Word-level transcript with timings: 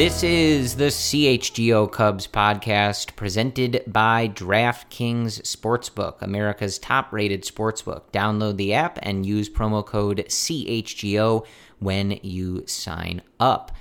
This 0.00 0.22
is 0.22 0.76
the 0.76 0.84
CHGO 0.86 1.92
Cubs 1.92 2.26
podcast 2.26 3.16
presented 3.16 3.82
by 3.86 4.28
DraftKings 4.28 5.42
Sportsbook, 5.42 6.22
America's 6.22 6.78
top 6.78 7.12
rated 7.12 7.42
sportsbook. 7.42 8.04
Download 8.10 8.56
the 8.56 8.72
app 8.72 8.98
and 9.02 9.26
use 9.26 9.50
promo 9.50 9.84
code 9.84 10.24
CHGO 10.26 11.44
when 11.80 12.18
you 12.22 12.64
sign 12.66 13.20
up. 13.38 13.72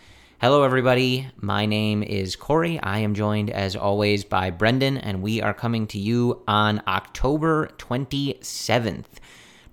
Hello, 0.41 0.63
everybody. 0.63 1.29
My 1.37 1.65
name 1.65 2.03
is 2.03 2.35
Corey. 2.35 2.81
I 2.83 2.99
am 2.99 3.13
joined, 3.13 3.49
as 3.49 3.77
always, 3.77 4.25
by 4.25 4.49
Brendan, 4.49 4.97
and 4.97 5.21
we 5.21 5.41
are 5.41 5.53
coming 5.53 5.87
to 5.87 5.97
you 5.97 6.43
on 6.49 6.81
October 6.85 7.69
27th. 7.77 9.05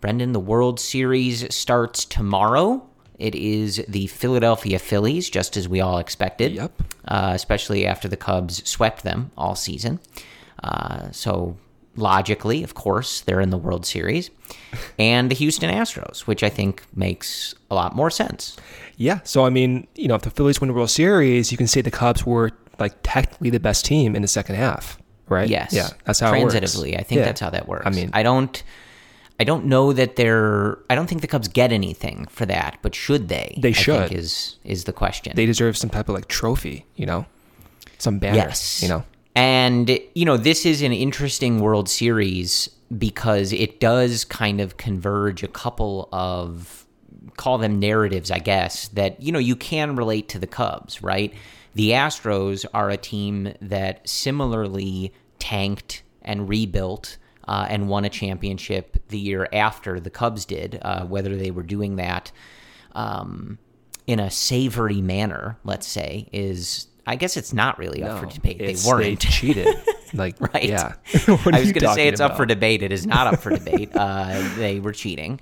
Brendan, 0.01 0.31
the 0.31 0.39
World 0.39 0.79
Series 0.79 1.53
starts 1.53 2.05
tomorrow. 2.05 2.89
It 3.19 3.35
is 3.35 3.83
the 3.89 4.07
Philadelphia 4.09 4.79
Phillies, 4.79 5.31
just 5.31 5.57
as 5.57 5.69
we 5.69 5.81
all 5.81 5.99
expected. 5.99 6.53
Yep. 6.53 6.83
Uh, 7.09 7.33
especially 7.35 7.87
after 7.87 8.09
the 8.09 8.17
Cubs 8.17 8.69
swept 8.69 9.03
them 9.05 9.31
all 9.39 9.55
season. 9.55 10.01
Uh, 10.63 11.11
so 11.13 11.57
logically, 11.97 12.63
of 12.63 12.75
course, 12.75 13.21
they're 13.23 13.41
in 13.41 13.51
the 13.51 13.57
World 13.59 13.87
Series, 13.87 14.31
and 14.99 15.31
the 15.31 15.35
Houston 15.35 15.71
Astros, 15.71 16.21
which 16.21 16.43
I 16.43 16.49
think 16.51 16.83
makes 16.95 17.55
a 17.71 17.75
lot 17.75 17.95
more 17.97 18.11
sense. 18.11 18.57
Yeah. 18.97 19.21
So 19.25 19.45
I 19.47 19.51
mean, 19.51 19.87
you 19.95 20.09
know, 20.09 20.15
if 20.15 20.23
the 20.23 20.31
Phillies 20.31 20.61
win 20.61 20.69
the 20.69 20.75
World 20.75 20.91
Series, 20.91 21.51
you 21.53 21.59
can 21.59 21.67
say 21.67 21.81
the 21.81 21.91
Cubs 21.91 22.27
were 22.27 22.51
like 22.79 22.95
technically 23.03 23.51
the 23.51 23.61
best 23.61 23.85
team 23.87 24.15
in 24.15 24.23
the 24.23 24.29
second 24.29 24.57
half, 24.57 24.99
right? 25.29 25.49
Yes. 25.49 25.73
Yeah. 25.73 25.89
That's 26.05 26.21
how 26.21 26.35
it 26.35 26.43
works. 26.43 26.55
transitively. 26.55 26.99
I 26.99 27.03
think 27.03 27.21
Yeah. 27.21 27.25
that's 27.27 27.41
how 27.41 27.51
that 27.51 27.67
works. 27.69 27.87
I 27.87 27.91
mean, 27.91 28.11
I 28.13 28.23
don't. 28.23 28.63
I 29.39 29.45
don't 29.45 29.67
know 29.67 29.93
that 29.93 30.17
they're. 30.17 30.79
I 30.89 30.95
don't 30.95 31.07
think 31.09 31.21
the 31.21 31.27
Cubs 31.27 31.49
get 31.49 31.71
anything 31.73 32.27
for 32.31 32.47
that, 32.47 32.79
but 32.83 32.95
should 32.95 33.29
they? 33.29 33.59
They 33.61 33.69
I 33.69 33.73
should. 33.73 34.09
think 34.09 34.13
is 34.19 34.57
is 34.65 34.85
the 34.85 34.93
question. 34.93 35.33
they 35.37 35.47
deserve 35.47 35.77
some 35.77 35.91
type 35.91 36.09
of 36.09 36.15
like 36.15 36.29
trophy, 36.29 36.87
you 36.97 37.05
know, 37.07 37.27
some 37.99 38.19
banner, 38.19 38.37
Yes. 38.37 38.83
you 38.83 38.89
know. 38.89 39.05
And, 39.35 39.91
you 40.15 40.25
know, 40.25 40.39
this 40.39 40.65
is 40.65 40.81
an 40.81 40.93
interesting 40.93 41.61
World 41.61 41.91
Series 41.91 42.71
because 42.97 43.53
it 43.53 43.81
does 43.81 44.25
kind 44.25 44.63
of 44.63 44.79
converge 44.79 45.43
a 45.43 45.49
couple 45.49 46.09
of, 46.11 46.87
call 47.37 47.59
them 47.59 47.79
narratives, 47.79 48.31
I 48.31 48.39
guess, 48.39 48.89
that, 48.89 49.21
you 49.21 49.33
know, 49.33 49.39
you 49.39 49.55
can 49.55 49.95
relate 49.95 50.31
to 50.31 50.39
the 50.39 50.47
Cubs, 50.47 51.03
right? 51.03 51.35
The 51.75 51.91
Astros 51.91 52.65
are 52.73 52.89
a 52.89 52.97
team 52.97 53.53
that 53.61 54.09
similarly 54.09 55.13
tanked 55.39 56.03
and 56.23 56.49
rebuilt. 56.49 57.19
Uh, 57.49 57.67
and 57.69 57.89
won 57.89 58.05
a 58.05 58.09
championship 58.09 58.97
the 59.09 59.19
year 59.19 59.49
after 59.53 60.01
the 60.01 60.11
Cubs 60.11 60.45
did. 60.45 60.81
Uh, 60.83 61.05
whether 61.07 61.37
they 61.37 61.53
were 61.53 61.63
doing 61.63 61.95
that 61.97 62.33
um, 62.97 63.59
in 64.07 64.19
a 64.19 64.31
savory 64.31 65.01
manner, 65.01 65.57
let's 65.63 65.87
say, 65.87 66.29
is 66.33 66.89
I 67.07 67.15
guess 67.15 67.37
it's 67.37 67.53
not 67.53 67.79
really 67.79 68.03
up 68.03 68.19
for 68.19 68.27
debate. 68.27 68.59
They 68.59 68.77
weren't. 68.89 69.21
cheated. 69.31 69.69
Like, 70.13 70.41
Right. 70.41 70.65
Yeah. 70.65 70.95
I 71.15 71.61
was 71.61 71.73
going 71.73 71.75
to 71.75 71.95
say 71.95 72.09
it's 72.09 72.21
up 72.21 72.37
for 72.37 72.47
debate. 72.47 72.83
It 72.83 72.91
is 72.91 73.07
not 73.07 73.33
up 73.33 73.41
for 73.41 73.51
debate. 73.51 73.91
Uh, 73.95 74.43
they 74.57 74.81
were 74.81 74.93
cheating, 74.93 75.41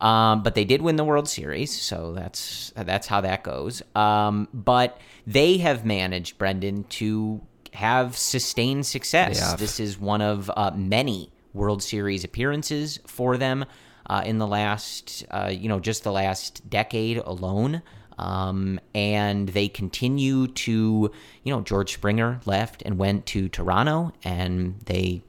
um, 0.00 0.42
but 0.42 0.54
they 0.54 0.64
did 0.64 0.82
win 0.82 0.96
the 0.96 1.04
World 1.04 1.28
Series, 1.28 1.80
so 1.80 2.12
that's 2.12 2.72
that's 2.76 3.06
how 3.06 3.20
that 3.20 3.44
goes. 3.44 3.82
Um, 3.94 4.48
but 4.52 5.00
they 5.26 5.58
have 5.58 5.84
managed, 5.84 6.38
Brendan, 6.38 6.84
to 6.84 7.40
have 7.72 8.16
sustained 8.16 8.86
success. 8.86 9.38
This 9.54 9.78
is 9.80 9.98
one 9.98 10.22
of 10.22 10.50
uh, 10.56 10.72
many 10.74 11.30
World 11.56 11.82
Series 11.82 12.22
appearances 12.22 13.00
for 13.06 13.36
them 13.36 13.64
uh, 14.08 14.22
in 14.24 14.38
the 14.38 14.46
last, 14.46 15.24
uh, 15.30 15.50
you 15.52 15.68
know, 15.68 15.80
just 15.80 16.04
the 16.04 16.12
last 16.12 16.68
decade 16.68 17.18
alone. 17.18 17.82
Um, 18.18 18.80
and 18.94 19.48
they 19.48 19.68
continue 19.68 20.46
to, 20.46 21.10
you 21.42 21.52
know, 21.52 21.60
George 21.60 21.92
Springer 21.92 22.40
left 22.46 22.82
and 22.82 22.96
went 22.96 23.26
to 23.26 23.48
Toronto, 23.48 24.12
and 24.24 24.80
they 24.86 25.22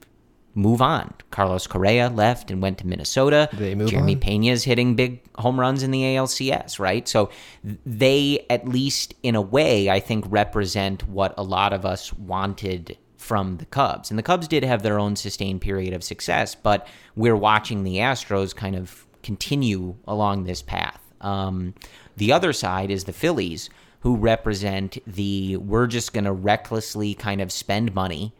move 0.54 0.82
on. 0.82 1.12
Carlos 1.30 1.66
Correa 1.66 2.08
left 2.08 2.50
and 2.50 2.60
went 2.62 2.78
to 2.78 2.86
Minnesota. 2.86 3.48
They 3.52 3.74
move 3.74 3.90
Jeremy 3.90 4.14
on. 4.14 4.20
Pena's 4.20 4.64
hitting 4.64 4.96
big 4.96 5.20
home 5.36 5.60
runs 5.60 5.82
in 5.82 5.90
the 5.90 6.02
ALCS, 6.02 6.78
right? 6.78 7.06
So 7.06 7.30
they, 7.86 8.46
at 8.50 8.66
least 8.66 9.14
in 9.22 9.34
a 9.34 9.42
way, 9.42 9.88
I 9.88 10.00
think 10.00 10.24
represent 10.28 11.08
what 11.08 11.34
a 11.36 11.42
lot 11.42 11.72
of 11.72 11.84
us 11.84 12.12
wanted 12.12 12.96
from 13.18 13.56
the 13.58 13.66
Cubs. 13.66 14.10
And 14.10 14.18
the 14.18 14.22
Cubs 14.22 14.48
did 14.48 14.64
have 14.64 14.82
their 14.82 14.98
own 14.98 15.16
sustained 15.16 15.60
period 15.60 15.92
of 15.92 16.02
success, 16.02 16.54
but 16.54 16.86
we're 17.16 17.36
watching 17.36 17.82
the 17.82 17.96
Astros 17.96 18.54
kind 18.54 18.76
of 18.76 19.06
continue 19.22 19.96
along 20.06 20.44
this 20.44 20.62
path. 20.62 21.00
Um, 21.20 21.74
the 22.16 22.32
other 22.32 22.52
side 22.52 22.90
is 22.90 23.04
the 23.04 23.12
Phillies, 23.12 23.68
who 24.00 24.16
represent 24.16 24.98
the 25.06 25.56
we're 25.56 25.88
just 25.88 26.12
going 26.12 26.24
to 26.24 26.32
recklessly 26.32 27.14
kind 27.14 27.40
of 27.40 27.50
spend 27.50 27.94
money 27.94 28.32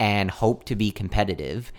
and 0.00 0.30
hope 0.30 0.64
to 0.64 0.74
be 0.74 0.90
competitive 0.90 1.72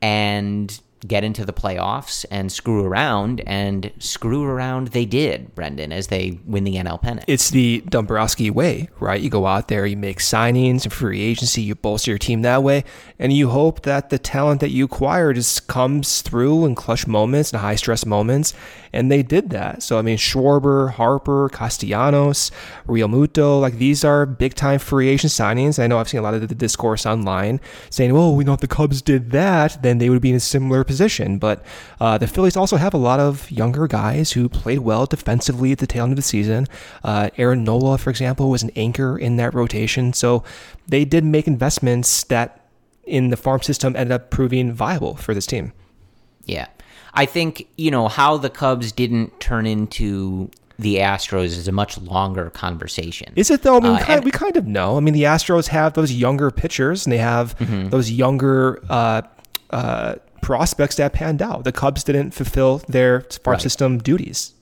and 0.00 0.80
get 1.06 1.24
into 1.24 1.44
the 1.44 1.52
playoffs 1.52 2.24
and 2.30 2.50
screw 2.50 2.84
around 2.84 3.40
and 3.46 3.92
screw 3.98 4.42
around 4.44 4.88
they 4.88 5.04
did 5.04 5.54
brendan 5.54 5.92
as 5.92 6.08
they 6.08 6.38
win 6.44 6.64
the 6.64 6.74
nl 6.76 7.00
pennant 7.00 7.24
It's 7.28 7.50
the 7.50 7.82
Dombrowski 7.88 8.50
way, 8.50 8.88
right? 9.00 9.20
You 9.20 9.30
go 9.30 9.46
out 9.46 9.68
there, 9.68 9.86
you 9.86 9.96
make 9.96 10.18
signings 10.18 10.84
and 10.84 10.92
free 10.92 11.20
agency, 11.20 11.62
you 11.62 11.74
bolster 11.74 12.10
your 12.10 12.18
team 12.18 12.42
that 12.42 12.62
way, 12.62 12.84
and 13.18 13.32
you 13.32 13.50
hope 13.50 13.82
that 13.82 14.10
the 14.10 14.18
talent 14.18 14.60
that 14.60 14.70
you 14.70 14.84
acquire 14.84 15.32
just 15.32 15.66
comes 15.66 16.22
through 16.22 16.66
in 16.66 16.74
clutch 16.74 17.06
moments 17.06 17.52
and 17.52 17.60
high 17.60 17.74
stress 17.76 18.06
moments. 18.06 18.54
And 18.92 19.10
they 19.10 19.22
did 19.22 19.50
that. 19.50 19.82
So, 19.82 19.98
I 19.98 20.02
mean, 20.02 20.16
Schwarber, 20.16 20.90
Harper, 20.92 21.48
Castellanos, 21.50 22.50
Realmuto, 22.86 23.60
like 23.60 23.78
these 23.78 24.04
are 24.04 24.26
big 24.26 24.54
time 24.54 24.78
free 24.78 25.08
agent 25.08 25.32
signings. 25.32 25.82
I 25.82 25.86
know 25.86 25.98
I've 25.98 26.08
seen 26.08 26.20
a 26.20 26.22
lot 26.22 26.34
of 26.34 26.46
the 26.46 26.54
discourse 26.54 27.06
online 27.06 27.60
saying, 27.90 28.14
well, 28.14 28.34
we 28.34 28.44
know 28.44 28.54
if 28.54 28.60
the 28.60 28.68
Cubs 28.68 29.02
did 29.02 29.30
that, 29.32 29.82
then 29.82 29.98
they 29.98 30.10
would 30.10 30.22
be 30.22 30.30
in 30.30 30.36
a 30.36 30.40
similar 30.40 30.84
position. 30.84 31.38
But 31.38 31.64
uh, 32.00 32.18
the 32.18 32.26
Phillies 32.26 32.56
also 32.56 32.76
have 32.76 32.94
a 32.94 32.98
lot 32.98 33.20
of 33.20 33.50
younger 33.50 33.86
guys 33.86 34.32
who 34.32 34.48
played 34.48 34.80
well 34.80 35.06
defensively 35.06 35.72
at 35.72 35.78
the 35.78 35.86
tail 35.86 36.04
end 36.04 36.12
of 36.12 36.16
the 36.16 36.22
season. 36.22 36.66
Uh, 37.04 37.30
Aaron 37.36 37.64
Nola, 37.64 37.98
for 37.98 38.10
example, 38.10 38.50
was 38.50 38.62
an 38.62 38.70
anchor 38.76 39.18
in 39.18 39.36
that 39.36 39.54
rotation. 39.54 40.12
So 40.12 40.44
they 40.86 41.04
did 41.04 41.24
make 41.24 41.46
investments 41.46 42.24
that 42.24 42.66
in 43.04 43.30
the 43.30 43.36
farm 43.36 43.62
system 43.62 43.96
ended 43.96 44.12
up 44.12 44.30
proving 44.30 44.72
viable 44.72 45.16
for 45.16 45.34
this 45.34 45.46
team. 45.46 45.72
yeah 46.44 46.66
i 47.14 47.24
think 47.26 47.66
you 47.76 47.90
know 47.90 48.08
how 48.08 48.36
the 48.36 48.50
cubs 48.50 48.92
didn't 48.92 49.38
turn 49.40 49.66
into 49.66 50.50
the 50.78 50.96
astros 50.96 51.46
is 51.56 51.66
a 51.68 51.72
much 51.72 51.98
longer 51.98 52.50
conversation 52.50 53.32
Is 53.34 53.50
it 53.50 53.62
though? 53.62 53.78
I 53.78 53.80
mean, 53.80 53.92
we, 53.92 53.98
Uh, 53.98 54.04
kind, 54.04 54.16
and- 54.18 54.24
we 54.24 54.30
kind 54.30 54.56
of 54.56 54.64
know. 54.66 54.96
I 54.96 55.00
mean, 55.00 55.12
the 55.14 55.24
Astros 55.24 55.66
have 55.68 55.94
those 55.94 56.12
younger 56.12 56.52
pitchers 56.52 57.04
and 57.04 57.12
they 57.12 57.18
have 57.18 57.58
Mm-hmm. 57.58 57.88
those 57.88 58.12
younger 58.12 58.80
uh, 58.88 59.22
uh, 59.70 60.14
prospects 60.40 60.94
that 60.96 61.12
panned 61.12 61.42
out. 61.42 61.64
The 61.64 61.72
Cubs 61.72 62.04
didn't 62.04 62.30
fulfill 62.30 62.78
their 62.88 63.22
farm 63.42 63.54
Right. 63.54 63.60
system 63.62 63.98
duties. 63.98 64.52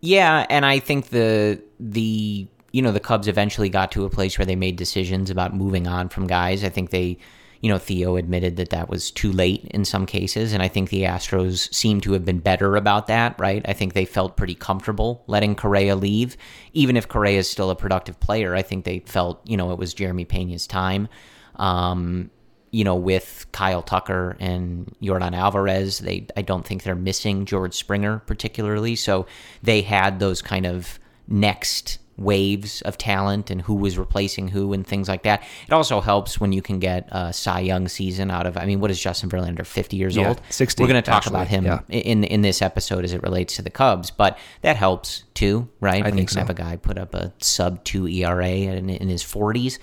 Yeah, 0.00 0.46
and 0.50 0.64
I 0.66 0.78
think 0.78 1.08
the 1.10 1.60
the 1.80 2.46
you 2.72 2.82
know 2.82 2.92
the 2.92 3.00
Cubs 3.00 3.28
eventually 3.28 3.68
got 3.68 3.92
to 3.92 4.04
a 4.04 4.10
place 4.10 4.38
where 4.38 4.46
they 4.46 4.56
made 4.56 4.76
decisions 4.76 5.30
about 5.30 5.54
moving 5.54 5.86
on 5.86 6.08
from 6.08 6.26
guys. 6.26 6.64
I 6.64 6.68
think 6.70 6.90
they, 6.90 7.18
you 7.64 7.70
know, 7.70 7.78
Theo 7.78 8.16
admitted 8.16 8.56
that 8.56 8.68
that 8.68 8.90
was 8.90 9.10
too 9.10 9.32
late 9.32 9.64
in 9.70 9.86
some 9.86 10.04
cases. 10.04 10.52
And 10.52 10.62
I 10.62 10.68
think 10.68 10.90
the 10.90 11.04
Astros 11.04 11.72
seem 11.72 11.98
to 12.02 12.12
have 12.12 12.22
been 12.22 12.40
better 12.40 12.76
about 12.76 13.06
that, 13.06 13.40
right? 13.40 13.64
I 13.66 13.72
think 13.72 13.94
they 13.94 14.04
felt 14.04 14.36
pretty 14.36 14.54
comfortable 14.54 15.24
letting 15.28 15.54
Correa 15.54 15.96
leave. 15.96 16.36
Even 16.74 16.94
if 16.94 17.08
Correa 17.08 17.38
is 17.38 17.48
still 17.48 17.70
a 17.70 17.74
productive 17.74 18.20
player, 18.20 18.54
I 18.54 18.60
think 18.60 18.84
they 18.84 18.98
felt, 18.98 19.40
you 19.46 19.56
know, 19.56 19.70
it 19.70 19.78
was 19.78 19.94
Jeremy 19.94 20.26
Pena's 20.26 20.66
time. 20.66 21.08
Um, 21.56 22.30
you 22.70 22.84
know, 22.84 22.96
with 22.96 23.46
Kyle 23.52 23.80
Tucker 23.80 24.36
and 24.40 24.94
Yordan 25.00 25.34
Alvarez, 25.34 26.00
they 26.00 26.26
I 26.36 26.42
don't 26.42 26.66
think 26.66 26.82
they're 26.82 26.94
missing 26.94 27.46
George 27.46 27.72
Springer 27.72 28.18
particularly. 28.26 28.94
So 28.94 29.24
they 29.62 29.80
had 29.80 30.18
those 30.18 30.42
kind 30.42 30.66
of 30.66 30.98
next 31.28 31.98
waves 32.16 32.82
of 32.82 32.96
talent 32.96 33.50
and 33.50 33.62
who 33.62 33.74
was 33.74 33.98
replacing 33.98 34.48
who 34.48 34.72
and 34.72 34.86
things 34.86 35.08
like 35.08 35.22
that. 35.22 35.42
It 35.66 35.72
also 35.72 36.00
helps 36.00 36.40
when 36.40 36.52
you 36.52 36.62
can 36.62 36.78
get 36.78 37.08
a 37.10 37.32
Cy 37.32 37.60
Young 37.60 37.88
season 37.88 38.30
out 38.30 38.46
of. 38.46 38.56
I 38.56 38.66
mean, 38.66 38.80
what 38.80 38.90
is 38.90 39.00
Justin 39.00 39.30
Verlander? 39.30 39.66
Fifty 39.66 39.96
years 39.96 40.16
yeah, 40.16 40.28
old. 40.28 40.40
Sixty. 40.50 40.82
We're 40.82 40.88
going 40.88 41.02
to 41.02 41.10
talk 41.10 41.18
actually, 41.18 41.36
about 41.36 41.48
him 41.48 41.64
yeah. 41.64 41.80
in 41.88 42.24
in 42.24 42.42
this 42.42 42.62
episode 42.62 43.04
as 43.04 43.12
it 43.12 43.22
relates 43.22 43.56
to 43.56 43.62
the 43.62 43.70
Cubs, 43.70 44.10
but 44.10 44.38
that 44.62 44.76
helps 44.76 45.24
too, 45.34 45.68
right? 45.80 46.02
I 46.02 46.08
when 46.08 46.14
you 46.14 46.18
think 46.20 46.28
can 46.30 46.34
so. 46.34 46.40
have 46.40 46.50
a 46.50 46.54
guy 46.54 46.76
put 46.76 46.98
up 46.98 47.14
a 47.14 47.32
sub 47.38 47.82
two 47.84 48.06
ERA 48.06 48.48
in, 48.48 48.90
in 48.90 49.08
his 49.08 49.22
forties. 49.22 49.78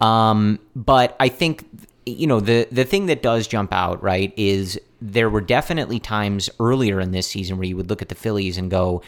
Um, 0.00 0.58
but 0.74 1.16
I 1.20 1.28
think 1.28 1.64
you 2.04 2.26
know 2.26 2.40
the 2.40 2.66
the 2.70 2.84
thing 2.84 3.06
that 3.06 3.22
does 3.22 3.46
jump 3.46 3.72
out 3.72 4.02
right 4.02 4.32
is 4.36 4.80
there 5.00 5.28
were 5.28 5.40
definitely 5.40 5.98
times 5.98 6.48
earlier 6.60 7.00
in 7.00 7.10
this 7.10 7.26
season 7.26 7.56
where 7.58 7.66
you 7.66 7.76
would 7.76 7.90
look 7.90 8.02
at 8.02 8.08
the 8.08 8.14
Phillies 8.14 8.56
and 8.56 8.70
go, 8.70 9.02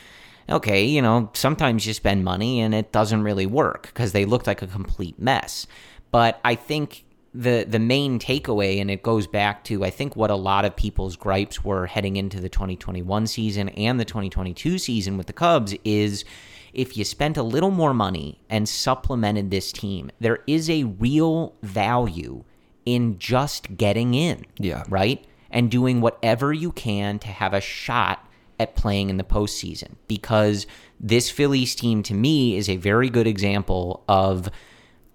okay, 0.48 0.84
you 0.84 1.00
know, 1.00 1.30
sometimes 1.34 1.86
you 1.86 1.94
spend 1.94 2.24
money 2.24 2.60
and 2.60 2.74
it 2.74 2.92
doesn't 2.92 3.22
really 3.22 3.46
work 3.46 3.82
because 3.88 4.12
they 4.12 4.24
looked 4.24 4.46
like 4.46 4.62
a 4.62 4.66
complete 4.66 5.18
mess. 5.18 5.66
But 6.10 6.40
I 6.44 6.54
think 6.54 7.04
the 7.34 7.64
the 7.68 7.80
main 7.80 8.18
takeaway, 8.18 8.80
and 8.80 8.90
it 8.90 9.02
goes 9.02 9.26
back 9.26 9.64
to 9.64 9.84
I 9.84 9.90
think 9.90 10.14
what 10.14 10.30
a 10.30 10.36
lot 10.36 10.64
of 10.64 10.76
people's 10.76 11.16
gripes 11.16 11.64
were 11.64 11.86
heading 11.86 12.16
into 12.16 12.40
the 12.40 12.48
2021 12.48 13.26
season 13.26 13.68
and 13.70 13.98
the 13.98 14.04
2022 14.04 14.78
season 14.78 15.16
with 15.16 15.26
the 15.26 15.32
Cubs 15.32 15.74
is 15.84 16.24
if 16.72 16.96
you 16.96 17.04
spent 17.04 17.36
a 17.36 17.42
little 17.42 17.70
more 17.70 17.94
money 17.94 18.40
and 18.50 18.68
supplemented 18.68 19.50
this 19.50 19.72
team, 19.72 20.10
there 20.20 20.40
is 20.46 20.68
a 20.68 20.84
real 20.84 21.54
value 21.62 22.44
in 22.84 23.18
just 23.18 23.76
getting 23.76 24.14
in. 24.14 24.44
Yeah. 24.58 24.84
Right? 24.88 25.24
And 25.50 25.70
doing 25.70 26.00
whatever 26.00 26.52
you 26.52 26.72
can 26.72 27.18
to 27.20 27.28
have 27.28 27.54
a 27.54 27.60
shot 27.60 28.28
at 28.58 28.76
playing 28.76 29.10
in 29.10 29.16
the 29.16 29.24
postseason. 29.24 29.96
Because 30.08 30.66
this 31.00 31.30
Phillies 31.30 31.74
team, 31.74 32.02
to 32.04 32.14
me, 32.14 32.56
is 32.56 32.68
a 32.68 32.76
very 32.76 33.10
good 33.10 33.26
example 33.26 34.04
of 34.08 34.48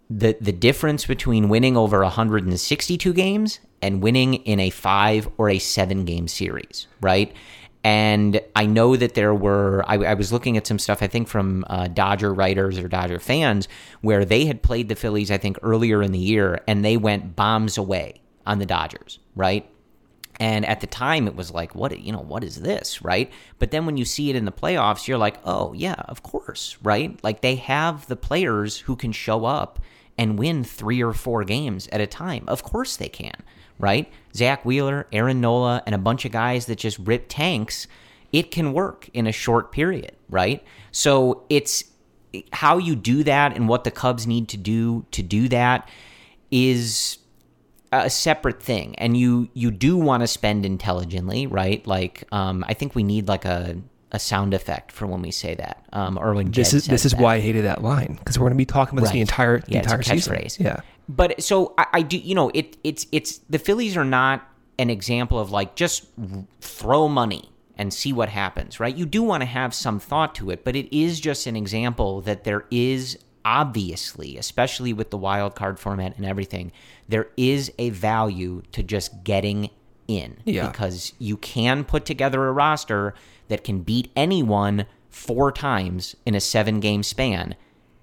the 0.09 0.35
the 0.41 0.51
difference 0.51 1.05
between 1.05 1.49
winning 1.49 1.77
over 1.77 2.01
162 2.01 3.13
games 3.13 3.59
and 3.81 4.01
winning 4.01 4.35
in 4.35 4.59
a 4.59 4.69
five 4.69 5.29
or 5.37 5.49
a 5.49 5.59
seven 5.59 6.05
game 6.05 6.27
series, 6.27 6.87
right? 7.01 7.33
And 7.83 8.41
I 8.55 8.65
know 8.65 8.97
that 8.97 9.13
there 9.13 9.33
were, 9.33 9.85
I, 9.87 9.95
I 9.95 10.13
was 10.15 10.33
looking 10.33 10.57
at 10.57 10.67
some 10.67 10.79
stuff, 10.79 11.01
I 11.01 11.07
think 11.07 11.29
from 11.29 11.63
uh, 11.69 11.87
Dodger 11.87 12.33
writers 12.33 12.77
or 12.77 12.89
Dodger 12.89 13.19
fans, 13.19 13.69
where 14.01 14.25
they 14.25 14.45
had 14.45 14.61
played 14.61 14.89
the 14.89 14.95
Phillies, 14.95 15.31
I 15.31 15.37
think, 15.37 15.57
earlier 15.61 16.01
in 16.01 16.11
the 16.11 16.19
year, 16.19 16.59
and 16.67 16.83
they 16.83 16.97
went 16.97 17.37
bombs 17.37 17.77
away 17.77 18.19
on 18.45 18.59
the 18.59 18.65
Dodgers, 18.65 19.19
right? 19.35 19.69
And 20.39 20.65
at 20.65 20.79
the 20.79 20.87
time, 20.87 21.27
it 21.27 21.35
was 21.35 21.51
like, 21.51 21.75
what, 21.75 21.99
you 21.99 22.13
know, 22.13 22.21
what 22.21 22.43
is 22.43 22.61
this, 22.61 23.01
right? 23.01 23.29
But 23.59 23.71
then 23.71 23.85
when 23.85 23.97
you 23.97 24.05
see 24.05 24.29
it 24.29 24.37
in 24.37 24.45
the 24.45 24.51
playoffs, 24.51 25.07
you're 25.07 25.17
like, 25.17 25.37
oh, 25.43 25.73
yeah, 25.73 25.95
of 26.07 26.23
course, 26.23 26.77
right? 26.81 27.21
Like 27.23 27.41
they 27.41 27.55
have 27.55 28.07
the 28.07 28.15
players 28.15 28.77
who 28.77 28.95
can 28.95 29.11
show 29.11 29.43
up 29.45 29.79
and 30.17 30.39
win 30.39 30.63
three 30.63 31.03
or 31.03 31.13
four 31.13 31.43
games 31.43 31.87
at 31.91 32.01
a 32.01 32.07
time. 32.07 32.45
Of 32.47 32.63
course 32.63 32.95
they 32.95 33.09
can, 33.09 33.35
right? 33.79 34.11
Zack 34.33 34.65
Wheeler, 34.65 35.07
Aaron 35.11 35.41
Nola, 35.41 35.83
and 35.85 35.93
a 35.93 35.97
bunch 35.97 36.25
of 36.25 36.31
guys 36.31 36.65
that 36.65 36.77
just 36.77 36.99
rip 36.99 37.25
tanks. 37.27 37.87
It 38.31 38.51
can 38.51 38.73
work 38.73 39.09
in 39.13 39.27
a 39.27 39.31
short 39.31 39.71
period, 39.71 40.15
right? 40.29 40.63
So 40.91 41.43
it's 41.49 41.83
how 42.53 42.77
you 42.77 42.95
do 42.95 43.23
that 43.23 43.55
and 43.55 43.67
what 43.67 43.83
the 43.83 43.91
Cubs 43.91 44.27
need 44.27 44.49
to 44.49 44.57
do 44.57 45.05
to 45.11 45.23
do 45.23 45.47
that 45.49 45.89
is 46.51 47.18
a 47.91 48.09
separate 48.09 48.61
thing 48.61 48.95
and 48.97 49.17
you 49.17 49.49
you 49.53 49.71
do 49.71 49.97
want 49.97 50.21
to 50.21 50.27
spend 50.27 50.65
intelligently 50.65 51.47
right 51.47 51.85
like 51.87 52.23
um 52.31 52.63
i 52.67 52.73
think 52.73 52.93
we 52.95 53.01
need 53.03 53.27
like 53.27 53.45
a 53.45 53.75
a 54.11 54.19
sound 54.19 54.53
effect 54.53 54.91
for 54.91 55.05
when 55.07 55.21
we 55.21 55.31
say 55.31 55.55
that 55.55 55.83
um 55.93 56.17
or 56.17 56.33
when 56.33 56.51
This 56.51 56.71
Jed 56.71 56.77
is 56.77 56.85
this 56.87 57.05
is 57.05 57.11
that. 57.13 57.21
why 57.21 57.35
I 57.35 57.39
hated 57.39 57.65
that 57.65 57.83
line 57.83 58.15
because 58.19 58.37
we're 58.39 58.45
going 58.45 58.53
to 58.53 58.57
be 58.57 58.65
talking 58.65 58.97
about 58.97 59.05
this 59.05 59.11
the 59.13 59.21
entire 59.21 59.59
the 59.59 59.71
Yeah, 59.73 59.79
entire 59.79 60.01
season. 60.01 60.33
catchphrase. 60.35 60.59
Yeah. 60.59 60.79
But 61.07 61.43
so 61.43 61.73
I, 61.77 61.85
I 61.93 62.01
do, 62.01 62.17
you 62.17 62.33
know, 62.35 62.49
it 62.53 62.77
it's 62.83 63.05
it's 63.11 63.39
the 63.49 63.59
Phillies 63.59 63.95
are 63.97 64.05
not 64.05 64.47
an 64.79 64.89
example 64.89 65.37
of 65.39 65.51
like 65.51 65.75
just 65.75 66.05
throw 66.61 67.07
money 67.07 67.51
and 67.75 67.93
see 67.93 68.11
what 68.11 68.29
happens, 68.29 68.79
right? 68.79 68.95
You 68.95 69.05
do 69.05 69.21
want 69.23 69.41
to 69.41 69.45
have 69.45 69.73
some 69.75 69.99
thought 69.99 70.33
to 70.35 70.49
it, 70.49 70.63
but 70.65 70.75
it 70.75 70.95
is 70.95 71.19
just 71.19 71.45
an 71.47 71.55
example 71.55 72.21
that 72.21 72.43
there 72.45 72.65
is 72.71 73.17
obviously, 73.49 74.37
especially 74.37 74.93
with 74.93 75.09
the 75.09 75.17
wild 75.17 75.55
card 75.55 75.79
format 75.79 76.15
and 76.17 76.25
everything, 76.25 76.71
there 77.07 77.27
is 77.35 77.71
a 77.79 77.89
value 77.89 78.61
to 78.71 78.83
just 78.83 79.23
getting 79.23 79.69
in 80.07 80.37
Yeah. 80.45 80.67
because 80.67 81.13
you 81.17 81.35
can 81.37 81.83
put 81.83 82.05
together 82.05 82.47
a 82.47 82.51
roster 82.51 83.15
that 83.47 83.63
can 83.63 83.79
beat 83.81 84.11
anyone 84.15 84.85
four 85.09 85.51
times 85.51 86.15
in 86.27 86.35
a 86.35 86.39
seven 86.39 86.79
game 86.79 87.01
span. 87.01 87.55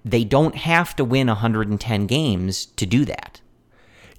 They 0.03 0.25
don't 0.25 0.55
have 0.55 0.95
to 0.97 1.05
win 1.05 1.27
110 1.27 2.07
games 2.07 2.65
to 2.65 2.85
do 2.85 3.05
that. 3.05 3.39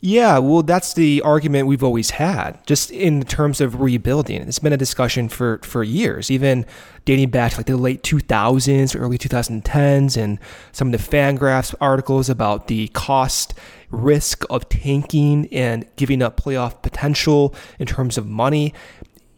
Yeah, 0.01 0.39
well, 0.39 0.63
that's 0.63 0.95
the 0.95 1.23
argument 1.23 1.67
we've 1.67 1.83
always 1.83 2.11
had, 2.11 2.65
just 2.67 2.93
in 2.93 3.25
terms 3.25 3.61
of 3.61 3.81
rebuilding. 3.81 4.43
It's 4.43 4.61
been 4.61 4.73
a 4.73 4.77
discussion 4.77 5.29
for, 5.29 5.59
for 5.65 5.83
years, 5.83 6.31
even 6.31 6.67
dating 7.05 7.31
back 7.31 7.53
to 7.53 7.57
like 7.59 7.67
the 7.67 7.77
late 7.77 8.05
2000s, 8.05 8.99
early 8.99 9.19
2010s, 9.19 10.17
and 10.17 10.39
some 10.71 10.95
of 10.95 11.01
the 11.01 11.17
Fangraphs 11.17 11.75
articles 11.81 12.31
about 12.31 12.69
the 12.69 12.87
cost 12.89 13.55
risk 13.91 14.45
of 14.49 14.69
tanking 14.69 15.49
and 15.51 15.85
giving 15.97 16.23
up 16.23 16.41
playoff 16.41 16.81
potential 16.81 17.53
in 17.81 17.87
terms 17.87 18.17
of 18.17 18.25
money. 18.25 18.73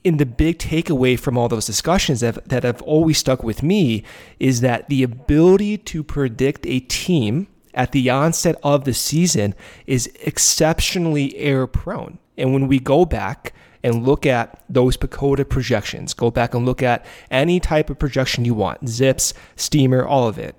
And 0.04 0.20
the 0.20 0.26
big 0.26 0.58
takeaway 0.58 1.18
from 1.18 1.38
all 1.38 1.48
those 1.48 1.66
discussions 1.66 2.20
that, 2.20 2.48
that 2.50 2.64
have 2.64 2.82
always 2.82 3.16
stuck 3.16 3.42
with 3.42 3.62
me 3.62 4.02
is 4.38 4.60
that 4.60 4.90
the 4.90 5.02
ability 5.02 5.78
to 5.78 6.02
predict 6.02 6.66
a 6.66 6.80
team 6.80 7.46
at 7.75 7.93
the 7.93 8.11
onset 8.11 8.56
of 8.62 8.84
the 8.84 8.94
season 8.94 9.55
is 9.87 10.11
exceptionally 10.22 11.37
error 11.37 11.67
prone. 11.67 12.19
And 12.37 12.52
when 12.52 12.69
we 12.69 12.78
go 12.78 13.05
back 13.05 13.52
and 13.82 14.05
look 14.05 14.26
at 14.26 14.62
those 14.69 14.96
PECOTA 14.96 15.49
projections, 15.49 16.14
go 16.14 16.31
back 16.31 16.55
and 16.55 16.67
look 16.67 16.82
at 16.82 17.05
any 17.31 17.61
type 17.61 17.90
of 17.90 17.99
projection 17.99 18.44
you 18.44 18.55
want, 18.55 18.88
zips, 18.88 19.32
steamer, 19.56 20.04
all 20.04 20.28
of 20.28 20.38
it. 20.38 20.56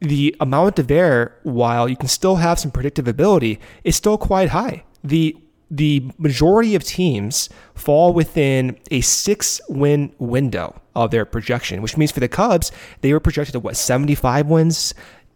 The 0.00 0.34
amount 0.40 0.78
of 0.78 0.90
error, 0.90 1.34
while 1.42 1.88
you 1.88 1.96
can 1.96 2.08
still 2.08 2.36
have 2.36 2.58
some 2.58 2.70
predictive 2.70 3.08
ability, 3.08 3.58
is 3.84 3.96
still 3.96 4.16
quite 4.16 4.50
high. 4.50 4.84
The 5.02 5.36
the 5.70 6.10
majority 6.16 6.74
of 6.74 6.82
teams 6.82 7.48
fall 7.74 8.14
within 8.14 8.78
a 8.90 9.00
six 9.02 9.60
win 9.68 10.14
window 10.18 10.80
of 10.94 11.10
their 11.10 11.24
projection, 11.24 11.82
which 11.82 11.96
means 11.96 12.10
for 12.10 12.20
the 12.20 12.28
Cubs, 12.28 12.72
they 13.02 13.12
were 13.12 13.20
projected 13.20 13.56
at 13.56 13.62
what, 13.62 13.76
75 13.76 14.46
wins? 14.46 14.94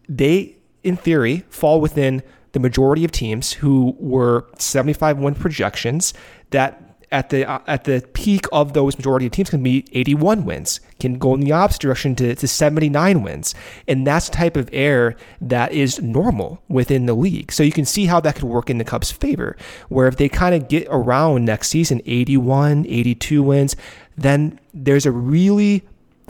They, 0.09 0.57
in 0.83 0.97
theory, 0.97 1.45
fall 1.49 1.81
within 1.81 2.23
the 2.51 2.59
majority 2.59 3.03
of 3.03 3.11
teams 3.11 3.53
who 3.53 3.95
were 3.99 4.45
75 4.57 5.17
win 5.17 5.35
projections 5.35 6.13
that 6.51 6.93
at 7.13 7.29
the 7.29 7.47
uh, 7.47 7.59
at 7.67 7.83
the 7.83 8.03
peak 8.13 8.45
of 8.51 8.73
those 8.73 8.97
majority 8.97 9.27
of 9.27 9.31
teams 9.31 9.49
can 9.49 9.61
be 9.61 9.85
81 9.93 10.45
wins, 10.45 10.81
can 10.99 11.19
go 11.19 11.35
in 11.35 11.41
the 11.41 11.51
opposite 11.51 11.81
direction 11.81 12.15
to, 12.15 12.35
to 12.35 12.47
79 12.47 13.21
wins. 13.21 13.53
And 13.87 14.05
that's 14.05 14.29
the 14.29 14.35
type 14.35 14.57
of 14.57 14.67
error 14.73 15.15
that 15.39 15.71
is 15.71 16.01
normal 16.01 16.61
within 16.67 17.05
the 17.05 17.13
league. 17.13 17.51
So 17.51 17.61
you 17.61 17.71
can 17.71 17.85
see 17.85 18.07
how 18.07 18.19
that 18.21 18.35
could 18.35 18.45
work 18.45 18.69
in 18.69 18.79
the 18.79 18.83
Cubs' 18.83 19.11
favor, 19.11 19.55
where 19.89 20.07
if 20.07 20.17
they 20.17 20.27
kind 20.27 20.55
of 20.55 20.67
get 20.67 20.87
around 20.89 21.45
next 21.45 21.69
season 21.69 22.01
81, 22.05 22.87
82 22.87 23.43
wins, 23.43 23.75
then 24.17 24.59
there's 24.73 25.05
a 25.05 25.11
really 25.11 25.83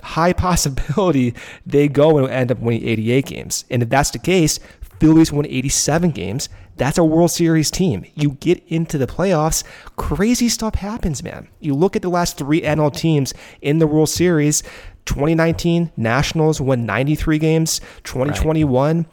high 0.04 0.34
possibility 0.48 1.34
they 1.66 1.88
go 1.88 2.18
and 2.18 2.30
end 2.30 2.52
up 2.52 2.60
winning 2.60 2.88
88 2.88 3.26
games. 3.26 3.66
And 3.70 3.84
if 3.84 3.90
that's 3.90 4.12
the 4.12 4.20
case, 4.20 4.60
Phillies 5.00 5.32
won 5.32 5.46
87 5.46 6.12
games. 6.12 6.50
That's 6.78 6.98
a 6.98 7.04
World 7.04 7.32
Series 7.32 7.70
team. 7.70 8.06
You 8.16 8.32
get 8.40 8.64
into 8.68 8.98
the 8.98 9.06
playoffs, 9.06 9.64
crazy 9.96 10.50
stuff 10.50 10.76
happens, 10.76 11.22
man. 11.24 11.48
You 11.60 11.76
look 11.76 11.96
at 11.96 12.02
the 12.02 12.10
last 12.10 12.38
three 12.38 12.62
NL 12.62 12.96
teams 12.96 13.34
in 13.62 13.80
the 13.80 13.88
World 13.88 14.10
Series 14.10 14.64
2019, 15.06 15.92
Nationals 15.98 16.62
won 16.62 16.86
93 16.86 17.38
games, 17.38 17.82
2021, 18.04 19.06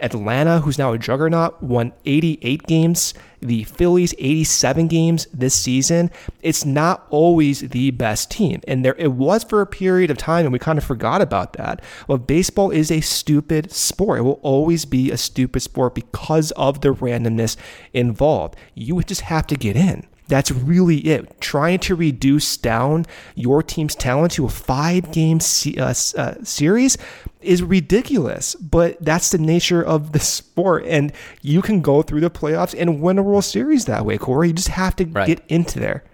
Atlanta, 0.00 0.60
who's 0.60 0.78
now 0.78 0.92
a 0.92 0.98
juggernaut, 0.98 1.62
won 1.62 1.92
88 2.04 2.66
games. 2.66 3.14
The 3.40 3.64
Phillies 3.64 4.14
87 4.18 4.88
games 4.88 5.26
this 5.32 5.54
season. 5.54 6.10
It's 6.42 6.66
not 6.66 7.06
always 7.08 7.60
the 7.60 7.90
best 7.90 8.30
team. 8.30 8.60
And 8.68 8.84
there 8.84 8.94
it 8.98 9.12
was 9.12 9.44
for 9.44 9.62
a 9.62 9.66
period 9.66 10.10
of 10.10 10.18
time 10.18 10.44
and 10.44 10.52
we 10.52 10.58
kind 10.58 10.78
of 10.78 10.84
forgot 10.84 11.22
about 11.22 11.54
that. 11.54 11.80
But 12.06 12.26
baseball 12.26 12.70
is 12.70 12.90
a 12.90 13.00
stupid 13.00 13.72
sport. 13.72 14.18
It 14.18 14.22
will 14.22 14.40
always 14.42 14.84
be 14.84 15.10
a 15.10 15.16
stupid 15.16 15.60
sport 15.60 15.94
because 15.94 16.50
of 16.52 16.82
the 16.82 16.92
randomness 16.92 17.56
involved. 17.94 18.56
You 18.74 19.02
just 19.02 19.22
have 19.22 19.46
to 19.46 19.56
get 19.56 19.74
in. 19.74 20.06
That's 20.30 20.50
really 20.50 20.98
it. 20.98 21.40
Trying 21.40 21.80
to 21.80 21.94
reduce 21.94 22.56
down 22.56 23.04
your 23.34 23.62
team's 23.62 23.94
talent 23.94 24.32
to 24.32 24.46
a 24.46 24.48
five 24.48 25.12
game 25.12 25.40
se- 25.40 25.76
uh, 25.76 25.92
uh, 26.16 26.34
series 26.44 26.96
is 27.40 27.62
ridiculous, 27.62 28.54
but 28.54 28.96
that's 29.04 29.30
the 29.30 29.38
nature 29.38 29.82
of 29.82 30.12
the 30.12 30.20
sport. 30.20 30.84
And 30.86 31.12
you 31.42 31.60
can 31.62 31.80
go 31.80 32.02
through 32.02 32.20
the 32.20 32.30
playoffs 32.30 32.74
and 32.78 33.02
win 33.02 33.18
a 33.18 33.22
World 33.22 33.44
Series 33.44 33.86
that 33.86 34.06
way, 34.06 34.18
Corey. 34.18 34.48
You 34.48 34.54
just 34.54 34.68
have 34.68 34.94
to 34.96 35.04
right. 35.06 35.26
get 35.26 35.42
into 35.48 35.80
there. 35.80 36.04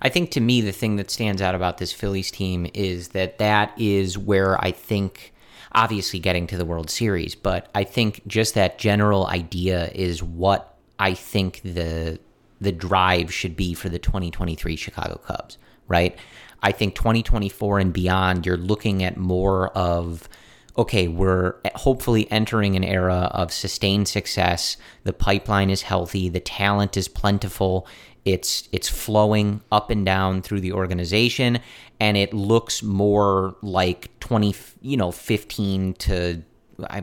I 0.00 0.08
think 0.08 0.30
to 0.32 0.40
me, 0.40 0.60
the 0.60 0.72
thing 0.72 0.96
that 0.96 1.10
stands 1.10 1.42
out 1.42 1.54
about 1.54 1.78
this 1.78 1.92
Phillies 1.92 2.30
team 2.30 2.70
is 2.74 3.08
that 3.08 3.38
that 3.38 3.72
is 3.78 4.18
where 4.18 4.62
I 4.62 4.70
think, 4.70 5.34
obviously, 5.72 6.18
getting 6.18 6.46
to 6.48 6.56
the 6.56 6.64
World 6.64 6.90
Series, 6.90 7.34
but 7.34 7.68
I 7.74 7.84
think 7.84 8.26
just 8.26 8.54
that 8.54 8.78
general 8.78 9.26
idea 9.26 9.90
is 9.94 10.22
what 10.22 10.78
I 10.98 11.14
think 11.14 11.60
the 11.62 12.20
the 12.64 12.72
drive 12.72 13.32
should 13.32 13.54
be 13.54 13.74
for 13.74 13.88
the 13.88 13.98
2023 13.98 14.74
Chicago 14.74 15.20
Cubs, 15.24 15.58
right? 15.86 16.16
I 16.62 16.72
think 16.72 16.94
2024 16.94 17.78
and 17.78 17.92
beyond, 17.92 18.46
you're 18.46 18.56
looking 18.56 19.04
at 19.04 19.16
more 19.16 19.68
of 19.68 20.28
okay, 20.76 21.06
we're 21.06 21.54
hopefully 21.76 22.28
entering 22.32 22.74
an 22.74 22.82
era 22.82 23.30
of 23.32 23.52
sustained 23.52 24.08
success. 24.08 24.76
The 25.04 25.12
pipeline 25.12 25.70
is 25.70 25.82
healthy, 25.82 26.28
the 26.28 26.40
talent 26.40 26.96
is 26.96 27.06
plentiful. 27.06 27.86
It's 28.24 28.68
it's 28.72 28.88
flowing 28.88 29.60
up 29.70 29.90
and 29.90 30.04
down 30.04 30.42
through 30.42 30.60
the 30.60 30.72
organization 30.72 31.60
and 32.00 32.16
it 32.16 32.32
looks 32.32 32.82
more 32.82 33.54
like 33.62 34.18
20, 34.20 34.54
you 34.80 34.96
know, 34.96 35.12
15 35.12 35.94
to 35.94 36.42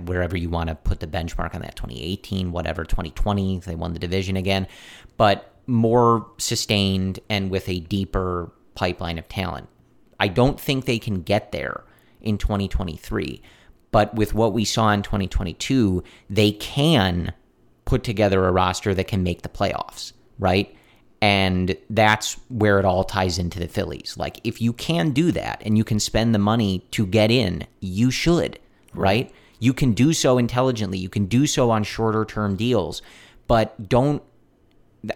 wherever 0.05 0.35
you 0.35 0.49
want 0.49 0.69
to 0.69 0.75
put 0.75 0.99
the 0.99 1.07
benchmark 1.07 1.55
on 1.55 1.61
that 1.61 1.75
2018 1.77 2.51
whatever 2.51 2.83
2020 2.83 3.59
they 3.59 3.73
won 3.73 3.93
the 3.93 3.99
division 3.99 4.35
again 4.35 4.67
but 5.15 5.50
more 5.67 6.29
sustained 6.37 7.19
and 7.29 7.49
with 7.49 7.67
a 7.69 7.79
deeper 7.79 8.51
pipeline 8.75 9.17
of 9.17 9.27
talent. 9.27 9.67
I 10.19 10.27
don't 10.27 10.59
think 10.59 10.85
they 10.85 10.99
can 10.99 11.21
get 11.21 11.51
there 11.51 11.83
in 12.21 12.37
2023, 12.37 13.41
but 13.91 14.13
with 14.13 14.33
what 14.33 14.53
we 14.53 14.65
saw 14.65 14.91
in 14.91 15.01
2022, 15.01 16.03
they 16.29 16.51
can 16.51 17.33
put 17.85 18.03
together 18.03 18.45
a 18.45 18.51
roster 18.51 18.93
that 18.93 19.07
can 19.07 19.23
make 19.23 19.41
the 19.41 19.49
playoffs, 19.49 20.13
right? 20.39 20.75
And 21.21 21.75
that's 21.89 22.33
where 22.49 22.79
it 22.79 22.85
all 22.85 23.03
ties 23.03 23.37
into 23.37 23.59
the 23.59 23.67
Phillies. 23.67 24.15
Like, 24.17 24.39
if 24.43 24.61
you 24.61 24.73
can 24.73 25.11
do 25.11 25.31
that 25.33 25.61
and 25.65 25.77
you 25.77 25.83
can 25.83 25.99
spend 25.99 26.33
the 26.33 26.39
money 26.39 26.79
to 26.91 27.05
get 27.05 27.29
in, 27.29 27.67
you 27.79 28.09
should, 28.09 28.59
right? 28.93 29.31
You 29.59 29.73
can 29.73 29.93
do 29.93 30.13
so 30.13 30.39
intelligently. 30.39 30.97
You 30.97 31.09
can 31.09 31.25
do 31.25 31.45
so 31.45 31.69
on 31.69 31.83
shorter 31.83 32.25
term 32.25 32.55
deals, 32.55 33.03
but 33.47 33.87
don't 33.87 34.23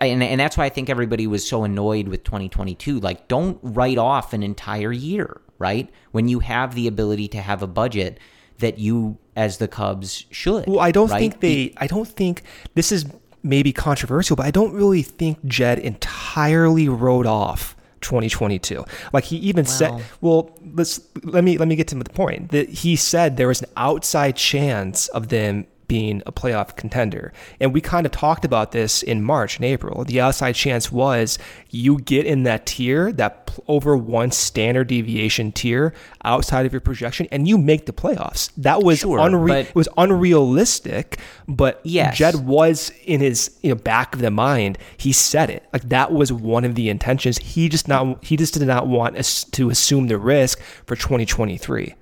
and, 0.02 0.24
and 0.24 0.40
that's 0.40 0.58
why 0.58 0.66
I 0.66 0.70
think 0.70 0.90
everybody 0.90 1.28
was 1.28 1.48
so 1.48 1.64
annoyed 1.64 2.08
with 2.08 2.24
2022. 2.24 3.00
Like, 3.00 3.28
don't 3.28 3.60
write 3.62 3.98
off 3.98 4.34
an 4.34 4.44
entire 4.44 4.92
year, 4.92 5.42
right? 5.60 5.90
When 6.12 6.28
you 6.28 6.40
have 6.40 6.76
the 6.76 6.88
ability 6.88 7.28
to 7.30 7.42
have 7.42 7.62
a 7.62 7.68
budget 7.68 8.20
that 8.60 8.78
you, 8.80 9.18
as 9.36 9.58
the 9.58 9.68
Cubs, 9.68 10.26
should. 10.32 10.66
Well, 10.68 10.80
I 10.80 10.92
don't 10.92 11.10
right? 11.10 11.20
think 11.20 11.40
they. 11.42 11.74
I 11.78 11.88
don't 11.88 12.08
think 12.08 12.44
this 12.74 12.92
is 12.92 13.06
maybe 13.44 13.72
controversial, 13.72 14.36
but 14.36 14.46
I 14.46 14.52
don't 14.52 14.74
really 14.74 15.04
think 15.04 15.44
Jed 15.46 15.78
entirely 15.80 16.90
wrote 16.90 17.28
off 17.28 17.76
2022. 18.02 18.86
Like 19.14 19.26
he 19.26 19.38
even 19.38 19.66
well, 19.66 19.74
said, 19.74 20.06
well, 20.22 20.58
let's 20.74 21.00
let 21.24 21.44
me 21.44 21.58
let 21.58 21.68
me 21.68 21.76
get 21.76 21.88
to 21.90 21.96
the 21.96 22.06
point 22.06 22.52
that 22.52 22.70
he 22.70 22.96
said 22.96 23.38
there 23.38 23.48
was 23.48 23.62
an 23.62 23.70
outside 23.78 24.36
chance 24.36 25.08
of 25.10 25.30
them 25.30 25.68
being 25.88 26.22
a 26.26 26.32
playoff 26.32 26.76
contender. 26.76 27.34
And 27.60 27.74
we 27.74 27.82
kind 27.82 28.06
of 28.06 28.12
talked 28.12 28.46
about 28.46 28.72
this 28.72 29.04
in 29.04 29.24
March 29.24 29.58
and 29.58 29.66
April. 29.66 30.04
The 30.04 30.22
outside 30.22 30.54
chance 30.54 30.92
was 30.92 31.38
you 31.70 32.00
get 32.00 32.26
in 32.26 32.44
that 32.44 32.66
tier, 32.66 33.12
that 33.14 33.58
over 33.68 33.96
one 33.96 34.32
standard 34.32 34.88
deviation 34.88 35.52
tier 35.52 35.94
outside 36.24 36.66
of 36.66 36.74
your 36.74 36.82
projection, 36.82 37.28
and 37.32 37.48
you 37.48 37.58
make 37.58 37.86
the 37.86 37.94
playoffs. 37.94 38.52
That 38.58 38.84
was 38.84 39.00
sure, 39.00 39.20
unre- 39.20 39.66
it 39.66 39.76
was 39.76 39.88
unrealistic, 39.98 41.20
but 41.48 41.82
yes. 41.84 42.18
Jed 42.18 42.46
was 42.46 42.92
in 43.06 43.22
his 43.22 43.58
you 43.62 43.70
know, 43.70 43.76
back 43.76 44.14
of 44.16 44.22
the 44.22 44.32
mind. 44.32 44.78
He 44.98 45.12
said 45.12 45.50
it 45.50 45.64
like 45.74 45.90
that 45.90 46.12
was 46.12 46.32
one 46.32 46.66
of 46.66 46.76
the 46.76 46.90
intentions. 46.90 47.38
He 47.38 47.70
just 47.70 47.88
not 47.88 48.24
he 48.24 48.38
just 48.38 48.54
did 48.54 48.68
not 48.68 48.88
want 48.88 49.18
us 49.18 49.44
to 49.46 49.70
assume 49.70 50.08
the 50.08 50.18
risk 50.18 50.60
for 50.86 50.96
2023. 50.96 51.96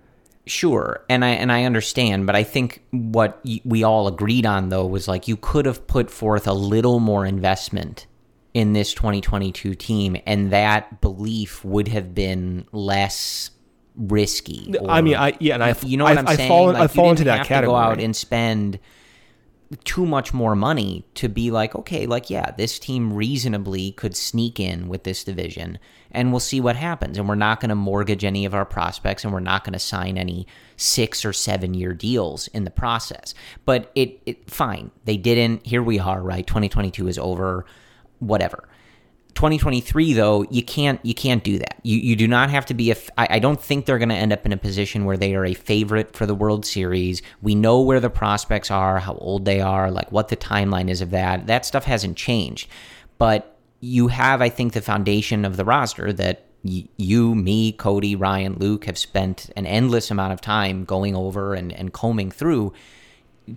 Sure, 0.45 1.05
and 1.07 1.23
I 1.23 1.29
and 1.29 1.51
I 1.51 1.63
understand, 1.63 2.27
but 2.27 2.35
I 2.35 2.43
think 2.43 2.83
what 2.91 3.41
we 3.63 3.83
all 3.83 4.07
agreed 4.07 4.45
on 4.45 4.69
though 4.69 4.85
was 4.85 5.07
like 5.07 5.27
you 5.27 5.37
could 5.37 5.65
have 5.65 5.87
put 5.87 6.11
forth 6.11 6.47
a 6.47 6.53
little 6.53 6.99
more 6.99 7.25
investment 7.25 8.07
in 8.53 8.73
this 8.73 8.93
2022 8.93 9.73
team, 9.75 10.17
and 10.25 10.51
that 10.51 10.99
belief 10.99 11.63
would 11.63 11.87
have 11.87 12.13
been 12.13 12.65
less 12.73 13.51
risky. 13.95 14.75
Or, 14.79 14.89
I 14.89 15.01
mean, 15.01 15.15
I 15.15 15.37
yeah, 15.39 15.53
and 15.55 15.63
I 15.63 15.75
you 15.81 15.95
know 15.95 16.03
what 16.03 16.17
I, 16.17 16.19
am 16.19 16.27
saying. 16.35 16.49
Fall, 16.49 16.67
like, 16.67 16.75
I 16.77 16.87
fall 16.87 17.11
into 17.11 17.23
that 17.23 17.47
category. 17.47 17.67
go 17.67 17.75
out 17.75 17.99
and 18.01 18.13
spend 18.13 18.79
too 19.83 20.05
much 20.05 20.33
more 20.33 20.55
money 20.55 21.05
to 21.15 21.29
be 21.29 21.51
like, 21.51 21.75
okay, 21.75 22.05
like, 22.05 22.29
yeah, 22.29 22.51
this 22.51 22.79
team 22.79 23.13
reasonably 23.13 23.91
could 23.91 24.15
sneak 24.15 24.59
in 24.59 24.87
with 24.87 25.03
this 25.03 25.23
division 25.23 25.79
and 26.11 26.31
we'll 26.31 26.39
see 26.39 26.61
what 26.61 26.75
happens. 26.75 27.17
And 27.17 27.27
we're 27.27 27.35
not 27.35 27.59
going 27.59 27.69
to 27.69 27.75
mortgage 27.75 28.23
any 28.23 28.45
of 28.45 28.53
our 28.53 28.65
prospects 28.65 29.23
and 29.23 29.33
we're 29.33 29.39
not 29.39 29.63
going 29.63 29.73
to 29.73 29.79
sign 29.79 30.17
any 30.17 30.47
six 30.77 31.25
or 31.25 31.33
seven 31.33 31.73
year 31.73 31.93
deals 31.93 32.47
in 32.49 32.63
the 32.63 32.71
process. 32.71 33.33
But 33.65 33.91
it, 33.95 34.21
it, 34.25 34.49
fine. 34.49 34.91
They 35.05 35.17
didn't. 35.17 35.65
Here 35.65 35.83
we 35.83 35.99
are, 35.99 36.21
right? 36.21 36.45
2022 36.45 37.07
is 37.07 37.17
over, 37.17 37.65
whatever. 38.19 38.67
2023 39.35 40.13
though 40.13 40.43
you 40.49 40.63
can't 40.63 40.99
you 41.03 41.13
can't 41.13 41.43
do 41.43 41.57
that. 41.57 41.79
You 41.83 41.97
you 41.97 42.15
do 42.15 42.27
not 42.27 42.49
have 42.49 42.65
to 42.67 42.73
be 42.73 42.91
a 42.91 42.95
I, 43.17 43.27
I 43.31 43.39
don't 43.39 43.61
think 43.61 43.85
they're 43.85 43.97
going 43.97 44.09
to 44.09 44.15
end 44.15 44.33
up 44.33 44.45
in 44.45 44.51
a 44.51 44.57
position 44.57 45.05
where 45.05 45.17
they 45.17 45.35
are 45.35 45.45
a 45.45 45.53
favorite 45.53 46.15
for 46.15 46.25
the 46.25 46.35
world 46.35 46.65
series. 46.65 47.21
We 47.41 47.55
know 47.55 47.81
where 47.81 47.99
the 47.99 48.09
prospects 48.09 48.71
are 48.71 48.99
how 48.99 49.15
old 49.15 49.45
they 49.45 49.61
are 49.61 49.91
like 49.91 50.11
what 50.11 50.27
the 50.27 50.37
timeline 50.37 50.89
is 50.89 51.01
of 51.01 51.11
that. 51.11 51.47
That 51.47 51.65
stuff 51.65 51.85
hasn't 51.85 52.17
changed. 52.17 52.69
But 53.17 53.49
you 53.85 54.07
have 54.07 54.41
i 54.41 54.47
think 54.47 54.71
the 54.71 54.81
foundation 54.81 55.43
of 55.43 55.57
the 55.57 55.65
roster 55.65 56.13
that 56.13 56.45
you, 56.63 57.35
me, 57.35 57.73
Cody, 57.73 58.15
Ryan, 58.15 58.55
Luke 58.55 58.85
have 58.85 58.97
spent 58.97 59.49
an 59.55 59.65
endless 59.65 60.09
amount 60.09 60.33
of 60.33 60.41
time 60.41 60.85
going 60.85 61.15
over 61.15 61.53
and, 61.53 61.73
and 61.73 61.91
combing 61.91 62.31
through 62.31 62.73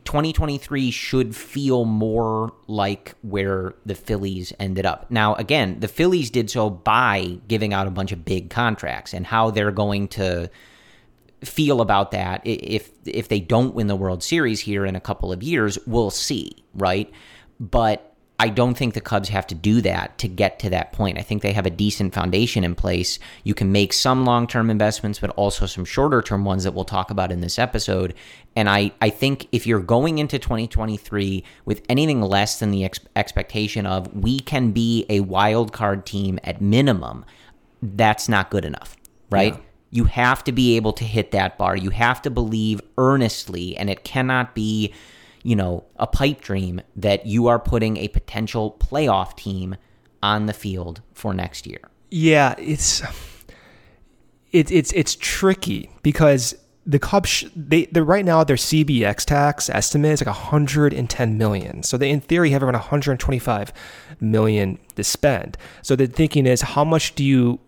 2023 0.04 0.90
should 0.90 1.36
feel 1.36 1.84
more 1.84 2.52
like 2.66 3.14
where 3.22 3.74
the 3.84 3.94
Phillies 3.94 4.52
ended 4.58 4.84
up. 4.84 5.10
Now, 5.10 5.34
again, 5.34 5.78
the 5.80 5.88
Phillies 5.88 6.30
did 6.30 6.50
so 6.50 6.70
by 6.70 7.38
giving 7.46 7.72
out 7.72 7.86
a 7.86 7.90
bunch 7.90 8.12
of 8.12 8.24
big 8.24 8.50
contracts 8.50 9.14
and 9.14 9.26
how 9.26 9.50
they're 9.50 9.70
going 9.70 10.08
to 10.08 10.50
feel 11.44 11.80
about 11.80 12.10
that 12.12 12.40
if 12.44 12.90
if 13.04 13.28
they 13.28 13.38
don't 13.38 13.74
win 13.74 13.86
the 13.86 13.94
World 13.94 14.22
Series 14.22 14.60
here 14.60 14.84
in 14.84 14.96
a 14.96 15.00
couple 15.00 15.32
of 15.32 15.42
years, 15.42 15.78
we'll 15.86 16.10
see, 16.10 16.64
right? 16.74 17.10
But 17.60 18.15
I 18.38 18.50
don't 18.50 18.76
think 18.76 18.92
the 18.92 19.00
Cubs 19.00 19.30
have 19.30 19.46
to 19.46 19.54
do 19.54 19.80
that 19.80 20.18
to 20.18 20.28
get 20.28 20.58
to 20.58 20.70
that 20.70 20.92
point. 20.92 21.18
I 21.18 21.22
think 21.22 21.40
they 21.40 21.52
have 21.52 21.64
a 21.64 21.70
decent 21.70 22.12
foundation 22.12 22.64
in 22.64 22.74
place. 22.74 23.18
You 23.44 23.54
can 23.54 23.72
make 23.72 23.94
some 23.94 24.26
long 24.26 24.46
term 24.46 24.68
investments, 24.68 25.18
but 25.18 25.30
also 25.30 25.64
some 25.64 25.86
shorter 25.86 26.20
term 26.20 26.44
ones 26.44 26.64
that 26.64 26.74
we'll 26.74 26.84
talk 26.84 27.10
about 27.10 27.32
in 27.32 27.40
this 27.40 27.58
episode. 27.58 28.14
And 28.54 28.68
I, 28.68 28.92
I 29.00 29.08
think 29.08 29.48
if 29.52 29.66
you're 29.66 29.80
going 29.80 30.18
into 30.18 30.38
2023 30.38 31.44
with 31.64 31.82
anything 31.88 32.20
less 32.20 32.58
than 32.58 32.70
the 32.70 32.84
ex- 32.84 33.00
expectation 33.14 33.86
of 33.86 34.12
we 34.14 34.40
can 34.40 34.72
be 34.72 35.06
a 35.08 35.20
wild 35.20 35.72
card 35.72 36.04
team 36.04 36.38
at 36.44 36.60
minimum, 36.60 37.24
that's 37.80 38.28
not 38.28 38.50
good 38.50 38.66
enough, 38.66 38.96
right? 39.30 39.54
Yeah. 39.54 39.60
You 39.90 40.04
have 40.04 40.44
to 40.44 40.52
be 40.52 40.76
able 40.76 40.92
to 40.94 41.04
hit 41.04 41.30
that 41.30 41.56
bar. 41.56 41.74
You 41.74 41.90
have 41.90 42.20
to 42.22 42.30
believe 42.30 42.82
earnestly, 42.98 43.76
and 43.78 43.88
it 43.88 44.04
cannot 44.04 44.54
be 44.54 44.92
you 45.46 45.54
know, 45.54 45.84
a 45.94 46.08
pipe 46.08 46.40
dream 46.40 46.80
that 46.96 47.24
you 47.24 47.46
are 47.46 47.60
putting 47.60 47.98
a 47.98 48.08
potential 48.08 48.76
playoff 48.80 49.36
team 49.36 49.76
on 50.20 50.46
the 50.46 50.52
field 50.52 51.02
for 51.14 51.32
next 51.32 51.68
year. 51.68 51.78
Yeah, 52.10 52.56
it's 52.58 53.00
it, 54.50 54.72
it's 54.72 54.92
it's 54.92 55.14
tricky 55.14 55.88
because 56.02 56.56
the 56.84 56.98
Cubs 56.98 57.44
they 57.54 57.84
they 57.86 58.00
right 58.00 58.24
now 58.24 58.42
their 58.42 58.56
CBX 58.56 59.24
tax 59.24 59.70
estimate 59.70 60.10
is 60.14 60.20
like 60.20 60.26
110 60.26 61.38
million. 61.38 61.84
So 61.84 61.96
they 61.96 62.10
in 62.10 62.20
theory 62.20 62.50
have 62.50 62.64
around 62.64 62.72
125 62.72 63.72
million 64.18 64.80
to 64.96 65.04
spend. 65.04 65.56
So 65.80 65.94
the 65.94 66.08
thinking 66.08 66.46
is 66.46 66.62
how 66.62 66.84
much 66.84 67.14
do 67.14 67.22
you 67.22 67.60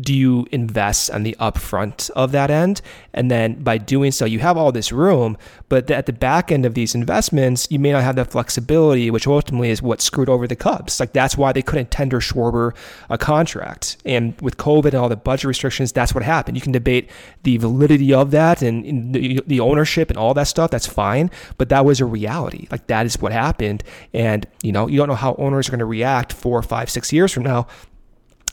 do 0.00 0.14
you 0.14 0.46
invest 0.52 1.10
on 1.10 1.22
the 1.22 1.36
upfront 1.40 2.10
of 2.10 2.32
that 2.32 2.50
end? 2.50 2.80
And 3.12 3.30
then 3.30 3.62
by 3.62 3.78
doing 3.78 4.12
so, 4.12 4.24
you 4.24 4.38
have 4.38 4.56
all 4.56 4.72
this 4.72 4.92
room, 4.92 5.36
but 5.68 5.90
at 5.90 6.06
the 6.06 6.12
back 6.12 6.52
end 6.52 6.64
of 6.64 6.74
these 6.74 6.94
investments, 6.94 7.66
you 7.70 7.78
may 7.78 7.92
not 7.92 8.02
have 8.02 8.16
that 8.16 8.30
flexibility, 8.30 9.10
which 9.10 9.26
ultimately 9.26 9.70
is 9.70 9.82
what 9.82 10.00
screwed 10.00 10.28
over 10.28 10.46
the 10.46 10.56
Cubs. 10.56 11.00
Like 11.00 11.12
that's 11.12 11.36
why 11.36 11.52
they 11.52 11.62
couldn't 11.62 11.90
tender 11.90 12.20
Schwarber 12.20 12.74
a 13.08 13.18
contract. 13.18 13.96
And 14.04 14.40
with 14.40 14.56
COVID 14.56 14.86
and 14.86 14.94
all 14.94 15.08
the 15.08 15.16
budget 15.16 15.44
restrictions, 15.44 15.92
that's 15.92 16.14
what 16.14 16.22
happened. 16.22 16.56
You 16.56 16.62
can 16.62 16.72
debate 16.72 17.10
the 17.42 17.56
validity 17.56 18.12
of 18.14 18.30
that 18.30 18.62
and, 18.62 19.14
the 19.14 19.60
ownership 19.60 20.10
and 20.10 20.18
all 20.18 20.34
that 20.34 20.44
stuff. 20.44 20.70
That's 20.70 20.86
fine, 20.86 21.30
but 21.58 21.68
that 21.68 21.84
was 21.84 22.00
a 22.00 22.04
reality. 22.04 22.66
Like 22.70 22.86
that 22.86 23.06
is 23.06 23.20
what 23.20 23.32
happened. 23.32 23.82
And 24.12 24.46
you 24.62 24.72
know, 24.72 24.86
you 24.86 24.96
don't 24.98 25.08
know 25.08 25.14
how 25.14 25.34
owners 25.36 25.68
are 25.68 25.72
going 25.72 25.80
to 25.80 25.84
react 25.84 26.32
four, 26.32 26.62
five, 26.62 26.90
six 26.90 27.12
years 27.12 27.32
from 27.32 27.42
now 27.42 27.66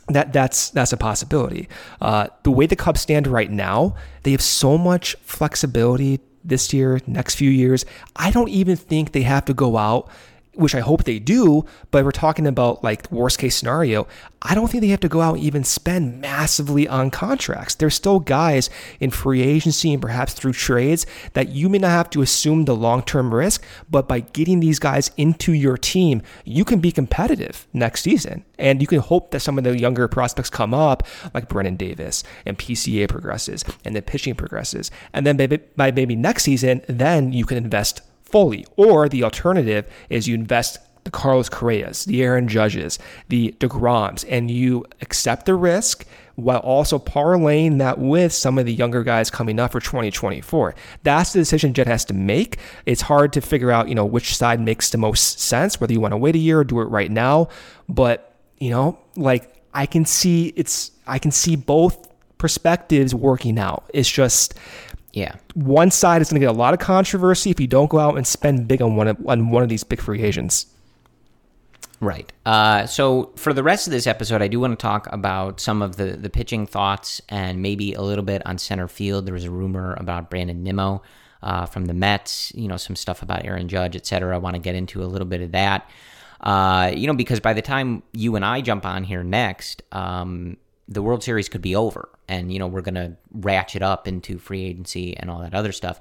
that 0.07 0.33
that's 0.33 0.69
that's 0.69 0.93
a 0.93 0.97
possibility. 0.97 1.67
Uh, 2.01 2.27
the 2.43 2.51
way 2.51 2.65
the 2.65 2.75
Cubs 2.75 3.01
stand 3.01 3.27
right 3.27 3.51
now, 3.51 3.95
they 4.23 4.31
have 4.31 4.41
so 4.41 4.77
much 4.77 5.15
flexibility 5.21 6.19
this 6.43 6.73
year, 6.73 7.01
next 7.07 7.35
few 7.35 7.49
years. 7.49 7.85
I 8.15 8.31
don't 8.31 8.49
even 8.49 8.77
think 8.77 9.11
they 9.11 9.23
have 9.23 9.45
to 9.45 9.53
go 9.53 9.77
out 9.77 10.09
which 10.57 10.75
I 10.75 10.79
hope 10.79 11.03
they 11.03 11.19
do, 11.19 11.65
but 11.91 12.03
we're 12.03 12.11
talking 12.11 12.47
about 12.47 12.83
like 12.83 13.11
worst 13.11 13.39
case 13.39 13.55
scenario. 13.55 14.07
I 14.41 14.55
don't 14.55 14.69
think 14.69 14.81
they 14.81 14.89
have 14.89 14.99
to 15.01 15.09
go 15.09 15.21
out 15.21 15.35
and 15.35 15.43
even 15.43 15.63
spend 15.63 16.21
massively 16.21 16.87
on 16.87 17.09
contracts. 17.09 17.75
There's 17.75 17.95
still 17.95 18.19
guys 18.19 18.69
in 18.99 19.09
free 19.09 19.41
agency 19.41 19.93
and 19.93 20.01
perhaps 20.01 20.33
through 20.33 20.53
trades 20.53 21.05
that 21.33 21.49
you 21.49 21.69
may 21.69 21.79
not 21.79 21.89
have 21.89 22.09
to 22.11 22.21
assume 22.21 22.65
the 22.65 22.75
long 22.75 23.03
term 23.03 23.33
risk, 23.33 23.63
but 23.89 24.07
by 24.07 24.19
getting 24.19 24.59
these 24.59 24.79
guys 24.79 25.11
into 25.17 25.53
your 25.53 25.77
team, 25.77 26.21
you 26.45 26.63
can 26.63 26.79
be 26.79 26.91
competitive 26.91 27.67
next 27.73 28.01
season. 28.01 28.45
And 28.59 28.81
you 28.81 28.87
can 28.87 28.99
hope 28.99 29.31
that 29.31 29.41
some 29.41 29.57
of 29.57 29.63
the 29.63 29.77
younger 29.77 30.07
prospects 30.07 30.49
come 30.49 30.73
up, 30.73 31.05
like 31.33 31.47
Brennen 31.47 31.77
Davis, 31.77 32.23
and 32.45 32.57
PCA 32.57 33.07
progresses, 33.07 33.63
and 33.85 33.95
the 33.95 34.01
pitching 34.01 34.35
progresses. 34.35 34.91
And 35.13 35.25
then 35.25 35.61
by 35.75 35.91
maybe 35.91 36.15
next 36.15 36.43
season, 36.43 36.81
then 36.87 37.33
you 37.33 37.45
can 37.45 37.57
invest 37.57 38.01
fully. 38.27 38.65
Or 38.75 39.09
the 39.09 39.23
alternative 39.23 39.85
is 40.09 40.27
you 40.27 40.35
invest 40.35 40.79
the 41.03 41.11
Carlos 41.11 41.47
Correas, 41.47 42.03
the 42.05 42.21
Aaron 42.21 42.47
Judges, 42.49 42.99
the 43.29 43.55
DeGroms, 43.59 44.25
and 44.29 44.51
you 44.51 44.85
accept 45.01 45.45
the 45.45 45.55
risk 45.55 46.05
while 46.35 46.59
also 46.59 46.99
parlaying 46.99 47.79
that 47.79 47.97
with 47.97 48.31
some 48.31 48.59
of 48.59 48.65
the 48.65 48.73
younger 48.73 49.03
guys 49.03 49.31
coming 49.31 49.57
up 49.57 49.71
for 49.71 49.79
2024. 49.79 50.75
That's 51.03 51.33
the 51.33 51.39
decision 51.39 51.73
Jed 51.73 51.87
has 51.87 52.05
to 52.05 52.13
make. 52.13 52.57
It's 52.85 53.01
hard 53.01 53.33
to 53.33 53.41
figure 53.41 53.71
out, 53.71 53.87
you 53.87 53.95
know, 53.95 54.05
which 54.05 54.35
side 54.35 54.59
makes 54.59 54.89
the 54.89 54.97
most 54.97 55.39
sense, 55.39 55.79
whether 55.79 55.93
you 55.93 56.01
want 56.01 56.11
to 56.11 56.17
wait 56.17 56.35
a 56.35 56.39
year 56.39 56.59
or 56.59 56.63
do 56.63 56.81
it 56.81 56.85
right 56.85 57.09
now. 57.09 57.47
But, 57.87 58.35
you 58.59 58.69
know, 58.69 58.99
like 59.15 59.63
I 59.73 59.85
can 59.85 60.05
see 60.05 60.53
it's 60.55 60.91
I 61.07 61.19
can 61.19 61.31
see 61.31 61.55
both 61.55 62.07
perspectives 62.37 63.15
working 63.15 63.57
out. 63.57 63.89
It's 63.93 64.09
just 64.09 64.53
yeah. 65.17 65.35
One 65.55 65.89
side 65.89 66.21
is 66.21 66.29
going 66.29 66.39
to 66.39 66.45
get 66.45 66.55
a 66.55 66.59
lot 66.59 66.75
of 66.75 66.79
controversy 66.79 67.49
if 67.49 67.59
you 67.59 67.65
don't 67.65 67.89
go 67.89 67.97
out 67.97 68.17
and 68.17 68.27
spend 68.27 68.67
big 68.67 68.83
on 68.83 68.95
one 68.95 69.07
of, 69.07 69.17
on 69.27 69.49
one 69.49 69.63
of 69.63 69.69
these 69.69 69.83
big 69.83 69.99
free 69.99 70.21
agents. 70.21 70.67
Right. 71.99 72.31
Uh, 72.45 72.85
so 72.85 73.31
for 73.35 73.51
the 73.51 73.63
rest 73.63 73.87
of 73.87 73.91
this 73.91 74.05
episode, 74.05 74.43
I 74.43 74.47
do 74.47 74.59
want 74.59 74.77
to 74.77 74.81
talk 74.81 75.11
about 75.11 75.59
some 75.59 75.81
of 75.81 75.95
the 75.95 76.15
the 76.15 76.29
pitching 76.29 76.67
thoughts 76.67 77.19
and 77.29 77.63
maybe 77.63 77.95
a 77.95 78.01
little 78.03 78.23
bit 78.23 78.45
on 78.45 78.59
center 78.59 78.87
field. 78.87 79.25
There 79.25 79.33
was 79.33 79.45
a 79.45 79.49
rumor 79.49 79.95
about 79.99 80.29
Brandon 80.29 80.61
Nimmo 80.61 81.01
uh, 81.41 81.65
from 81.65 81.85
the 81.85 81.95
Mets. 81.95 82.51
You 82.53 82.67
know, 82.67 82.77
some 82.77 82.95
stuff 82.95 83.23
about 83.23 83.43
Aaron 83.43 83.67
Judge, 83.67 83.95
et 83.95 84.05
cetera. 84.05 84.35
I 84.35 84.37
want 84.37 84.55
to 84.55 84.61
get 84.61 84.75
into 84.75 85.03
a 85.03 85.07
little 85.07 85.25
bit 85.27 85.41
of 85.41 85.53
that. 85.53 85.89
Uh, 86.39 86.91
you 86.95 87.07
know, 87.07 87.15
because 87.15 87.39
by 87.39 87.53
the 87.53 87.63
time 87.63 88.03
you 88.13 88.35
and 88.35 88.45
I 88.45 88.61
jump 88.61 88.85
on 88.85 89.03
here 89.03 89.23
next, 89.23 89.81
um, 89.91 90.57
the 90.87 91.01
World 91.01 91.23
Series 91.23 91.49
could 91.49 91.61
be 91.61 91.75
over, 91.75 92.09
and 92.27 92.51
you 92.51 92.59
know 92.59 92.67
we're 92.67 92.81
gonna 92.81 93.17
ratchet 93.31 93.81
up 93.81 94.07
into 94.07 94.37
free 94.39 94.63
agency 94.63 95.15
and 95.17 95.29
all 95.29 95.39
that 95.41 95.53
other 95.53 95.71
stuff. 95.71 95.99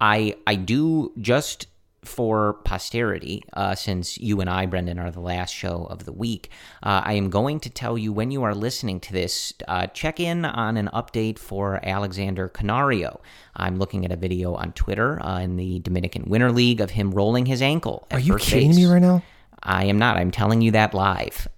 I 0.00 0.36
I 0.46 0.56
do 0.56 1.12
just 1.18 1.66
for 2.04 2.54
posterity, 2.64 3.42
uh, 3.54 3.74
since 3.74 4.18
you 4.18 4.40
and 4.40 4.48
I, 4.48 4.66
Brendan, 4.66 4.98
are 4.98 5.10
the 5.10 5.20
last 5.20 5.52
show 5.52 5.86
of 5.90 6.04
the 6.04 6.12
week, 6.12 6.50
uh, 6.82 7.02
I 7.04 7.14
am 7.14 7.30
going 7.30 7.60
to 7.60 7.70
tell 7.70 7.96
you 7.98 8.12
when 8.12 8.30
you 8.30 8.42
are 8.42 8.54
listening 8.54 9.00
to 9.00 9.12
this, 9.12 9.52
uh, 9.66 9.86
check 9.88 10.20
in 10.20 10.44
on 10.44 10.76
an 10.76 10.88
update 10.92 11.38
for 11.38 11.80
Alexander 11.82 12.48
Canario. 12.48 13.20
I'm 13.56 13.78
looking 13.78 14.04
at 14.04 14.12
a 14.12 14.16
video 14.16 14.54
on 14.54 14.72
Twitter 14.72 15.20
uh, 15.22 15.40
in 15.40 15.56
the 15.56 15.80
Dominican 15.80 16.24
Winter 16.26 16.52
League 16.52 16.80
of 16.80 16.90
him 16.90 17.10
rolling 17.10 17.46
his 17.46 17.62
ankle. 17.62 18.06
are 18.10 18.20
you 18.20 18.36
kidding 18.36 18.70
base. 18.70 18.76
me 18.76 18.86
right 18.86 19.02
now? 19.02 19.22
I 19.62 19.86
am 19.86 19.98
not. 19.98 20.16
I'm 20.16 20.30
telling 20.30 20.60
you 20.60 20.72
that 20.72 20.92
live. 20.94 21.48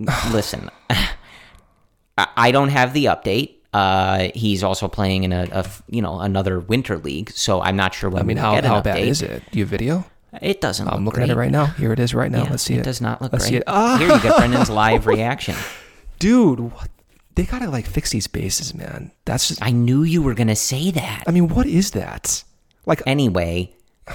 Listen, 0.32 0.70
I 2.18 2.50
don't 2.50 2.68
have 2.68 2.92
the 2.92 3.06
update. 3.06 3.56
Uh, 3.72 4.28
he's 4.34 4.62
also 4.62 4.86
playing 4.86 5.24
in 5.24 5.32
a, 5.32 5.48
a, 5.50 5.66
you 5.88 6.02
know 6.02 6.20
another 6.20 6.60
winter 6.60 6.98
league, 6.98 7.30
so 7.30 7.62
I'm 7.62 7.76
not 7.76 7.94
sure 7.94 8.10
when. 8.10 8.22
I 8.22 8.24
mean, 8.24 8.36
how, 8.36 8.60
how 8.60 8.80
bad 8.82 8.98
is 8.98 9.22
it? 9.22 9.42
Do 9.50 9.58
you 9.58 9.64
video? 9.64 10.04
It 10.40 10.60
doesn't. 10.60 10.86
I'm 10.86 11.04
look 11.04 11.14
looking 11.14 11.26
great. 11.26 11.30
at 11.30 11.36
it 11.36 11.38
right 11.38 11.50
now. 11.50 11.66
Here 11.66 11.92
it 11.92 11.98
is 11.98 12.14
right 12.14 12.30
now. 12.30 12.44
Yeah, 12.44 12.50
Let's 12.50 12.62
see 12.62 12.74
it. 12.74 12.80
It 12.80 12.84
does 12.84 13.00
not 13.00 13.20
look 13.20 13.32
Let's 13.32 13.44
great. 13.44 13.50
See 13.50 13.56
it. 13.56 13.64
Ah. 13.66 13.98
Here 13.98 14.08
you 14.08 14.20
get 14.20 14.36
Brendan's 14.36 14.70
live 14.82 15.06
reaction. 15.06 15.54
Dude, 16.18 16.60
what? 16.60 16.88
they 17.34 17.44
gotta 17.44 17.70
like 17.70 17.86
fix 17.86 18.10
these 18.10 18.26
bases, 18.26 18.74
man. 18.74 19.10
That's 19.24 19.48
just. 19.48 19.62
I 19.62 19.70
knew 19.70 20.02
you 20.02 20.22
were 20.22 20.34
gonna 20.34 20.56
say 20.56 20.90
that. 20.90 21.24
I 21.26 21.30
mean, 21.30 21.48
what 21.48 21.66
is 21.66 21.92
that? 21.92 22.44
Like 22.86 23.02
anyway, 23.06 23.74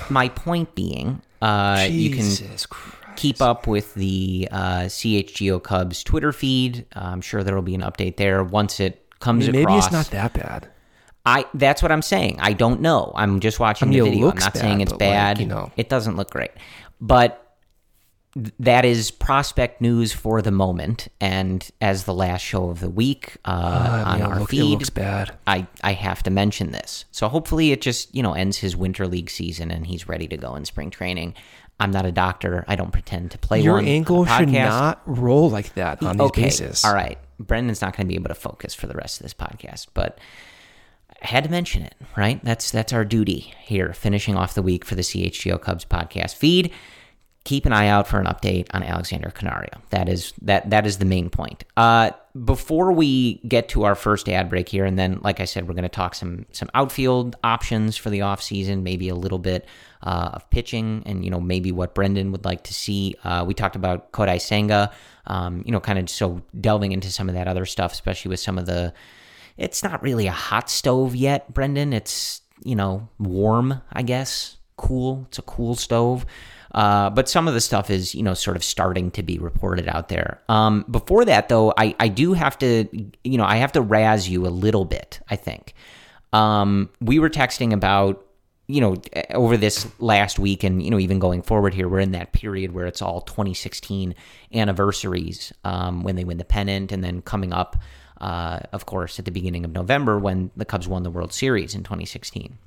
my 0.10 0.30
point 0.30 0.76
being, 0.76 1.22
uh, 1.42 1.88
you 1.90 2.10
can 2.12 2.26
Christ 2.70 2.97
keep 3.18 3.42
up 3.42 3.68
with 3.68 3.94
the 3.96 4.48
uh, 4.52 4.82
CHGO 4.84 5.62
Cubs 5.62 6.04
Twitter 6.04 6.32
feed. 6.32 6.86
Uh, 6.96 7.02
I'm 7.02 7.22
sure 7.22 7.44
there 7.44 7.56
will 7.56 7.62
be 7.62 7.76
an 7.76 7.82
update 7.82 8.18
there 8.18 8.44
once 8.44 8.80
it 8.80 9.08
comes 9.20 9.46
I 9.46 9.52
mean, 9.52 9.52
maybe 9.54 9.64
across. 9.64 9.92
Maybe 9.92 10.00
it's 10.00 10.12
not 10.12 10.12
that 10.12 10.34
bad. 10.34 10.70
I 11.26 11.46
that's 11.54 11.82
what 11.82 11.92
I'm 11.92 12.02
saying. 12.02 12.38
I 12.40 12.54
don't 12.54 12.80
know. 12.80 13.12
I'm 13.14 13.42
just 13.42 13.60
watching 13.60 13.90
I 13.90 13.92
mean, 13.92 14.04
the 14.04 14.10
video. 14.12 14.30
I'm 14.30 14.38
not 14.38 14.54
bad, 14.54 14.62
saying 14.62 14.82
it's 14.82 14.94
bad. 14.94 15.38
Like, 15.38 15.42
you 15.42 15.54
know. 15.54 15.72
It 15.76 15.90
doesn't 15.90 16.16
look 16.16 16.30
great. 16.30 16.52
But 17.02 17.56
th- 18.34 18.54
that 18.60 18.86
is 18.86 19.12
prospect 19.12 19.82
news 19.82 20.14
for 20.14 20.42
the 20.42 20.52
moment. 20.52 21.10
And 21.20 21.70
as 21.82 22.06
the 22.06 22.14
last 22.14 22.42
show 22.42 22.70
of 22.70 22.80
the 22.80 22.90
week 22.90 23.36
uh, 23.44 23.50
uh, 23.50 24.04
on 24.10 24.22
our 24.22 24.40
look, 24.40 24.50
feed. 24.50 24.90
I, 25.46 25.68
I 25.84 25.92
have 25.92 26.24
to 26.24 26.30
mention 26.30 26.72
this. 26.72 27.04
So 27.12 27.28
hopefully 27.28 27.74
it 27.74 27.82
just, 27.82 28.16
you 28.16 28.24
know, 28.24 28.34
ends 28.34 28.60
his 28.60 28.78
winter 28.78 29.06
league 29.06 29.30
season 29.30 29.70
and 29.70 29.86
he's 29.86 30.08
ready 30.08 30.30
to 30.30 30.38
go 30.38 30.56
in 30.56 30.64
spring 30.64 30.90
training. 30.90 31.36
I'm 31.80 31.92
not 31.92 32.06
a 32.06 32.12
doctor. 32.12 32.66
I 32.68 32.76
don't 32.76 32.92
pretend 32.92 33.32
to 33.32 33.38
play 33.38 33.62
Your 33.62 33.76
one. 33.76 33.86
ankle 33.86 34.26
should 34.26 34.50
not 34.50 35.02
roll 35.06 35.50
like 35.50 35.74
that 35.76 36.02
on 36.02 36.18
these 36.18 36.28
okay. 36.28 36.44
bases. 36.44 36.84
All 36.84 36.94
right. 36.94 37.20
Brendan's 37.40 37.82
not 37.82 37.96
going 37.96 38.08
to 38.08 38.10
be 38.10 38.16
able 38.16 38.30
to 38.30 38.36
focus 38.36 38.74
for 38.74 38.88
the 38.88 38.96
rest 38.96 39.20
of 39.20 39.24
this 39.24 39.34
podcast, 39.34 39.88
but 39.94 40.18
I 41.22 41.28
had 41.28 41.44
to 41.44 41.52
mention 41.52 41.84
it, 41.84 41.96
right? 42.16 42.44
That's 42.44 42.72
that's 42.72 42.94
our 42.94 43.06
duty 43.06 43.54
here, 43.62 43.94
finishing 43.94 44.36
off 44.36 44.56
the 44.56 44.64
week 44.64 44.86
for 44.86 44.96
the 44.96 45.04
CHGO 45.04 45.62
Cubs 45.62 45.86
podcast 45.86 46.36
feed. 46.36 46.72
Keep 47.44 47.66
an 47.66 47.74
eye 47.74 47.88
out 47.88 48.08
for 48.08 48.20
an 48.20 48.26
update 48.26 48.68
on 48.74 48.84
Alexander 48.84 49.30
Canario. 49.30 49.70
That 49.92 50.10
is 50.10 50.34
that 50.42 50.70
that 50.72 50.88
is 50.88 50.98
the 50.98 51.06
main 51.06 51.30
point. 51.30 51.64
Uh, 51.78 52.12
before 52.44 52.92
we 52.92 53.36
get 53.48 53.70
to 53.70 53.84
our 53.84 53.96
first 53.96 54.28
ad 54.28 54.50
break 54.50 54.68
here, 54.68 54.84
and 54.84 54.98
then, 54.98 55.20
like 55.24 55.40
I 55.40 55.46
said, 55.46 55.68
we're 55.68 55.76
going 55.76 55.84
to 55.84 55.90
talk 55.90 56.16
some 56.16 56.46
some 56.52 56.70
outfield 56.74 57.36
options 57.44 57.98
for 57.98 58.10
the 58.10 58.20
offseason, 58.20 58.82
maybe 58.82 59.10
a 59.10 59.16
little 59.16 59.40
bit 59.40 59.66
uh, 60.04 60.32
of 60.34 60.50
pitching 60.50 61.04
and, 61.06 61.24
you 61.26 61.32
know, 61.32 61.40
maybe 61.40 61.72
what 61.72 61.96
Brendan 61.96 62.32
would 62.32 62.46
like 62.46 62.64
to 62.64 62.74
see. 62.74 63.16
Uh, 63.24 63.44
we 63.48 63.54
talked 63.54 63.76
about 63.76 64.12
Kodai 64.12 64.40
Senga, 64.40 64.92
um, 65.26 65.64
you 65.66 65.72
know, 65.72 65.80
kind 65.80 66.00
of 66.00 66.10
so 66.10 66.42
delving 66.60 66.92
into 66.92 67.12
some 67.12 67.30
of 67.30 67.36
that 67.36 67.48
other 67.48 67.66
stuff, 67.66 67.92
especially 67.94 68.30
with 68.30 68.40
some 68.40 68.58
of 68.58 68.66
the. 68.66 68.94
It's 69.58 69.84
not 69.84 70.04
really 70.04 70.28
a 70.28 70.32
hot 70.32 70.70
stove 70.70 71.16
yet, 71.16 71.52
Brendan. 71.54 71.92
It's, 71.92 72.42
you 72.64 72.76
know, 72.76 73.10
warm, 73.18 73.82
I 73.92 74.04
guess. 74.04 74.58
Cool. 74.76 75.26
It's 75.30 75.40
a 75.40 75.44
cool 75.44 75.76
stove. 75.76 76.26
Uh, 76.76 77.10
but 77.10 77.28
some 77.28 77.48
of 77.48 77.56
the 77.56 77.62
stuff 77.62 77.90
is, 77.90 78.14
you 78.14 78.22
know, 78.22 78.36
sort 78.36 78.56
of 78.56 78.64
starting 78.64 79.10
to 79.10 79.24
be 79.24 79.40
reported 79.40 79.88
out 79.88 80.10
there. 80.10 80.40
Um, 80.48 80.86
before 80.92 81.26
that, 81.26 81.50
though, 81.50 81.74
I, 81.76 81.96
I 82.00 82.08
do 82.08 82.34
have 82.34 82.56
to, 82.60 82.88
you 83.24 83.38
know, 83.38 83.46
I 83.46 83.56
have 83.56 83.72
to 83.72 83.82
razz 83.82 84.30
you 84.30 84.46
a 84.46 84.50
little 84.50 84.86
bit, 84.86 85.20
I 85.28 85.38
think. 85.38 85.74
Um, 86.34 86.90
we 87.02 87.18
were 87.18 87.32
texting 87.32 87.74
about 87.74 88.27
you 88.68 88.82
know, 88.82 88.98
over 89.34 89.56
this 89.56 89.88
last 90.00 90.40
week 90.40 90.64
and, 90.64 90.84
you 90.84 90.92
know, 90.92 91.00
even 91.00 91.20
going 91.20 91.42
forward 91.42 91.74
here, 91.74 91.88
we're 91.88 92.02
in 92.02 92.12
that 92.12 92.34
period 92.34 92.74
where 92.74 92.86
it's 92.86 93.02
all 93.02 93.22
2016 93.22 94.14
anniversaries 94.54 95.54
um, 95.64 96.04
when 96.04 96.18
they 96.18 96.26
win 96.26 96.38
the 96.38 96.46
pennant 96.46 96.92
and 96.92 97.02
then 97.02 97.22
coming 97.22 97.54
up, 97.54 97.78
uh, 98.20 98.60
of 98.74 98.86
course, 98.86 99.20
at 99.20 99.26
the 99.26 99.32
beginning 99.32 99.64
of 99.64 99.72
November 99.72 100.20
when 100.20 100.52
the 100.58 100.66
Cubs 100.66 100.88
won 100.88 101.04
the 101.04 101.10
World 101.10 101.32
Series 101.32 101.76
in 101.76 101.84
2016. 101.84 102.58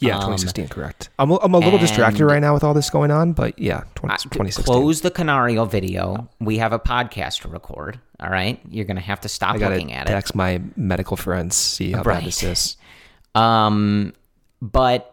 Yeah, 0.00 0.14
2016, 0.14 0.64
um, 0.64 0.68
correct. 0.68 1.10
I'm, 1.20 1.30
I'm 1.30 1.54
a 1.54 1.58
little 1.58 1.78
distracted 1.78 2.26
right 2.26 2.40
now 2.40 2.54
with 2.54 2.64
all 2.64 2.74
this 2.74 2.90
going 2.90 3.12
on, 3.12 3.34
but 3.34 3.56
yeah, 3.56 3.84
20, 3.94 4.14
2016. 4.24 4.64
Close 4.64 5.00
the 5.02 5.12
Canario 5.12 5.64
video. 5.64 6.28
We 6.40 6.58
have 6.58 6.72
a 6.72 6.80
podcast 6.80 7.42
to 7.42 7.48
record. 7.48 8.00
All 8.18 8.28
right, 8.28 8.60
you're 8.68 8.84
gonna 8.84 9.00
have 9.00 9.20
to 9.20 9.28
stop 9.28 9.58
looking 9.58 9.92
at 9.92 10.08
text 10.08 10.10
it. 10.10 10.14
Text 10.14 10.34
my 10.34 10.60
medical 10.74 11.16
friends, 11.16 11.54
see 11.54 11.92
how 11.92 12.02
right. 12.02 12.18
bad 12.18 12.24
this 12.24 12.42
is. 12.42 12.76
Um, 13.34 14.12
but 14.60 15.11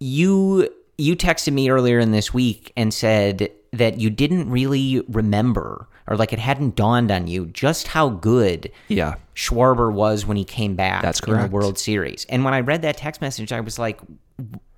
you 0.00 0.68
you 0.98 1.14
texted 1.16 1.52
me 1.52 1.68
earlier 1.70 1.98
in 1.98 2.10
this 2.12 2.32
week 2.32 2.72
and 2.76 2.92
said 2.92 3.50
that 3.72 3.98
you 4.00 4.08
didn't 4.08 4.48
really 4.50 5.02
remember 5.08 5.86
or 6.06 6.16
like 6.16 6.32
it 6.32 6.38
hadn't 6.38 6.74
dawned 6.76 7.10
on 7.10 7.26
you 7.26 7.46
just 7.46 7.88
how 7.88 8.08
good 8.08 8.70
Yeah. 8.88 9.16
Schwarber 9.34 9.92
was 9.92 10.24
when 10.24 10.36
he 10.38 10.44
came 10.44 10.76
back 10.76 11.02
That's 11.02 11.20
correct. 11.20 11.44
in 11.46 11.50
the. 11.50 11.54
World 11.54 11.78
Series. 11.78 12.24
And 12.30 12.44
when 12.44 12.54
I 12.54 12.60
read 12.60 12.82
that 12.82 12.96
text 12.96 13.20
message, 13.20 13.52
I 13.52 13.60
was 13.60 13.78
like, 13.78 14.00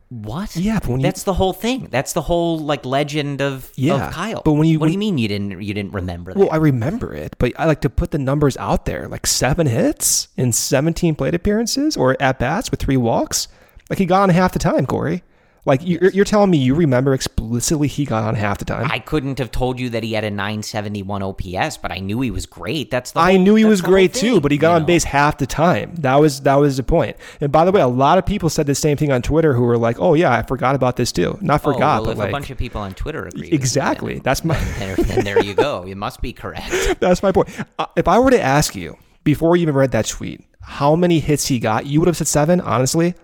what? 0.09 0.57
Yeah, 0.57 0.79
but 0.81 0.89
when 0.89 1.01
you- 1.01 1.05
that's 1.05 1.23
the 1.25 1.35
whole 1.35 1.53
thing. 1.53 1.89
That's 1.91 2.15
the 2.15 2.23
whole 2.23 2.59
like 2.59 2.85
legend 2.87 3.41
of, 3.43 3.71
Yeah, 3.77 4.09
of 4.09 4.13
Kyle. 4.15 4.43
but 4.45 4.55
when 4.55 4.67
you- 4.67 4.79
what 4.81 4.87
do 4.87 4.93
you 4.93 4.99
mean 4.99 5.19
you 5.19 5.29
didn't 5.29 5.61
you 5.63 5.75
didn't 5.75 5.93
remember 5.93 6.33
that? 6.33 6.39
Well, 6.41 6.49
I 6.51 6.57
remember 6.57 7.13
it, 7.15 7.37
but 7.39 7.53
I 7.59 7.67
like 7.67 7.83
to 7.83 7.91
put 7.91 8.11
the 8.11 8.19
numbers 8.19 8.57
out 8.57 8.87
there 8.87 9.07
like 9.07 9.27
seven 9.27 9.67
hits 9.67 10.29
in 10.37 10.51
17 10.53 11.15
plate 11.15 11.35
appearances 11.35 11.97
or 11.97 12.17
at 12.21 12.39
bats 12.39 12.71
with 12.71 12.81
three 12.81 12.97
walks. 12.97 13.47
Like 13.91 13.99
he 13.99 14.07
got 14.07 14.23
on 14.23 14.29
half 14.31 14.53
the 14.53 14.59
time, 14.59 14.87
Corey. 14.87 15.23
Like 15.65 15.81
you're, 15.85 16.11
you're 16.13 16.25
telling 16.25 16.51
me 16.51 16.57
you 16.57 16.75
remember 16.75 17.13
explicitly 17.13 17.89
he 17.89 18.07
got 18.07 18.25
on 18.25 18.35
half 18.37 18.57
the 18.57 18.65
time? 18.65 18.89
I 18.91 19.01
couldn't 19.01 19.39
have 19.39 19.51
told 19.51 19.79
you 19.79 19.91
that 19.91 20.03
he 20.03 20.15
had 20.15 20.25
a 20.25 20.31
971 20.31 21.23
OPS, 21.23 21.77
but 21.77 21.93
I 21.93 21.99
knew 21.99 22.21
he 22.23 22.31
was 22.31 22.47
great. 22.47 22.91
That's 22.91 23.11
the 23.11 23.21
I 23.21 23.33
whole- 23.35 23.43
knew 23.43 23.55
he 23.55 23.67
was 23.67 23.83
great 23.83 24.15
thing, 24.15 24.21
too, 24.35 24.41
but 24.41 24.51
he 24.51 24.57
got 24.57 24.77
on 24.77 24.83
know? 24.83 24.87
base 24.87 25.05
half 25.05 25.37
the 25.37 25.47
time. 25.47 25.95
That 25.97 26.15
was 26.17 26.41
that 26.43 26.55
was 26.55 26.79
the 26.79 26.85
point. 26.85 27.17
And 27.43 27.53
by 27.53 27.67
the 27.67 27.73
way, 27.73 27.83
a 27.83 27.87
lot 27.89 28.17
of 28.17 28.25
people 28.25 28.49
said 28.49 28.67
the 28.67 28.75
same 28.75 28.97
thing 28.97 29.13
on 29.13 29.21
Twitter 29.21 29.53
who 29.53 29.63
were 29.63 29.77
like, 29.77 30.01
"Oh 30.01 30.15
yeah, 30.15 30.33
I 30.33 30.43
forgot 30.43 30.75
about 30.75 30.97
this 30.97 31.13
too." 31.13 31.37
Not 31.43 31.61
Oh, 31.67 31.73
forgot, 31.73 32.03
well, 32.03 32.13
but 32.13 32.19
like 32.19 32.29
a 32.31 32.33
bunch 32.33 32.49
of 32.51 32.57
people 32.57 32.81
on 32.81 32.95
Twitter 32.95 33.27
agree. 33.27 33.49
exactly. 33.51 34.21
That's 34.21 34.45
my 34.45 34.55
then, 34.79 34.97
then 35.01 35.25
there 35.25 35.43
you 35.43 35.53
go. 35.53 35.85
You 35.85 35.97
must 35.97 36.23
be 36.23 36.33
correct. 36.33 36.71
that's 37.01 37.23
my 37.23 37.33
point. 37.33 37.51
Uh, 37.79 37.87
if 37.97 38.09
I 38.09 38.19
were 38.21 38.31
to 38.31 38.41
ask 38.41 38.75
you 38.75 38.97
before 39.25 39.55
you 39.57 39.63
even 39.63 39.75
read 39.75 39.91
that 39.91 40.07
tweet, 40.07 40.43
how 40.63 40.97
many 40.97 41.19
hits 41.21 41.49
he 41.49 41.59
got, 41.59 41.85
you 41.85 42.01
would 42.01 42.07
have 42.07 42.17
said 42.17 42.29
seven. 42.29 42.61
Honestly, 42.63 43.15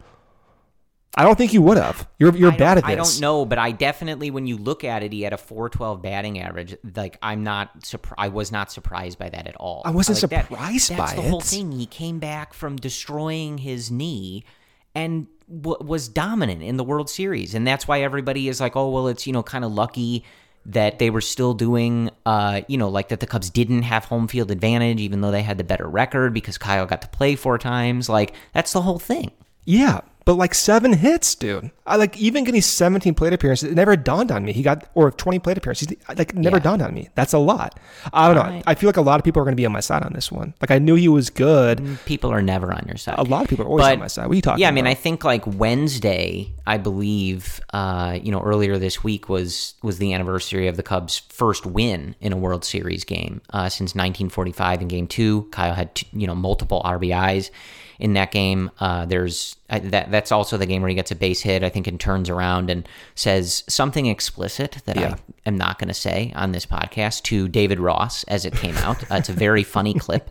I 1.16 1.22
don't 1.22 1.36
think 1.36 1.52
you 1.52 1.62
would 1.62 1.76
have. 1.76 2.08
You're 2.18 2.36
you're 2.36 2.52
bad 2.52 2.78
at 2.78 2.84
I 2.84 2.94
don't 2.94 3.20
know, 3.20 3.44
but 3.44 3.58
I 3.58 3.70
definitely, 3.70 4.30
when 4.30 4.46
you 4.46 4.56
look 4.56 4.82
at 4.82 5.02
it, 5.02 5.12
he 5.12 5.22
had 5.22 5.32
a 5.32 5.36
412 5.38 6.02
batting 6.02 6.40
average. 6.40 6.76
Like, 6.96 7.18
I'm 7.22 7.44
not 7.44 7.86
surprised. 7.86 8.18
I 8.18 8.28
was 8.28 8.50
not 8.50 8.72
surprised 8.72 9.18
by 9.18 9.28
that 9.28 9.46
at 9.46 9.56
all. 9.56 9.82
I 9.84 9.90
wasn't 9.90 10.22
like 10.22 10.30
that- 10.30 10.48
surprised 10.48 10.90
That's 10.90 11.12
by 11.12 11.22
the 11.22 11.28
whole 11.28 11.40
thing. 11.40 11.72
He 11.72 11.86
came 11.86 12.18
back 12.18 12.52
from 12.52 12.76
destroying 12.76 13.58
his 13.58 13.90
knee 13.90 14.44
and 14.94 15.28
w- 15.48 15.78
was 15.86 16.08
dominant 16.08 16.62
in 16.62 16.76
the 16.76 16.84
World 16.84 17.08
Series, 17.08 17.54
and 17.54 17.66
that's 17.66 17.86
why 17.86 18.02
everybody 18.02 18.48
is 18.48 18.60
like, 18.60 18.74
oh, 18.74 18.90
well, 18.90 19.06
it's 19.08 19.26
you 19.26 19.32
know 19.32 19.42
kind 19.42 19.64
of 19.64 19.72
lucky 19.72 20.24
that 20.66 20.98
they 20.98 21.10
were 21.10 21.20
still 21.20 21.52
doing, 21.54 22.10
uh, 22.24 22.62
you 22.68 22.78
know, 22.78 22.88
like 22.88 23.08
that 23.10 23.20
the 23.20 23.26
Cubs 23.26 23.50
didn't 23.50 23.82
have 23.82 24.06
home 24.06 24.26
field 24.26 24.50
advantage, 24.50 25.00
even 25.00 25.20
though 25.20 25.30
they 25.30 25.42
had 25.42 25.58
the 25.58 25.64
better 25.64 25.86
record 25.86 26.32
because 26.32 26.56
Kyle 26.56 26.86
got 26.86 27.02
to 27.02 27.08
play 27.08 27.36
four 27.36 27.58
times. 27.58 28.08
Like, 28.08 28.32
that's 28.54 28.72
the 28.72 28.80
whole 28.80 28.98
thing. 28.98 29.30
Yeah, 29.66 30.00
but 30.24 30.34
like 30.34 30.54
seven 30.54 30.92
hits, 30.94 31.34
dude. 31.34 31.70
I 31.86 31.96
like 31.96 32.16
even 32.16 32.44
getting 32.44 32.62
17 32.62 33.12
plate 33.14 33.32
appearances. 33.34 33.70
It 33.70 33.74
never 33.74 33.94
dawned 33.94 34.32
on 34.32 34.42
me. 34.44 34.52
He 34.52 34.62
got 34.62 34.88
or 34.94 35.10
20 35.10 35.38
plate 35.40 35.58
appearances. 35.58 35.88
Like 36.16 36.34
never 36.34 36.56
Yeah. 36.56 36.62
dawned 36.62 36.80
on 36.82 36.94
me. 36.94 37.10
That's 37.14 37.34
a 37.34 37.38
lot. 37.38 37.78
I 38.12 38.32
don't 38.32 38.36
know. 38.52 38.62
I 38.66 38.74
feel 38.74 38.88
like 38.88 38.96
a 38.96 39.02
lot 39.02 39.20
of 39.20 39.24
people 39.24 39.42
are 39.42 39.44
going 39.44 39.52
to 39.52 39.60
be 39.60 39.66
on 39.66 39.72
my 39.72 39.80
side 39.80 40.02
on 40.02 40.12
this 40.14 40.32
one. 40.32 40.54
Like 40.62 40.70
I 40.70 40.78
knew 40.78 40.94
he 40.94 41.08
was 41.08 41.28
good. 41.28 41.98
People 42.06 42.30
are 42.30 42.40
never 42.40 42.72
on 42.72 42.84
your 42.86 42.96
side. 42.96 43.16
A 43.18 43.22
lot 43.22 43.42
of 43.42 43.48
people 43.50 43.66
are 43.66 43.68
always 43.68 43.84
on 43.86 43.98
my 43.98 44.06
side. 44.06 44.26
What 44.26 44.32
are 44.32 44.36
you 44.36 44.40
talking 44.42 44.62
Yeah, 44.62 44.68
I 44.68 44.70
mean, 44.70 44.86
about? 44.86 44.92
I 44.92 44.94
think 44.94 45.24
like 45.24 45.46
Wednesday, 45.46 46.52
I 46.66 46.78
believe, 46.78 47.60
uh, 47.74 48.18
you 48.22 48.32
know, 48.32 48.40
earlier 48.40 48.78
this 48.78 49.04
week 49.04 49.28
was 49.28 49.74
was 49.82 49.98
the 49.98 50.14
anniversary 50.14 50.68
of 50.68 50.76
the 50.78 50.82
Cubs' 50.82 51.18
first 51.28 51.66
win 51.66 52.14
in 52.20 52.32
a 52.32 52.36
World 52.38 52.64
Series 52.64 53.04
game 53.04 53.42
uh, 53.52 53.68
since 53.68 53.90
1945 53.94 54.80
in 54.82 54.88
Game 54.88 55.06
Two. 55.06 55.48
Kyle 55.52 55.74
had 55.74 56.00
you 56.14 56.26
know 56.26 56.34
multiple 56.34 56.80
RBIs 56.82 57.50
in 57.98 58.14
that 58.14 58.32
game. 58.32 58.70
Uh, 58.80 59.06
there's 59.06 59.56
uh, 59.70 59.80
that 59.82 60.10
that's 60.10 60.32
also 60.32 60.56
the 60.56 60.66
game 60.66 60.82
where 60.82 60.88
he 60.88 60.94
gets 60.94 61.10
a 61.10 61.14
base 61.16 61.40
hit, 61.40 61.62
I 61.62 61.68
think, 61.68 61.86
and 61.86 61.98
turns 61.98 62.28
around 62.28 62.70
and 62.70 62.88
says 63.14 63.64
something 63.68 64.06
explicit 64.06 64.78
that 64.84 64.96
Yeah. 64.96 65.14
I 65.14 65.48
am 65.48 65.56
not 65.56 65.78
going 65.78 65.88
to 65.88 65.94
say 65.94 66.32
on 66.34 66.52
this 66.52 66.66
podcast 66.66 67.22
to 67.24 67.48
David 67.48 67.78
Ross 67.80 68.24
as 68.24 68.44
it 68.44 68.54
came 68.54 68.76
out. 68.78 69.02
Uh, 69.10 69.16
it's 69.16 69.28
a 69.28 69.32
very 69.32 69.62
funny 69.62 69.94
clip, 69.98 70.30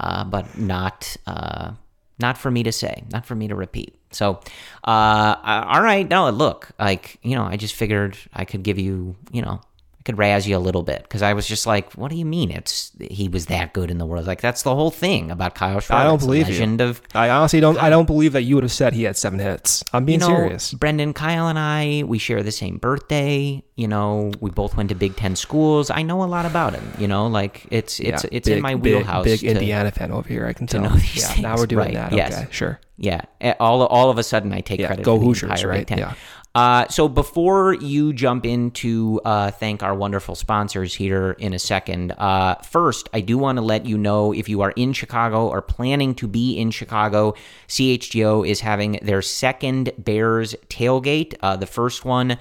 uh, 0.00 0.24
but 0.24 0.58
not 0.58 1.16
uh, 1.26 1.72
not 2.18 2.38
for 2.38 2.50
me 2.50 2.62
to 2.62 2.72
say, 2.72 3.02
not 3.12 3.26
for 3.26 3.34
me 3.34 3.48
to 3.48 3.54
repeat. 3.54 3.98
So, 4.12 4.40
uh, 4.84 5.36
all 5.44 5.82
right, 5.82 6.08
no, 6.08 6.30
look, 6.30 6.68
like 6.78 7.18
you 7.22 7.34
know, 7.34 7.44
I 7.44 7.56
just 7.56 7.74
figured 7.74 8.16
I 8.32 8.44
could 8.44 8.62
give 8.62 8.78
you, 8.78 9.16
you 9.32 9.42
know. 9.42 9.60
Could 10.04 10.18
razz 10.18 10.46
you 10.46 10.54
a 10.54 10.58
little 10.58 10.82
bit 10.82 11.02
because 11.02 11.22
I 11.22 11.32
was 11.32 11.46
just 11.46 11.66
like, 11.66 11.92
"What 11.94 12.10
do 12.10 12.16
you 12.18 12.26
mean? 12.26 12.50
It's 12.50 12.92
he 13.00 13.26
was 13.28 13.46
that 13.46 13.72
good 13.72 13.90
in 13.90 13.96
the 13.96 14.04
world? 14.04 14.26
Like 14.26 14.42
that's 14.42 14.62
the 14.62 14.74
whole 14.74 14.90
thing 14.90 15.30
about 15.30 15.54
Kyle 15.54 15.78
Schwarber. 15.80 15.94
I 15.94 16.04
don't 16.04 16.20
believe 16.20 16.50
you. 16.50 16.84
of 16.84 17.00
I 17.14 17.30
honestly 17.30 17.58
don't. 17.60 17.78
I 17.82 17.88
don't 17.88 18.04
believe 18.04 18.34
that 18.34 18.42
you 18.42 18.54
would 18.56 18.64
have 18.64 18.72
said 18.72 18.92
he 18.92 19.04
had 19.04 19.16
seven 19.16 19.38
hits. 19.38 19.82
I'm 19.94 20.04
being 20.04 20.20
you 20.20 20.28
know, 20.28 20.34
serious. 20.36 20.74
Brendan, 20.74 21.14
Kyle, 21.14 21.48
and 21.48 21.58
I, 21.58 22.02
we 22.06 22.18
share 22.18 22.42
the 22.42 22.52
same 22.52 22.76
birthday. 22.76 23.62
You 23.76 23.88
know, 23.88 24.30
we 24.40 24.50
both 24.50 24.76
went 24.76 24.90
to 24.90 24.94
Big 24.94 25.16
Ten 25.16 25.36
schools. 25.36 25.88
I 25.90 26.02
know 26.02 26.22
a 26.22 26.26
lot 26.26 26.44
about 26.44 26.74
him. 26.74 26.86
You 26.98 27.08
know, 27.08 27.26
like 27.26 27.66
it's 27.70 27.98
it's 27.98 28.24
Yeah, 28.24 28.30
it's 28.30 28.46
big- 28.46 28.58
in 28.58 28.62
my 28.62 28.74
wheelhouse. 28.74 29.24
Big, 29.24 29.40
to- 29.40 29.46
Indiana 29.46 29.90
fan 29.90 30.12
over 30.12 30.28
here. 30.28 30.46
I 30.46 30.52
can 30.52 30.66
tell. 30.66 30.82
yeah, 30.82 30.96
things. 30.98 31.38
now 31.40 31.56
we're 31.56 31.64
doing 31.64 31.86
Right, 31.86 31.94
that. 31.94 32.12
yes. 32.12 32.34
Okay, 32.42 32.46
sure. 32.50 32.78
Yeah, 32.98 33.22
eh, 33.40 33.54
all 33.58 33.82
all 33.86 34.10
of 34.10 34.18
a 34.18 34.22
sudden 34.22 34.52
I 34.52 34.60
take 34.60 34.80
Yeah, 34.80 34.88
credit. 34.88 35.04
go 35.06 35.14
for 35.16 35.20
the 35.20 35.26
Hoosiers, 35.26 35.50
entire 35.50 35.68
right? 35.68 35.78
Big 35.78 35.86
Ten. 35.86 35.98
Yeah. 35.98 36.14
Uh, 36.54 36.86
so 36.86 37.08
before 37.08 37.74
you 37.74 38.12
jump 38.12 38.46
into 38.46 39.20
uh, 39.24 39.50
thank 39.50 39.82
our 39.82 39.94
wonderful 39.94 40.36
sponsors 40.36 40.94
here 40.94 41.32
in 41.32 41.52
a 41.52 41.58
second, 41.58 42.12
uh, 42.12 42.54
first 42.56 43.08
I 43.12 43.22
do 43.22 43.36
want 43.36 43.58
to 43.58 43.62
let 43.62 43.86
you 43.86 43.98
know 43.98 44.32
if 44.32 44.48
you 44.48 44.60
are 44.60 44.70
in 44.76 44.92
Chicago 44.92 45.48
or 45.48 45.60
planning 45.60 46.14
to 46.16 46.28
be 46.28 46.56
in 46.56 46.70
Chicago, 46.70 47.34
CHGO 47.66 48.48
is 48.48 48.60
having 48.60 49.00
their 49.02 49.20
second 49.20 49.90
Bears 49.98 50.54
tailgate. 50.68 51.34
Uh, 51.40 51.56
the 51.56 51.66
first 51.66 52.04
one 52.04 52.38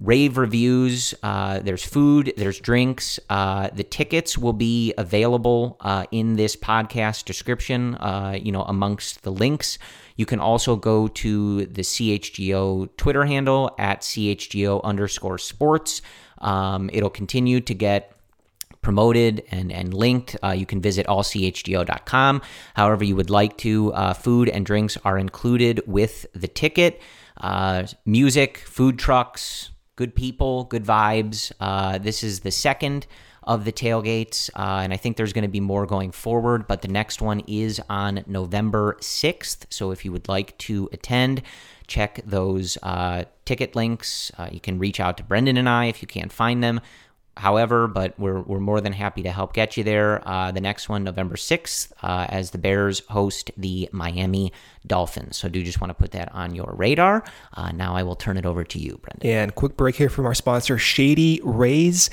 rave 0.00 0.38
reviews. 0.38 1.14
Uh, 1.22 1.58
there's 1.58 1.84
food, 1.84 2.32
there's 2.36 2.60
drinks. 2.60 3.18
Uh, 3.28 3.68
the 3.74 3.82
tickets 3.82 4.38
will 4.38 4.52
be 4.52 4.94
available 4.96 5.76
uh, 5.80 6.04
in 6.10 6.36
this 6.36 6.56
podcast 6.56 7.24
description, 7.24 7.96
uh, 7.96 8.38
you 8.40 8.52
know, 8.52 8.62
amongst 8.62 9.22
the 9.22 9.32
links. 9.32 9.78
You 10.18 10.26
can 10.26 10.40
also 10.40 10.74
go 10.76 11.06
to 11.08 11.64
the 11.64 11.82
CHGO 11.82 12.90
Twitter 12.96 13.24
handle 13.24 13.74
at 13.78 14.02
CHGO 14.02 14.82
underscore 14.82 15.38
sports. 15.38 16.02
Um, 16.38 16.90
it'll 16.92 17.08
continue 17.08 17.60
to 17.60 17.72
get 17.72 18.12
promoted 18.82 19.44
and, 19.52 19.70
and 19.70 19.94
linked. 19.94 20.36
Uh, 20.42 20.50
you 20.50 20.66
can 20.66 20.82
visit 20.82 21.06
allchgo.com. 21.06 22.42
However, 22.74 23.04
you 23.04 23.14
would 23.14 23.30
like 23.30 23.56
to. 23.58 23.92
Uh, 23.92 24.12
food 24.12 24.48
and 24.48 24.66
drinks 24.66 24.98
are 25.04 25.18
included 25.18 25.82
with 25.86 26.26
the 26.34 26.48
ticket. 26.48 27.00
Uh, 27.36 27.86
music, 28.04 28.58
food 28.58 28.98
trucks, 28.98 29.70
good 29.94 30.16
people, 30.16 30.64
good 30.64 30.84
vibes. 30.84 31.52
Uh, 31.60 31.98
this 31.98 32.24
is 32.24 32.40
the 32.40 32.50
second 32.50 33.06
of 33.48 33.64
the 33.64 33.72
tailgates, 33.72 34.50
uh, 34.54 34.80
and 34.82 34.92
I 34.92 34.98
think 34.98 35.16
there's 35.16 35.32
going 35.32 35.42
to 35.42 35.48
be 35.48 35.58
more 35.58 35.86
going 35.86 36.12
forward, 36.12 36.68
but 36.68 36.82
the 36.82 36.88
next 36.88 37.22
one 37.22 37.40
is 37.48 37.80
on 37.88 38.22
November 38.26 38.96
6th. 39.00 39.64
So 39.70 39.90
if 39.90 40.04
you 40.04 40.12
would 40.12 40.28
like 40.28 40.56
to 40.58 40.88
attend, 40.92 41.42
check 41.86 42.20
those 42.26 42.76
uh, 42.82 43.24
ticket 43.46 43.74
links. 43.74 44.30
Uh, 44.36 44.50
you 44.52 44.60
can 44.60 44.78
reach 44.78 45.00
out 45.00 45.16
to 45.16 45.24
Brendan 45.24 45.56
and 45.56 45.68
I 45.68 45.86
if 45.86 46.02
you 46.02 46.06
can't 46.06 46.30
find 46.30 46.62
them 46.62 46.80
however, 47.38 47.86
but 47.86 48.18
we're, 48.18 48.40
we're 48.40 48.60
more 48.60 48.80
than 48.80 48.92
happy 48.92 49.22
to 49.22 49.30
help 49.30 49.52
get 49.52 49.76
you 49.76 49.84
there. 49.84 50.26
Uh, 50.28 50.50
the 50.50 50.60
next 50.60 50.88
one, 50.88 51.04
November 51.04 51.36
6th, 51.36 51.92
uh, 52.02 52.26
as 52.28 52.50
the 52.50 52.58
Bears 52.58 53.00
host 53.08 53.50
the 53.56 53.88
Miami 53.92 54.52
Dolphins. 54.86 55.36
So 55.36 55.48
do 55.48 55.62
just 55.62 55.80
want 55.80 55.90
to 55.90 55.94
put 55.94 56.10
that 56.10 56.34
on 56.34 56.54
your 56.54 56.74
radar. 56.76 57.24
Uh, 57.54 57.72
now 57.72 57.94
I 57.94 58.02
will 58.02 58.16
turn 58.16 58.36
it 58.36 58.44
over 58.44 58.64
to 58.64 58.78
you, 58.78 58.98
Brendan. 59.02 59.30
And 59.30 59.54
quick 59.54 59.76
break 59.76 59.94
here 59.94 60.10
from 60.10 60.26
our 60.26 60.34
sponsor, 60.34 60.78
Shady 60.78 61.40
Rays. 61.44 62.10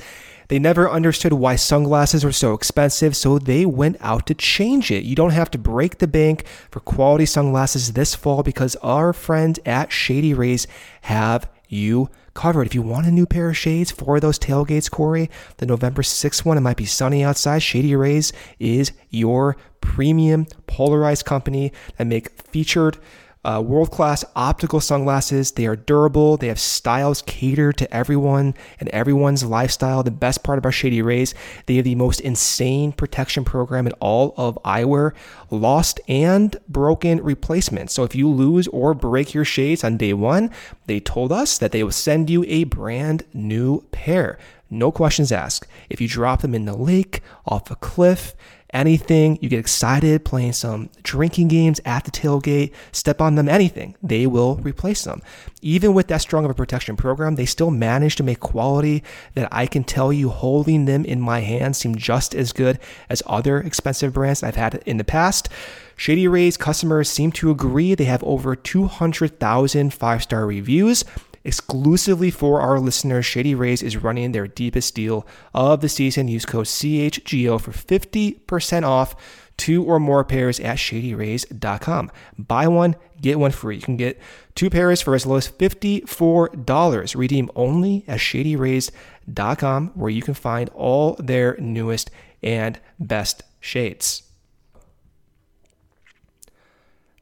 They 0.48 0.58
never 0.58 0.90
understood 0.90 1.32
why 1.32 1.56
sunglasses 1.56 2.24
were 2.24 2.32
so 2.32 2.54
expensive, 2.54 3.16
so 3.16 3.38
they 3.38 3.66
went 3.66 3.96
out 4.00 4.26
to 4.26 4.34
change 4.34 4.90
it. 4.90 5.04
You 5.04 5.16
don't 5.16 5.30
have 5.30 5.50
to 5.52 5.58
break 5.58 5.98
the 5.98 6.06
bank 6.06 6.46
for 6.70 6.80
quality 6.80 7.26
sunglasses 7.26 7.92
this 7.92 8.14
fall 8.14 8.42
because 8.42 8.76
our 8.76 9.12
friends 9.12 9.58
at 9.66 9.92
Shady 9.92 10.34
Rays 10.34 10.66
have 11.02 11.48
you 11.68 12.08
covered. 12.34 12.66
If 12.66 12.74
you 12.74 12.82
want 12.82 13.06
a 13.06 13.10
new 13.10 13.26
pair 13.26 13.48
of 13.48 13.56
shades 13.56 13.90
for 13.90 14.20
those 14.20 14.38
tailgates, 14.38 14.90
Corey, 14.90 15.30
the 15.56 15.66
November 15.66 16.02
6th 16.02 16.44
one, 16.44 16.56
it 16.56 16.60
might 16.60 16.76
be 16.76 16.84
sunny 16.84 17.24
outside. 17.24 17.62
Shady 17.62 17.96
Rays 17.96 18.32
is 18.60 18.92
your 19.10 19.56
premium 19.80 20.46
polarized 20.66 21.24
company 21.24 21.72
that 21.96 22.06
make 22.06 22.30
featured 22.42 22.98
uh, 23.46 23.60
world 23.60 23.92
class 23.92 24.24
optical 24.34 24.80
sunglasses. 24.80 25.52
They 25.52 25.66
are 25.66 25.76
durable. 25.76 26.36
They 26.36 26.48
have 26.48 26.58
styles 26.58 27.22
catered 27.22 27.78
to 27.78 27.94
everyone 27.94 28.54
and 28.80 28.88
everyone's 28.88 29.44
lifestyle. 29.44 30.02
The 30.02 30.10
best 30.10 30.42
part 30.42 30.58
about 30.58 30.74
Shady 30.74 31.00
Rays, 31.00 31.32
they 31.66 31.76
have 31.76 31.84
the 31.84 31.94
most 31.94 32.20
insane 32.20 32.90
protection 32.90 33.44
program 33.44 33.86
in 33.86 33.92
all 33.94 34.34
of 34.36 34.58
eyewear, 34.64 35.12
lost 35.48 36.00
and 36.08 36.56
broken 36.68 37.22
replacements. 37.22 37.94
So 37.94 38.02
if 38.02 38.16
you 38.16 38.28
lose 38.28 38.66
or 38.68 38.94
break 38.94 39.32
your 39.32 39.44
shades 39.44 39.84
on 39.84 39.96
day 39.96 40.12
one, 40.12 40.50
they 40.86 40.98
told 40.98 41.30
us 41.30 41.56
that 41.58 41.70
they 41.70 41.84
will 41.84 41.92
send 41.92 42.28
you 42.28 42.44
a 42.48 42.64
brand 42.64 43.24
new 43.32 43.82
pair. 43.92 44.38
No 44.68 44.90
questions 44.90 45.30
asked. 45.30 45.68
If 45.88 46.00
you 46.00 46.08
drop 46.08 46.42
them 46.42 46.54
in 46.54 46.64
the 46.64 46.76
lake, 46.76 47.22
off 47.46 47.70
a 47.70 47.76
cliff, 47.76 48.34
anything. 48.76 49.38
You 49.40 49.48
get 49.48 49.58
excited 49.58 50.24
playing 50.24 50.52
some 50.52 50.90
drinking 51.02 51.48
games 51.48 51.80
at 51.84 52.04
the 52.04 52.10
tailgate, 52.10 52.72
step 52.92 53.20
on 53.20 53.34
them, 53.34 53.48
anything. 53.48 53.96
They 54.02 54.26
will 54.26 54.56
replace 54.56 55.04
them. 55.04 55.22
Even 55.62 55.94
with 55.94 56.08
that 56.08 56.20
strong 56.20 56.44
of 56.44 56.50
a 56.50 56.54
protection 56.54 56.96
program, 56.96 57.34
they 57.34 57.46
still 57.46 57.70
manage 57.70 58.16
to 58.16 58.22
make 58.22 58.40
quality 58.40 59.02
that 59.34 59.48
I 59.50 59.66
can 59.66 59.82
tell 59.82 60.12
you 60.12 60.28
holding 60.28 60.84
them 60.84 61.04
in 61.04 61.20
my 61.20 61.40
hands 61.40 61.78
seem 61.78 61.96
just 61.96 62.34
as 62.34 62.52
good 62.52 62.78
as 63.08 63.22
other 63.26 63.58
expensive 63.58 64.12
brands 64.12 64.42
I've 64.42 64.56
had 64.56 64.82
in 64.86 64.98
the 64.98 65.04
past. 65.04 65.48
Shady 65.96 66.28
Rays 66.28 66.58
customers 66.58 67.08
seem 67.08 67.32
to 67.32 67.50
agree. 67.50 67.94
They 67.94 68.04
have 68.04 68.22
over 68.22 68.54
200,000 68.54 69.94
five 69.94 70.22
star 70.22 70.46
reviews. 70.46 71.04
Exclusively 71.46 72.32
for 72.32 72.60
our 72.60 72.80
listeners, 72.80 73.24
Shady 73.24 73.54
Rays 73.54 73.80
is 73.80 73.96
running 73.96 74.32
their 74.32 74.48
deepest 74.48 74.96
deal 74.96 75.24
of 75.54 75.80
the 75.80 75.88
season. 75.88 76.26
Use 76.26 76.44
code 76.44 76.66
CHGO 76.66 77.60
for 77.60 77.70
50% 77.70 78.82
off 78.82 79.14
two 79.56 79.84
or 79.84 80.00
more 80.00 80.24
pairs 80.24 80.58
at 80.58 80.76
shadyrays.com. 80.76 82.10
Buy 82.36 82.66
one, 82.66 82.96
get 83.20 83.38
one 83.38 83.52
free. 83.52 83.76
You 83.76 83.82
can 83.82 83.96
get 83.96 84.20
two 84.56 84.68
pairs 84.70 85.00
for 85.00 85.14
as 85.14 85.24
low 85.24 85.36
as 85.36 85.48
$54. 85.48 87.16
Redeem 87.16 87.50
only 87.54 88.04
at 88.08 88.18
shadyrays.com, 88.18 89.92
where 89.94 90.10
you 90.10 90.22
can 90.22 90.34
find 90.34 90.68
all 90.70 91.14
their 91.20 91.56
newest 91.58 92.10
and 92.42 92.80
best 92.98 93.44
shades. 93.60 94.25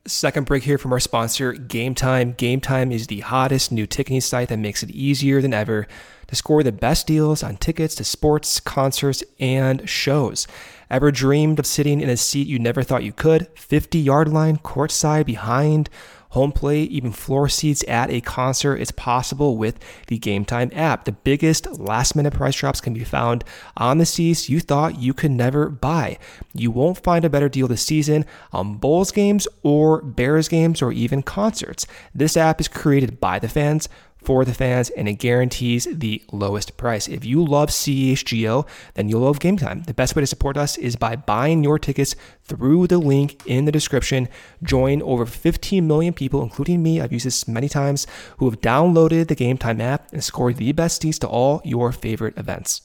Second 0.06 0.44
break 0.44 0.64
here 0.64 0.76
from 0.76 0.92
our 0.92 1.00
sponsor, 1.00 1.54
Game 1.54 1.94
Time. 1.94 2.32
Game 2.32 2.60
Time 2.60 2.92
is 2.92 3.06
the 3.06 3.20
hottest 3.20 3.72
new 3.72 3.86
ticketing 3.86 4.20
site 4.20 4.50
that 4.50 4.58
makes 4.58 4.82
it 4.82 4.90
easier 4.90 5.40
than 5.40 5.54
ever 5.54 5.88
to 6.26 6.36
score 6.36 6.62
the 6.62 6.72
best 6.72 7.06
deals 7.06 7.42
on 7.42 7.56
tickets 7.56 7.94
to 7.94 8.04
sports, 8.04 8.60
concerts, 8.60 9.24
and 9.40 9.88
shows. 9.88 10.46
Ever 10.90 11.10
dreamed 11.10 11.58
of 11.58 11.64
sitting 11.64 12.02
in 12.02 12.10
a 12.10 12.18
seat 12.18 12.46
you 12.46 12.58
never 12.58 12.82
thought 12.82 13.02
you 13.02 13.14
could? 13.14 13.48
50 13.56 13.98
yard 13.98 14.28
line, 14.28 14.58
courtside, 14.58 15.24
behind, 15.24 15.88
home 16.34 16.50
plate, 16.52 16.90
even 16.90 17.12
floor 17.12 17.48
seats 17.48 17.84
at 17.86 18.10
a 18.10 18.20
concert 18.20 18.76
is 18.76 18.90
possible 18.90 19.56
with 19.56 19.78
the 20.08 20.18
Game 20.18 20.44
Time 20.44 20.70
app. 20.74 21.04
The 21.04 21.12
biggest 21.12 21.78
last 21.78 22.16
minute 22.16 22.34
price 22.34 22.56
drops 22.56 22.80
can 22.80 22.92
be 22.92 23.04
found 23.04 23.44
on 23.76 23.98
the 23.98 24.04
seats 24.04 24.48
you 24.50 24.58
thought 24.58 24.98
you 24.98 25.14
could 25.14 25.30
never 25.30 25.68
buy. 25.68 26.18
You 26.52 26.72
won't 26.72 27.02
find 27.02 27.24
a 27.24 27.30
better 27.30 27.48
deal 27.48 27.68
this 27.68 27.86
season 27.86 28.26
on 28.52 28.78
Bulls 28.78 29.12
games 29.12 29.46
or 29.62 30.02
Bears 30.02 30.48
games 30.48 30.82
or 30.82 30.90
even 30.90 31.22
concerts. 31.22 31.86
This 32.12 32.36
app 32.36 32.60
is 32.60 32.66
created 32.68 33.20
by 33.20 33.38
the 33.38 33.48
fans 33.48 33.88
for 34.24 34.44
the 34.44 34.54
fans 34.54 34.90
and 34.90 35.08
it 35.08 35.14
guarantees 35.14 35.86
the 35.90 36.22
lowest 36.32 36.76
price. 36.76 37.08
If 37.08 37.24
you 37.24 37.44
love 37.44 37.68
CHGO, 37.70 38.66
then 38.94 39.08
you'll 39.08 39.20
love 39.22 39.40
Game 39.40 39.56
Time. 39.56 39.82
The 39.84 39.94
best 39.94 40.16
way 40.16 40.20
to 40.20 40.26
support 40.26 40.56
us 40.56 40.76
is 40.78 40.96
by 40.96 41.16
buying 41.16 41.62
your 41.62 41.78
tickets 41.78 42.16
through 42.42 42.86
the 42.86 42.98
link 42.98 43.44
in 43.46 43.64
the 43.64 43.72
description. 43.72 44.28
Join 44.62 45.02
over 45.02 45.26
15 45.26 45.86
million 45.86 46.12
people, 46.14 46.42
including 46.42 46.82
me, 46.82 47.00
I've 47.00 47.12
used 47.12 47.26
this 47.26 47.46
many 47.48 47.68
times, 47.68 48.06
who 48.38 48.48
have 48.48 48.60
downloaded 48.60 49.28
the 49.28 49.34
Game 49.34 49.58
Time 49.58 49.80
app 49.80 50.12
and 50.12 50.22
scored 50.24 50.56
the 50.56 50.72
best 50.72 51.02
seats 51.02 51.18
to 51.20 51.28
all 51.28 51.60
your 51.64 51.92
favorite 51.92 52.36
events. 52.38 52.82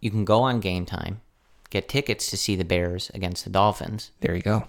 You 0.00 0.10
can 0.10 0.24
go 0.24 0.42
on 0.42 0.60
game 0.60 0.86
time, 0.86 1.20
get 1.70 1.88
tickets 1.88 2.30
to 2.30 2.36
see 2.36 2.54
the 2.54 2.64
Bears 2.64 3.10
against 3.14 3.44
the 3.44 3.50
Dolphins, 3.50 4.12
There 4.20 4.34
you 4.34 4.42
go. 4.42 4.68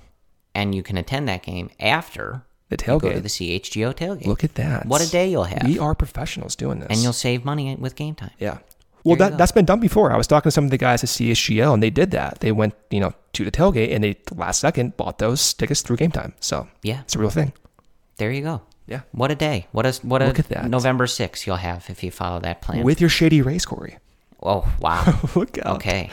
and 0.56 0.74
you 0.74 0.82
can 0.82 0.98
attend 0.98 1.28
that 1.30 1.43
game 1.43 1.69
after 1.80 2.43
The 2.69 2.77
you 2.82 2.99
go 2.99 2.99
to 2.99 3.08
tailgate. 3.08 3.23
the 3.23 3.29
CHGO 3.29 3.93
tailgate. 3.95 4.25
Look 4.27 4.43
at 4.43 4.55
that. 4.55 4.86
What 4.86 5.01
a 5.01 5.10
day 5.10 5.29
you'll 5.29 5.43
have. 5.45 5.63
We 5.67 5.79
are 5.79 5.95
professionals 5.95 6.55
doing 6.55 6.79
this. 6.79 6.88
and 6.89 6.99
you'll 6.99 7.13
save 7.13 7.43
money 7.43 7.75
with 7.75 7.95
game 7.95 8.15
time. 8.15 8.32
Yeah. 8.39 8.60
Well, 9.03 9.15
that, 9.15 9.32
go. 9.32 9.38
that's 9.38 9.51
been 9.53 9.65
done 9.65 9.79
before. 9.79 10.12
I 10.12 10.17
was 10.17 10.27
talking 10.27 10.47
to 10.49 10.51
some 10.51 10.65
of 10.65 10.71
the 10.71 10.77
guys 10.77 11.03
at 11.03 11.10
CSGL, 11.10 11.73
and 11.73 11.82
they 11.82 11.89
did 11.89 12.12
that. 12.12 12.41
They 12.41 12.51
went, 12.51 12.75
you 12.91 12.99
know, 12.99 13.13
to 13.34 13.45
the 13.45 13.49
tailgate, 13.51 13.93
and 13.95 14.03
they 14.03 14.17
last 14.36 14.60
second 14.60 14.97
bought 14.97 15.19
those 15.19 15.53
tickets 15.53 15.82
through 15.82 15.95
Game 15.97 16.12
Time. 16.12 16.34
So 16.41 16.67
Yeah. 16.84 17.01
it's 17.01 17.15
a 17.15 17.19
real 17.19 17.29
thing. 17.29 17.53
There 18.17 18.29
you 18.32 18.41
go. 18.41 18.62
Yeah. 18.88 19.01
What 19.13 19.32
a 19.32 19.36
day. 19.36 19.67
What 19.71 19.86
a 19.86 19.93
what 20.05 20.21
a 20.21 20.25
Look 20.27 20.39
at 20.39 20.49
that. 20.49 20.69
November 20.69 21.05
6th 21.05 21.45
you'll 21.47 21.55
have 21.55 21.86
if 21.89 22.03
you 22.03 22.12
follow 22.12 22.39
that 22.41 22.62
plan. 22.62 22.84
With 22.84 22.99
your 22.99 23.10
Shady 23.10 23.41
Rays, 23.41 23.65
Corey. 23.65 23.97
oh, 24.43 24.67
wow. 24.82 25.19
Look 25.36 25.58
out. 25.60 25.77
okay. 25.77 26.10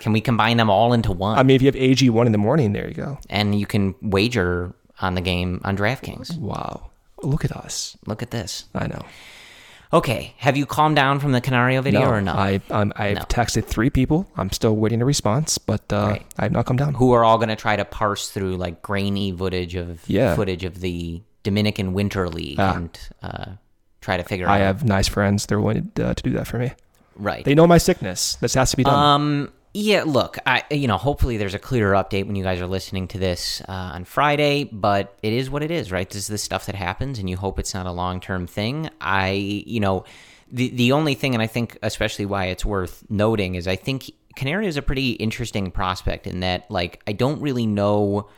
Can 0.00 0.12
we 0.12 0.20
combine 0.20 0.56
them 0.58 0.68
all 0.68 0.92
into 0.92 1.12
one? 1.12 1.38
I 1.38 1.42
mean, 1.42 1.56
if 1.56 1.62
you 1.62 1.66
have 1.66 1.76
AG 1.76 2.08
one 2.10 2.26
in 2.26 2.32
the 2.32 2.38
morning, 2.38 2.72
there 2.74 2.86
you 2.86 2.94
go. 2.94 3.18
and 3.30 3.58
you 3.58 3.64
can 3.66 3.94
wager 4.02 4.74
on 5.00 5.14
the 5.14 5.20
game 5.20 5.60
on 5.64 5.76
DraftKings. 5.76 6.38
Wow. 6.38 6.90
Look 7.22 7.44
at 7.44 7.52
us. 7.52 7.96
Look 8.06 8.22
at 8.22 8.30
this. 8.30 8.64
I 8.74 8.86
know. 8.86 9.02
Okay, 9.92 10.34
have 10.38 10.56
you 10.56 10.66
calmed 10.66 10.96
down 10.96 11.20
from 11.20 11.30
the 11.32 11.40
Canario 11.40 11.80
video 11.80 12.08
or 12.10 12.20
no? 12.20 12.32
I 12.32 12.60
I'm, 12.70 12.92
I've 12.96 13.14
No. 13.16 13.22
texted 13.22 13.64
three 13.66 13.88
people. 13.88 14.28
I'm 14.36 14.50
still 14.50 14.74
waiting 14.76 15.00
a 15.00 15.04
response, 15.04 15.58
but 15.58 15.90
uh, 15.92 16.08
Right. 16.08 16.26
I 16.36 16.42
have 16.42 16.52
not 16.52 16.66
come 16.66 16.76
down. 16.76 16.94
Who 16.94 17.12
are 17.12 17.24
all 17.24 17.38
going 17.38 17.50
to 17.50 17.56
try 17.56 17.76
to 17.76 17.84
parse 17.84 18.28
through 18.30 18.56
like 18.56 18.82
grainy 18.82 19.30
footage 19.32 19.76
of 19.76 20.00
Yeah. 20.08 20.34
footage 20.34 20.64
of 20.64 20.80
the 20.80 21.22
Dominican 21.44 21.92
Winter 21.92 22.28
League 22.28 22.58
Ah. 22.58 22.74
and 22.74 22.98
uh, 23.22 23.44
try 24.00 24.16
to 24.16 24.24
figure 24.24 24.46
out 24.46 24.52
I 24.52 24.56
out 24.62 24.66
have 24.66 24.84
nice 24.84 25.06
friends. 25.06 25.46
They're 25.46 25.60
willing 25.60 25.92
to, 25.94 26.08
uh, 26.08 26.14
to 26.14 26.22
do 26.22 26.30
that 26.32 26.48
for 26.48 26.58
me. 26.58 26.72
right. 27.14 27.44
They 27.44 27.54
know 27.54 27.68
my 27.68 27.78
sickness. 27.78 28.34
This 28.40 28.54
has 28.54 28.72
to 28.72 28.76
be 28.76 28.82
done. 28.84 28.94
Um. 28.94 29.52
Yeah. 29.78 30.04
Look, 30.06 30.38
I 30.46 30.62
you 30.70 30.88
know 30.88 30.96
hopefully 30.96 31.36
there's 31.36 31.52
a 31.52 31.58
clearer 31.58 31.92
update 31.94 32.26
when 32.26 32.34
you 32.34 32.42
guys 32.42 32.62
are 32.62 32.66
listening 32.66 33.08
to 33.08 33.18
this 33.18 33.60
uh, 33.68 33.72
on 33.72 34.04
Friday, 34.04 34.64
but 34.64 35.14
it 35.22 35.34
is 35.34 35.50
what 35.50 35.62
it 35.62 35.70
is, 35.70 35.92
right? 35.92 36.08
This 36.08 36.22
is 36.22 36.28
the 36.28 36.38
stuff 36.38 36.64
that 36.64 36.74
happens, 36.74 37.18
and 37.18 37.28
you 37.28 37.36
hope 37.36 37.58
it's 37.58 37.74
not 37.74 37.84
a 37.84 37.92
long 37.92 38.18
term 38.20 38.46
thing. 38.46 38.88
I 39.02 39.32
you 39.32 39.80
know 39.80 40.04
the 40.50 40.70
the 40.70 40.92
only 40.92 41.14
thing, 41.14 41.34
and 41.34 41.42
I 41.42 41.46
think 41.46 41.76
especially 41.82 42.24
why 42.24 42.46
it's 42.46 42.64
worth 42.64 43.04
noting 43.10 43.54
is 43.54 43.68
I 43.68 43.76
think 43.76 44.10
Canario 44.34 44.66
is 44.66 44.78
a 44.78 44.82
pretty 44.82 45.10
interesting 45.12 45.70
prospect 45.70 46.26
in 46.26 46.40
that 46.40 46.70
like 46.70 47.02
I 47.06 47.12
don't 47.12 47.42
really 47.42 47.66
know 47.66 48.30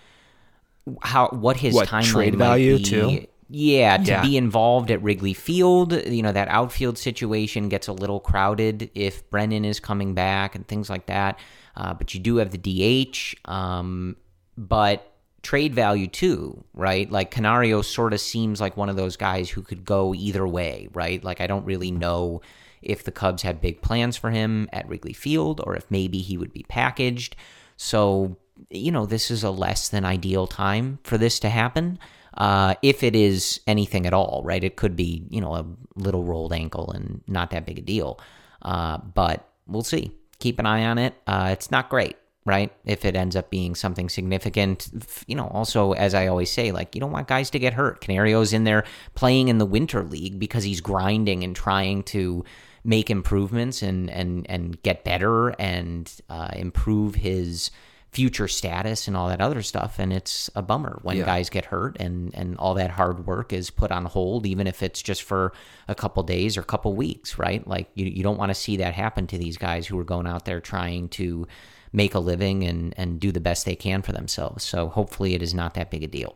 how 1.03 1.29
what 1.29 1.57
his 1.57 1.73
What, 1.75 1.89
timeline 1.89 2.03
trade 2.05 2.35
value, 2.35 2.79
be. 2.79 2.83
too? 2.83 3.27
Yeah, 3.51 3.97
to 3.97 4.11
Yeah. 4.11 4.23
be 4.23 4.37
involved 4.37 4.91
at 4.91 5.03
Wrigley 5.03 5.33
Field, 5.33 5.93
you 6.07 6.23
know, 6.23 6.33
that 6.33 6.49
outfield 6.49 6.99
situation 6.99 7.69
gets 7.69 7.89
a 7.89 7.93
little 7.93 8.21
crowded 8.21 8.91
if 8.95 9.29
Brennen 9.31 9.65
is 9.65 9.81
coming 9.81 10.13
back 10.15 10.55
and 10.55 10.67
things 10.69 10.91
like 10.91 11.07
that. 11.07 11.39
Uh, 11.75 11.95
but 11.95 12.13
you 12.13 12.21
do 12.21 12.37
have 12.37 12.51
the 12.51 12.59
DH, 12.59 13.37
um, 13.51 14.17
but 14.57 15.15
trade 15.43 15.75
value 15.75 16.09
too, 16.09 16.63
right? 16.75 17.11
Like 17.11 17.31
Canario 17.31 17.81
sort 17.81 18.13
of 18.13 18.21
seems 18.21 18.61
like 18.61 18.77
one 18.77 18.89
of 18.91 18.97
those 18.97 19.17
guys 19.17 19.49
who 19.49 19.63
could 19.63 19.85
go 19.85 20.13
either 20.15 20.47
way, 20.47 20.89
right? 20.93 21.23
Like 21.25 21.41
I 21.41 21.47
don't 21.47 21.65
really 21.65 21.91
know 21.91 22.43
if 22.83 23.05
the 23.05 23.13
Cubs 23.13 23.43
had 23.43 23.61
big 23.61 23.81
plans 23.81 24.17
for 24.17 24.31
him 24.31 24.69
at 24.73 24.89
Wrigley 24.89 25.13
Field 25.15 25.61
or 25.65 25.75
if 25.75 25.91
maybe 25.91 26.19
he 26.19 26.37
would 26.37 26.53
be 26.53 26.65
packaged. 26.69 27.35
So, 27.77 28.37
you 28.71 28.91
know, 28.93 29.07
this 29.07 29.31
is 29.31 29.43
a 29.43 29.51
less 29.51 29.89
than 29.89 30.05
ideal 30.05 30.47
time 30.47 30.99
for 31.05 31.17
this 31.17 31.39
to 31.41 31.49
happen. 31.49 31.99
Uh, 32.39 32.75
if 32.83 33.03
it 33.03 33.17
is 33.17 33.61
anything 33.67 34.07
at 34.07 34.15
all, 34.15 34.43
right? 34.45 34.63
It 34.63 34.77
could 34.77 34.95
be, 34.95 35.27
you 35.29 35.41
know, 35.41 35.55
a 35.57 35.67
little 35.97 36.23
rolled 36.23 36.53
ankle 36.53 36.93
and 36.93 37.21
not 37.27 37.51
that 37.51 37.67
big 37.67 37.79
a 37.81 37.83
deal. 37.83 38.21
Uh, 38.63 38.99
but 38.99 39.49
we'll 39.67 39.83
see. 39.83 40.13
Keep 40.39 40.61
an 40.61 40.67
eye 40.67 40.85
on 40.85 40.99
it. 40.99 41.15
Uh, 41.27 41.49
it's 41.51 41.73
not 41.73 41.89
great, 41.89 42.17
right? 42.47 42.73
If 42.85 43.05
it 43.05 43.17
ends 43.17 43.35
up 43.35 43.51
being 43.51 43.75
something 43.75 44.09
significant, 44.09 44.89
you 45.27 45.35
know, 45.35 45.49
also, 45.49 45.93
as 45.95 46.15
I 46.15 46.29
always 46.29 46.51
say, 46.51 46.71
like, 46.71 46.95
you 46.95 47.01
don't 47.01 47.11
want 47.11 47.27
guys 47.27 47.51
to 47.51 47.59
get 47.59 47.73
hurt. 47.73 48.01
Canario's 48.01 48.53
in 48.53 48.63
there 48.63 48.85
playing 49.15 49.49
in 49.49 49.59
the 49.59 49.67
Winter 49.67 50.05
League 50.05 50.39
because 50.39 50.63
he's 50.63 50.81
grinding 50.81 51.43
and 51.43 51.57
trying 51.57 52.05
to 52.05 52.45
make 52.85 53.11
improvements 53.11 53.83
and, 53.83 54.09
and, 54.11 54.49
and 54.49 54.81
get 54.85 55.03
better 55.03 55.49
and 55.61 56.13
uh, 56.31 56.51
improve 56.55 57.17
his 57.17 57.73
future 58.11 58.49
status 58.49 59.07
and 59.07 59.17
all 59.17 59.29
that 59.29 59.41
other 59.41 59.63
stuff 59.63 59.99
and 59.99 60.13
it's 60.15 60.49
a 60.55 60.63
bummer 60.63 60.99
when 61.03 61.17
Yeah. 61.19 61.27
guys 61.27 61.51
get 61.51 61.67
hurt 61.67 61.97
and 62.01 62.35
and 62.35 62.57
all 62.59 62.73
that 62.75 62.91
hard 62.91 63.27
work 63.27 63.53
is 63.53 63.69
put 63.69 63.93
on 63.93 64.07
hold 64.07 64.47
even 64.47 64.67
if 64.67 64.83
it's 64.83 65.03
just 65.03 65.23
for 65.23 65.53
a 65.89 65.95
couple 65.95 66.23
days 66.23 66.57
or 66.57 66.63
a 66.63 66.65
couple 66.65 66.95
weeks 66.95 67.39
right 67.39 67.67
like 67.69 67.91
you, 67.95 68.07
you 68.07 68.23
don't 68.23 68.39
want 68.39 68.49
to 68.49 68.55
see 68.55 68.79
that 68.79 68.95
happen 68.95 69.27
to 69.27 69.37
these 69.37 69.59
guys 69.59 69.87
who 69.87 69.99
are 69.99 70.05
going 70.05 70.27
out 70.27 70.47
there 70.47 70.59
trying 70.59 71.09
to 71.11 71.47
make 71.93 72.15
a 72.15 72.19
living 72.19 72.65
and 72.65 72.95
and 72.97 73.21
do 73.21 73.31
the 73.31 73.41
best 73.41 73.67
they 73.67 73.77
can 73.77 74.01
for 74.01 74.13
themselves 74.13 74.65
so 74.65 74.89
hopefully 74.89 75.35
it 75.35 75.43
is 75.43 75.53
not 75.53 75.75
that 75.75 75.91
big 75.91 76.03
a 76.03 76.07
deal 76.09 76.35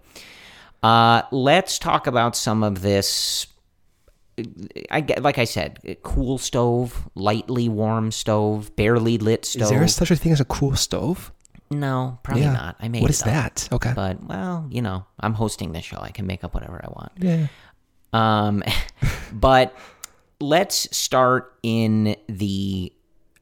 uh 0.83 1.23
let's 1.31 1.79
talk 1.79 2.07
about 2.07 2.37
some 2.37 2.63
of 2.63 2.83
this 2.83 3.47
I 4.91 5.03
get, 5.03 5.23
like 5.23 5.37
I 5.37 5.45
said, 5.45 5.99
cool 6.03 6.39
stove, 6.39 7.07
lightly 7.15 7.69
warm 7.69 8.11
stove, 8.11 8.75
barely 8.77 9.19
lit 9.19 9.45
stove. 9.45 9.65
Is 9.65 9.69
there 9.71 9.87
such 9.89 10.11
a 10.11 10.17
thing 10.17 10.33
as 10.33 10.41
a 10.41 10.47
cool 10.47 10.75
stove? 10.75 11.31
No, 11.73 12.19
probably 12.23 12.43
Yeah. 12.45 12.53
not. 12.53 12.77
I 12.81 12.89
made 12.89 13.03
What 13.03 13.11
it 13.11 13.15
is 13.15 13.23
up. 13.23 13.27
that? 13.29 13.69
Okay. 13.73 13.93
But 13.95 14.23
well, 14.25 14.67
you 14.71 14.83
know, 14.83 15.05
I'm 15.19 15.35
hosting 15.35 15.73
this 15.73 15.85
show. 15.85 15.99
I 16.01 16.11
can 16.11 16.27
make 16.27 16.45
up 16.45 16.55
whatever 16.55 16.81
I 16.85 16.89
want. 16.89 17.13
Yeah. 17.19 17.47
Um, 18.13 18.63
but 19.33 19.75
let's 20.41 20.95
start 20.97 21.55
in 21.63 22.17
the 22.29 22.93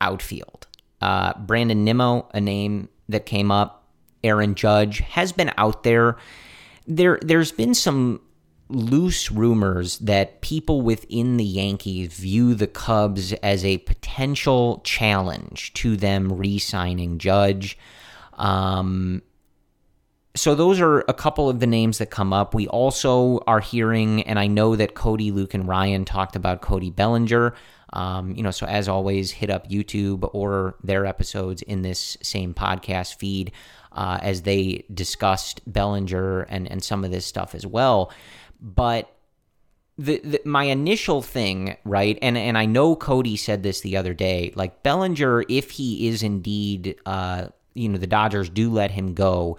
outfield. 0.01 0.67
Uh, 1.01 1.33
Brandon 1.39 1.85
Nimmo, 1.85 2.29
a 2.35 2.41
name 2.41 2.89
that 3.09 3.27
came 3.27 3.51
up. 3.51 3.77
Aaron 4.23 4.55
Judge 4.55 4.99
has 5.01 5.33
been 5.33 5.51
out 5.57 5.83
there. 5.83 6.17
There, 6.87 7.19
there's 7.23 7.53
been 7.53 7.73
some 7.75 8.21
loose 8.69 9.33
rumors 9.33 9.99
that 9.99 10.43
people 10.43 10.83
within 10.83 11.39
the 11.39 11.45
Yankees 11.45 12.13
view 12.13 12.55
the 12.55 12.67
Cubs 12.69 13.33
as 13.35 13.65
a 13.65 13.79
potential 13.79 14.81
challenge 14.85 15.73
to 15.75 15.97
them 15.97 16.33
re-signing 16.33 17.19
Judge. 17.19 17.77
Um, 18.41 19.23
so 20.35 20.55
those 20.55 20.81
are 20.81 21.01
a 21.01 21.15
couple 21.15 21.49
of 21.49 21.61
the 21.61 21.67
names 21.67 21.99
that 21.99 22.11
come 22.11 22.33
up. 22.33 22.55
We 22.55 22.67
also 22.69 23.41
are 23.47 23.61
hearing, 23.61 24.23
and 24.23 24.39
I 24.39 24.47
know 24.47 24.77
that 24.77 24.95
Cody, 24.95 25.31
Luke, 25.31 25.55
and 25.55 25.69
Ryan 25.69 26.05
talked 26.05 26.37
about 26.37 26.63
Cody 26.63 26.91
Bellinger. 26.91 27.55
Um, 27.93 28.35
you 28.37 28.43
know, 28.43 28.53
so 28.53 28.67
as 28.67 28.89
always, 28.89 29.33
hit 29.33 29.51
up 29.51 29.69
YouTube 29.69 30.29
or 30.33 30.77
their 30.83 31.05
episodes 31.05 31.63
in 31.63 31.83
this 31.83 32.17
same 32.23 32.55
podcast 32.55 33.17
feed 33.17 33.53
uh, 33.93 34.19
as 34.23 34.43
they 34.43 34.85
discussed 34.95 35.61
Bellinger 35.67 36.43
and 36.43 36.71
and 36.71 36.83
some 36.83 37.05
of 37.05 37.11
this 37.11 37.27
stuff 37.27 37.55
as 37.55 37.67
well. 37.67 38.13
But 38.61 39.13
the, 39.99 40.21
the, 40.25 40.41
my 40.45 40.65
initial 40.65 41.21
thing, 41.21 41.77
right, 41.85 42.19
and 42.23 42.39
and 42.39 42.57
I 42.57 42.67
know 42.67 42.95
Cody 42.95 43.37
said 43.37 43.63
this 43.65 43.81
the 43.81 43.97
other 43.97 44.15
day, 44.15 44.53
like 44.55 44.85
Bellinger, 44.85 45.45
if 45.49 45.73
he 45.73 46.09
is 46.09 46.23
indeed, 46.23 46.97
uh, 47.05 47.49
you 47.75 47.89
know, 47.89 47.99
the 47.99 48.07
Dodgers 48.07 48.49
do 48.49 48.71
let 48.71 48.91
him 48.91 49.15
go, 49.15 49.59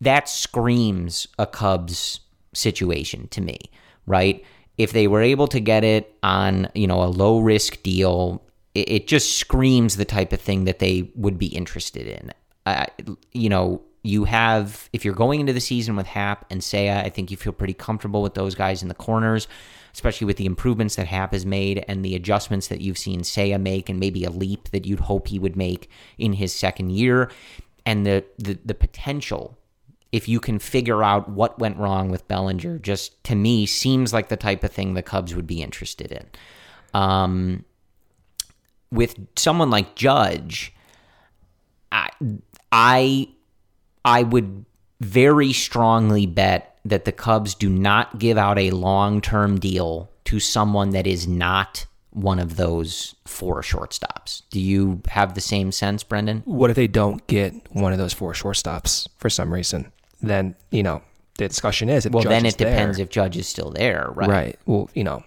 that 0.00 0.28
screams 0.28 1.28
a 1.38 1.46
Cubs 1.46 2.20
situation 2.54 3.28
to 3.28 3.40
me, 3.40 3.58
right? 4.06 4.44
If 4.78 4.92
they 4.92 5.06
were 5.06 5.22
able 5.22 5.46
to 5.48 5.60
get 5.60 5.84
it 5.84 6.16
on, 6.22 6.68
you 6.74 6.86
know, 6.86 7.02
a 7.02 7.06
low 7.06 7.38
risk 7.38 7.82
deal, 7.82 8.42
it, 8.74 8.88
it 8.90 9.06
just 9.06 9.36
screams 9.38 9.96
the 9.96 10.04
type 10.04 10.32
of 10.32 10.40
thing 10.40 10.64
that 10.64 10.78
they 10.78 11.10
would 11.14 11.38
be 11.38 11.46
interested 11.46 12.06
in. 12.06 12.32
Uh, 12.66 12.86
you 13.32 13.48
know, 13.48 13.82
you 14.02 14.24
have 14.24 14.88
if 14.92 15.04
you're 15.04 15.14
going 15.14 15.40
into 15.40 15.52
the 15.52 15.60
season 15.60 15.94
with 15.94 16.06
Happ 16.06 16.44
and 16.50 16.60
Seiya, 16.60 17.04
I 17.04 17.08
think 17.08 17.30
you 17.30 17.36
feel 17.36 17.52
pretty 17.52 17.74
comfortable 17.74 18.22
with 18.22 18.34
those 18.34 18.54
guys 18.54 18.82
in 18.82 18.88
the 18.88 18.94
corners, 18.94 19.46
especially 19.94 20.26
with 20.26 20.36
the 20.36 20.46
improvements 20.46 20.96
that 20.96 21.06
Happ 21.06 21.32
has 21.32 21.44
made 21.44 21.84
and 21.88 22.04
the 22.04 22.14
adjustments 22.14 22.68
that 22.68 22.80
you've 22.80 22.98
seen 22.98 23.20
Seiya 23.20 23.60
make 23.60 23.88
and 23.88 24.00
maybe 24.00 24.24
a 24.24 24.30
leap 24.30 24.70
that 24.70 24.86
you'd 24.86 25.00
hope 25.00 25.28
he 25.28 25.38
would 25.38 25.56
make 25.56 25.90
in 26.18 26.34
his 26.34 26.52
second 26.54 26.90
year 26.90 27.30
and 27.84 28.06
the 28.06 28.24
the, 28.38 28.58
the 28.64 28.74
potential 28.74 29.58
if 30.12 30.28
you 30.28 30.38
can 30.38 30.58
figure 30.58 31.02
out 31.02 31.30
what 31.30 31.58
went 31.58 31.78
wrong 31.78 32.10
with 32.10 32.28
Bellinger, 32.28 32.78
just 32.78 33.24
to 33.24 33.34
me 33.34 33.64
seems 33.64 34.12
like 34.12 34.28
the 34.28 34.36
type 34.36 34.62
of 34.62 34.70
thing 34.70 34.92
the 34.92 35.02
Cubs 35.02 35.34
would 35.34 35.46
be 35.46 35.62
interested 35.62 36.12
in. 36.12 36.26
Um, 36.92 37.64
with 38.90 39.16
someone 39.36 39.70
like 39.70 39.96
Judge, 39.96 40.74
I, 41.90 42.10
I, 42.70 43.28
I 44.04 44.22
would 44.24 44.66
very 45.04 45.52
strongly 45.52 46.26
bet 46.26 46.76
that 46.84 47.04
the 47.04 47.12
Cubs 47.12 47.54
do 47.54 47.68
not 47.68 48.18
give 48.18 48.36
out 48.36 48.58
a 48.58 48.70
long-term 48.70 49.60
deal 49.60 50.10
to 50.24 50.40
someone 50.40 50.90
that 50.90 51.06
is 51.06 51.28
not 51.28 51.86
one 52.10 52.38
of 52.38 52.56
those 52.56 53.14
four 53.24 53.62
shortstops. 53.62 54.42
Do 54.50 54.60
you 54.60 55.00
have 55.08 55.34
the 55.34 55.40
same 55.40 55.72
sense, 55.72 56.02
Brendan? 56.02 56.42
What 56.44 56.70
if 56.70 56.76
they 56.76 56.86
don't 56.86 57.26
get 57.26 57.54
one 57.72 57.92
of 57.92 57.98
those 57.98 58.12
four 58.12 58.32
shortstops 58.32 59.08
for 59.18 59.30
some 59.30 59.52
reason? 59.52 59.92
then 60.22 60.54
you 60.70 60.82
know 60.82 61.02
the 61.38 61.48
discussion 61.48 61.88
is 61.88 62.08
well 62.08 62.22
Judge 62.22 62.30
then 62.30 62.46
it 62.46 62.56
depends 62.56 62.96
there. 62.96 63.04
if 63.04 63.10
Judge 63.10 63.36
is 63.36 63.48
still 63.48 63.70
there, 63.70 64.08
right? 64.14 64.28
Right. 64.28 64.58
Well, 64.66 64.90
you 64.94 65.02
know, 65.02 65.24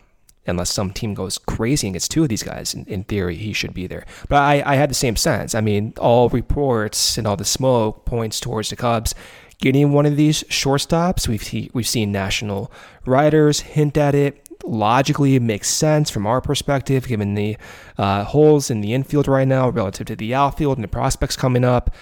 unless 0.48 0.72
some 0.72 0.92
team 0.92 1.14
goes 1.14 1.38
crazy 1.38 1.88
and 1.88 1.94
gets 1.94 2.08
two 2.08 2.24
of 2.24 2.30
these 2.30 2.44
guys, 2.44 2.74
in, 2.74 2.86
in 2.86 3.04
theory, 3.04 3.36
he 3.36 3.54
should 3.54 3.74
be 3.74 3.88
there. 3.88 4.06
But 4.30 4.38
I, 4.38 4.64
I 4.66 4.76
had 4.76 4.90
the 4.90 4.96
same 4.96 5.16
sense. 5.16 5.56
I 5.56 5.62
mean, 5.62 5.94
all 5.98 6.30
reports 6.30 7.18
and 7.18 7.26
all 7.28 7.36
the 7.36 7.46
smoke 7.46 8.06
points 8.06 8.40
towards 8.40 8.70
the 8.70 8.76
Cubs 8.76 9.16
getting 9.60 9.92
one 9.92 10.06
of 10.06 10.16
these 10.16 10.44
shortstops. 10.44 11.28
We've 11.28 11.72
we've 11.74 11.88
seen 11.88 12.12
national 12.12 12.72
writers 13.06 13.62
hint 13.62 13.98
at 13.98 14.16
it. 14.16 14.42
Logically, 14.64 15.36
it 15.36 15.42
makes 15.42 15.70
sense 15.70 16.10
from 16.10 16.26
our 16.26 16.42
perspective, 16.42 17.08
given 17.08 17.36
the 17.36 17.58
uh, 17.98 18.24
holes 18.24 18.72
in 18.72 18.82
the 18.82 18.94
infield 18.94 19.28
right 19.28 19.48
now 19.48 19.70
relative 19.70 20.08
to 20.08 20.16
the 20.16 20.34
outfield 20.34 20.78
and 20.78 20.84
the 20.84 20.90
prospects 20.90 21.36
coming 21.36 21.64
up. 21.64 21.94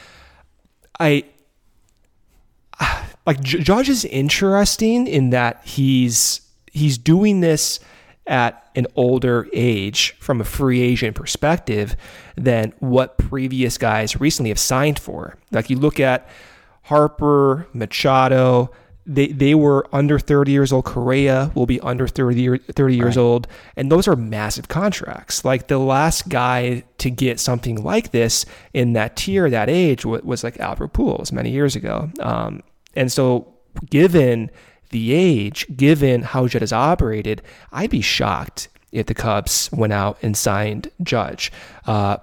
I 1.00 1.26
like 3.26 3.42
Judge 3.42 3.90
is 3.90 4.06
interesting 4.06 5.08
in 5.08 5.32
that 5.32 5.62
he's 5.66 6.42
he's 6.72 6.98
doing 6.98 7.42
this 7.42 7.80
at 8.26 8.70
an 8.76 8.88
older 8.96 9.48
age 9.54 10.16
from 10.20 10.40
a 10.40 10.46
free 10.46 10.82
agent 10.82 11.16
perspective 11.16 11.96
than 12.36 12.74
what 12.80 13.18
previous 13.18 13.78
guys 13.78 14.20
recently 14.20 14.50
have 14.50 14.60
signed 14.60 14.98
for. 14.98 15.38
Like 15.52 15.70
you 15.70 15.78
look 15.78 16.00
at 16.00 16.28
Harper, 16.84 17.68
Machado, 17.74 18.72
they 19.06 19.28
they 19.28 19.54
were 19.54 19.88
under 19.92 20.18
30 20.18 20.52
years 20.52 20.72
old. 20.72 20.86
Correa 20.86 21.52
will 21.56 21.66
be 21.66 21.80
under 21.82 22.08
30, 22.08 22.58
30 22.58 22.96
years 22.96 23.18
right. 23.18 23.22
old. 23.22 23.48
And 23.76 23.92
those 23.92 24.08
are 24.08 24.16
massive 24.16 24.68
contracts. 24.68 25.44
Like 25.44 25.68
the 25.68 25.78
last 25.78 26.30
guy 26.30 26.84
to 27.00 27.10
get 27.10 27.40
something 27.40 27.84
like 27.84 28.12
this 28.12 28.46
in 28.74 28.94
that 28.94 29.18
tier, 29.18 29.50
that 29.50 29.70
age, 29.70 30.06
was 30.06 30.44
like 30.44 30.60
Albert 30.60 30.94
Pujols 30.94 31.32
many 31.32 31.50
years 31.50 31.76
ago. 31.76 32.10
Um, 32.20 32.64
and 32.96 33.12
so, 33.12 33.54
given 33.90 34.50
the 34.92 35.14
age, 35.14 35.66
given 35.76 36.22
how 36.22 36.48
Jed 36.48 36.62
has 36.62 36.72
operated, 36.72 37.42
I'd 37.72 37.90
be 37.90 38.02
shocked 38.02 38.70
if 38.92 39.08
the 39.08 39.14
Cubs 39.14 39.70
went 39.74 39.92
out 39.92 40.18
and 40.22 40.38
signed 40.38 40.90
Judge. 41.02 41.52
Uh, 41.86 42.18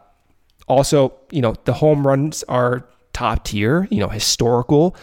also, 0.68 1.12
you 1.30 1.42
know, 1.42 1.56
the 1.64 1.72
home 1.72 2.06
runs 2.06 2.44
are 2.44 2.86
top 3.12 3.44
tier, 3.44 3.86
you 3.90 3.98
know, 3.98 4.08
historical. 4.08 4.96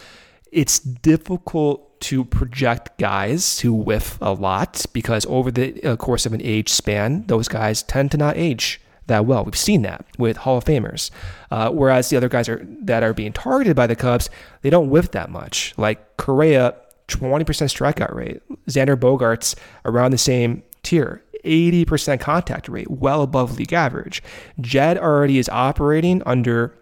It's 0.52 0.80
difficult 0.80 2.00
to 2.02 2.24
project 2.24 2.98
guys 3.00 3.60
who 3.60 3.74
whiff 3.74 4.18
a 4.22 4.34
lot 4.34 4.86
because 4.94 5.26
over 5.28 5.52
the 5.52 5.84
uh, 5.84 5.96
course 5.96 6.26
of 6.26 6.34
an 6.34 6.42
age 6.42 6.70
span, 6.70 7.26
those 7.28 7.48
guys 7.48 7.84
tend 7.84 8.12
to 8.12 8.18
not 8.18 8.38
age 8.38 8.80
that 9.08 9.26
well. 9.26 9.44
We've 9.44 9.56
seen 9.58 9.82
that 9.82 10.06
with 10.18 10.38
Hall 10.38 10.58
of 10.58 10.66
Famers. 10.66 11.10
Uh, 11.50 11.72
whereas 11.72 12.10
the 12.10 12.18
other 12.18 12.30
guys 12.30 12.48
are 12.50 12.66
that 12.82 13.04
are 13.04 13.14
being 13.14 13.34
targeted 13.34 13.76
by 13.76 13.88
the 13.88 13.96
Cubs, 13.96 14.30
they 14.62 14.70
don't 14.70 14.90
whiff 14.90 15.12
that 15.12 15.30
much. 15.30 15.74
Like 15.78 16.18
Correa, 16.18 16.76
20% 17.08 17.46
strikeout 17.46 18.14
rate. 18.14 18.42
Xander 18.68 18.96
Bogaerts, 18.96 19.56
around 19.86 20.12
the 20.12 20.18
same 20.18 20.64
tier. 20.84 21.24
80% 21.46 22.20
contact 22.20 22.68
rate, 22.68 22.90
well 22.90 23.22
above 23.22 23.58
league 23.58 23.72
average. 23.72 24.22
Jed 24.60 24.98
already 24.98 25.38
is 25.38 25.48
operating 25.50 26.22
under 26.26 26.78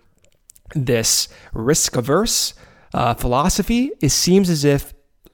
this 0.73 1.27
risk 1.53 1.95
averse 1.95 2.53
uh, 2.93 3.13
philosophy. 3.13 3.91
It 4.01 4.09
seems 4.09 4.49
as 4.49 4.63
if, 4.63 4.93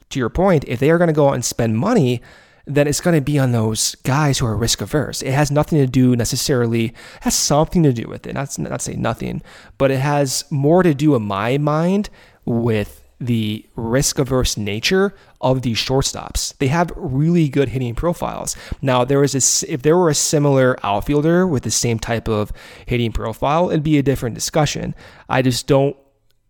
to 0.09 0.19
your 0.19 0.29
point, 0.29 0.65
if 0.67 0.79
they 0.79 0.91
are 0.91 0.97
going 0.97 1.07
to 1.07 1.13
go 1.13 1.29
out 1.29 1.35
and 1.35 1.45
spend 1.45 1.77
money, 1.77 2.21
then 2.65 2.87
it's 2.87 3.01
going 3.01 3.15
to 3.15 3.21
be 3.21 3.39
on 3.39 3.51
those 3.51 3.95
guys 3.95 4.39
who 4.39 4.45
are 4.45 4.55
risk 4.55 4.81
averse. 4.81 5.21
It 5.21 5.31
has 5.31 5.51
nothing 5.51 5.79
to 5.79 5.87
do 5.87 6.15
necessarily, 6.15 6.93
has 7.21 7.35
something 7.35 7.83
to 7.83 7.93
do 7.93 8.07
with 8.07 8.27
it. 8.27 8.33
Not, 8.33 8.57
not 8.59 8.81
say 8.81 8.93
nothing, 8.93 9.41
but 9.77 9.91
it 9.91 9.99
has 9.99 10.43
more 10.51 10.83
to 10.83 10.93
do 10.93 11.15
in 11.15 11.23
my 11.23 11.57
mind 11.57 12.09
with 12.45 13.00
the 13.21 13.63
risk 13.75 14.17
averse 14.17 14.57
nature 14.57 15.13
of 15.39 15.61
these 15.61 15.77
shortstops. 15.77 16.57
They 16.57 16.67
have 16.67 16.91
really 16.95 17.47
good 17.47 17.69
hitting 17.69 17.93
profiles. 17.93 18.55
Now, 18.81 19.05
there 19.05 19.23
is 19.23 19.35
a, 19.35 19.71
if 19.71 19.83
there 19.83 19.95
were 19.95 20.09
a 20.09 20.15
similar 20.15 20.75
outfielder 20.83 21.45
with 21.45 21.63
the 21.63 21.71
same 21.71 21.99
type 21.99 22.27
of 22.27 22.51
hitting 22.87 23.11
profile, 23.11 23.69
it'd 23.69 23.83
be 23.83 23.99
a 23.99 24.03
different 24.03 24.33
discussion. 24.33 24.95
I 25.29 25.43
just 25.43 25.67
don't 25.67 25.95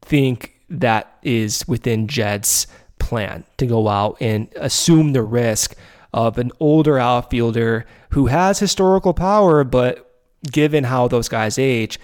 think 0.02 0.54
that 0.70 1.18
is 1.22 1.68
within 1.68 2.08
Jed's 2.08 2.68
plan 3.00 3.44
to 3.58 3.68
go 3.68 3.90
out 3.90 4.18
and 4.22 4.48
assume 4.56 5.12
the 5.12 5.24
risk 5.24 5.76
of 6.14 6.38
an 6.38 6.52
older 6.60 6.98
outfielder 6.98 7.86
who 8.12 8.28
has 8.28 8.60
historical 8.60 9.14
power, 9.14 9.66
but 9.66 10.10
given 10.50 10.86
how 10.86 11.08
those 11.10 11.28
guys 11.28 11.60
age, 11.60 12.00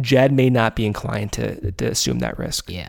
Jed 0.00 0.32
may 0.32 0.48
not 0.48 0.74
be 0.74 0.86
inclined 0.86 1.32
to, 1.32 1.72
to 1.72 1.86
assume 1.86 2.20
that 2.20 2.38
risk. 2.38 2.70
Yeah. 2.70 2.88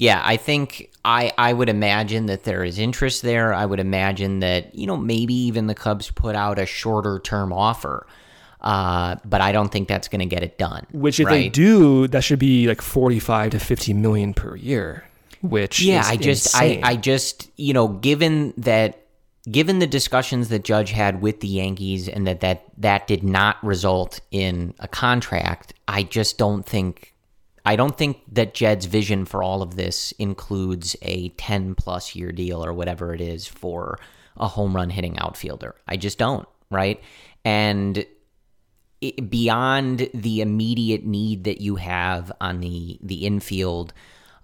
Yeah, 0.00 0.22
I 0.24 0.38
think 0.38 0.90
I, 1.04 1.30
I 1.36 1.52
would 1.52 1.68
imagine 1.68 2.24
that 2.26 2.44
there 2.44 2.64
is 2.64 2.78
interest 2.78 3.20
there. 3.20 3.52
I 3.52 3.66
would 3.66 3.80
imagine 3.80 4.40
that, 4.40 4.74
you 4.74 4.86
know, 4.86 4.96
maybe 4.96 5.34
even 5.34 5.66
the 5.66 5.74
Cubs 5.74 6.10
put 6.10 6.34
out 6.34 6.58
a 6.58 6.64
shorter 6.64 7.18
term 7.18 7.52
offer. 7.52 8.06
Uh, 8.62 9.16
but 9.26 9.42
I 9.42 9.52
don't 9.52 9.70
think 9.70 9.88
that's 9.88 10.08
going 10.08 10.20
to 10.20 10.26
get 10.26 10.42
it 10.42 10.56
done. 10.56 10.86
Which, 10.92 11.20
if 11.20 11.26
right? 11.26 11.34
they 11.34 11.48
do, 11.50 12.08
that 12.08 12.24
should 12.24 12.38
be 12.38 12.66
like 12.66 12.80
45 12.80 13.50
to 13.50 13.60
50 13.60 13.92
million 13.92 14.32
per 14.32 14.56
year. 14.56 15.04
Which 15.42 15.82
yeah, 15.82 16.02
I 16.06 16.16
just 16.16 16.46
insane. 16.46 16.82
I 16.82 16.92
I 16.92 16.96
just 16.96 17.50
you 17.56 17.74
know 17.74 17.88
given 17.88 18.54
that 18.58 19.06
given 19.50 19.80
the 19.80 19.86
discussions 19.86 20.48
that 20.48 20.64
Judge 20.64 20.92
had 20.92 21.20
with 21.20 21.40
the 21.40 21.48
Yankees 21.48 22.08
and 22.08 22.26
that 22.26 22.40
that, 22.40 22.64
that 22.78 23.06
did 23.06 23.22
not 23.22 23.62
result 23.62 24.20
in 24.30 24.74
a 24.78 24.88
contract, 24.88 25.74
I 25.88 26.02
just 26.02 26.36
don't 26.36 26.64
think 26.64 27.14
I 27.64 27.76
don't 27.76 27.96
think 27.96 28.22
that 28.32 28.54
Jed's 28.54 28.86
vision 28.86 29.24
for 29.24 29.42
all 29.42 29.62
of 29.62 29.76
this 29.76 30.12
includes 30.12 30.96
a 31.02 31.28
10 31.30 31.74
plus 31.74 32.14
year 32.14 32.32
deal 32.32 32.64
or 32.64 32.72
whatever 32.72 33.14
it 33.14 33.20
is 33.20 33.46
for 33.46 33.98
a 34.36 34.48
home 34.48 34.74
run 34.74 34.90
hitting 34.90 35.18
outfielder. 35.18 35.74
I 35.86 35.96
just 35.96 36.18
don't, 36.18 36.48
right? 36.70 37.00
And 37.44 38.04
it, 39.00 39.30
beyond 39.30 40.08
the 40.14 40.40
immediate 40.40 41.04
need 41.04 41.44
that 41.44 41.60
you 41.60 41.76
have 41.76 42.32
on 42.40 42.60
the 42.60 42.98
the 43.02 43.26
infield, 43.26 43.92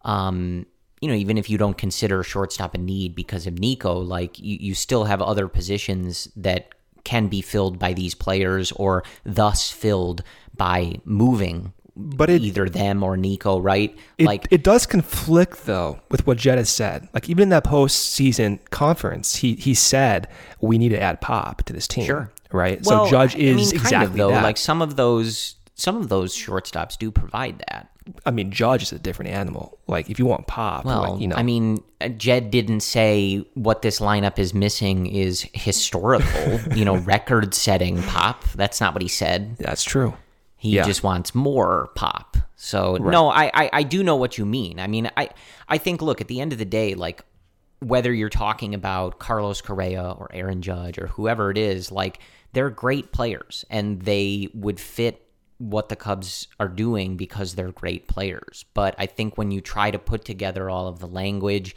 um, 0.02 0.66
you 1.00 1.08
know, 1.08 1.14
even 1.14 1.38
if 1.38 1.50
you 1.50 1.58
don't 1.58 1.76
consider 1.76 2.22
shortstop 2.22 2.74
a 2.74 2.78
need 2.78 3.14
because 3.14 3.46
of 3.46 3.58
Nico, 3.58 3.98
like 3.98 4.38
you, 4.38 4.56
you 4.60 4.74
still 4.74 5.04
have 5.04 5.20
other 5.20 5.48
positions 5.48 6.28
that 6.36 6.70
can 7.04 7.28
be 7.28 7.40
filled 7.40 7.78
by 7.78 7.92
these 7.92 8.14
players 8.14 8.72
or 8.72 9.04
thus 9.24 9.70
filled 9.70 10.22
by 10.56 10.94
moving 11.04 11.72
but 11.96 12.28
it, 12.28 12.42
either 12.42 12.68
them 12.68 13.02
or 13.02 13.16
Nico, 13.16 13.58
right? 13.58 13.96
It, 14.18 14.26
like 14.26 14.46
it 14.50 14.62
does 14.62 14.86
conflict 14.86 15.64
though 15.64 16.00
with 16.10 16.26
what 16.26 16.36
Jed 16.36 16.58
has 16.58 16.68
said. 16.68 17.08
Like 17.14 17.28
even 17.30 17.44
in 17.44 17.48
that 17.50 17.64
postseason 17.64 18.58
conference, 18.70 19.36
he 19.36 19.54
he 19.54 19.74
said 19.74 20.28
we 20.60 20.78
need 20.78 20.90
to 20.90 21.00
add 21.00 21.20
pop 21.20 21.62
to 21.64 21.72
this 21.72 21.88
team. 21.88 22.04
Sure. 22.06 22.30
Right. 22.52 22.80
Well, 22.84 23.06
so 23.06 23.10
Judge 23.10 23.34
is 23.34 23.54
I 23.54 23.56
mean, 23.56 23.74
exactly 23.74 24.18
though. 24.18 24.30
that. 24.30 24.42
Like 24.42 24.56
some 24.58 24.82
of 24.82 24.96
those 24.96 25.56
some 25.74 25.96
of 25.96 26.08
those 26.08 26.34
shortstops 26.34 26.96
do 26.98 27.10
provide 27.10 27.58
that. 27.70 27.90
I 28.24 28.30
mean, 28.30 28.52
Judge 28.52 28.84
is 28.84 28.92
a 28.92 28.98
different 28.98 29.32
animal. 29.32 29.78
Like 29.88 30.10
if 30.10 30.18
you 30.18 30.26
want 30.26 30.46
pop, 30.46 30.84
Well, 30.84 31.12
like, 31.12 31.20
you 31.20 31.26
know, 31.26 31.36
I 31.36 31.42
mean, 31.42 31.82
Jed 32.16 32.50
didn't 32.50 32.80
say 32.80 33.44
what 33.54 33.82
this 33.82 33.98
lineup 33.98 34.38
is 34.38 34.54
missing 34.54 35.06
is 35.06 35.48
historical, 35.54 36.60
you 36.76 36.84
know, 36.84 36.96
record-setting 36.98 38.02
pop. 38.04 38.44
That's 38.52 38.80
not 38.80 38.94
what 38.94 39.02
he 39.02 39.08
said. 39.08 39.56
that's 39.58 39.82
true. 39.82 40.14
He 40.56 40.70
Yeah. 40.76 40.84
just 40.84 41.02
wants 41.02 41.34
more 41.34 41.90
pop. 41.94 42.36
So 42.56 42.96
no, 42.96 43.28
I, 43.28 43.50
I 43.54 43.70
I 43.72 43.82
do 43.82 44.02
know 44.02 44.16
what 44.16 44.38
you 44.38 44.46
mean. 44.46 44.80
I 44.80 44.86
mean, 44.86 45.10
I 45.16 45.28
I 45.68 45.78
think 45.78 46.00
look 46.00 46.20
at 46.20 46.28
the 46.28 46.40
end 46.40 46.52
of 46.52 46.58
the 46.58 46.64
day, 46.64 46.94
like 46.94 47.22
whether 47.80 48.12
you're 48.12 48.30
talking 48.30 48.74
about 48.74 49.18
Carlos 49.18 49.60
Correa 49.60 50.12
or 50.18 50.30
Aaron 50.32 50.62
Judge 50.62 50.98
or 50.98 51.08
whoever 51.08 51.50
it 51.50 51.58
is, 51.58 51.92
like 51.92 52.18
they're 52.54 52.70
great 52.70 53.12
players 53.12 53.66
and 53.68 54.00
they 54.02 54.48
would 54.54 54.80
fit 54.80 55.22
what 55.58 55.90
the 55.90 55.96
Cubs 55.96 56.48
are 56.58 56.68
doing 56.68 57.16
because 57.18 57.54
they're 57.54 57.72
great 57.72 58.08
players. 58.08 58.64
But 58.72 58.94
I 58.98 59.04
think 59.06 59.36
when 59.36 59.50
you 59.50 59.60
try 59.60 59.90
to 59.90 59.98
put 59.98 60.24
together 60.24 60.70
all 60.70 60.88
of 60.88 60.98
the 61.00 61.06
language 61.06 61.76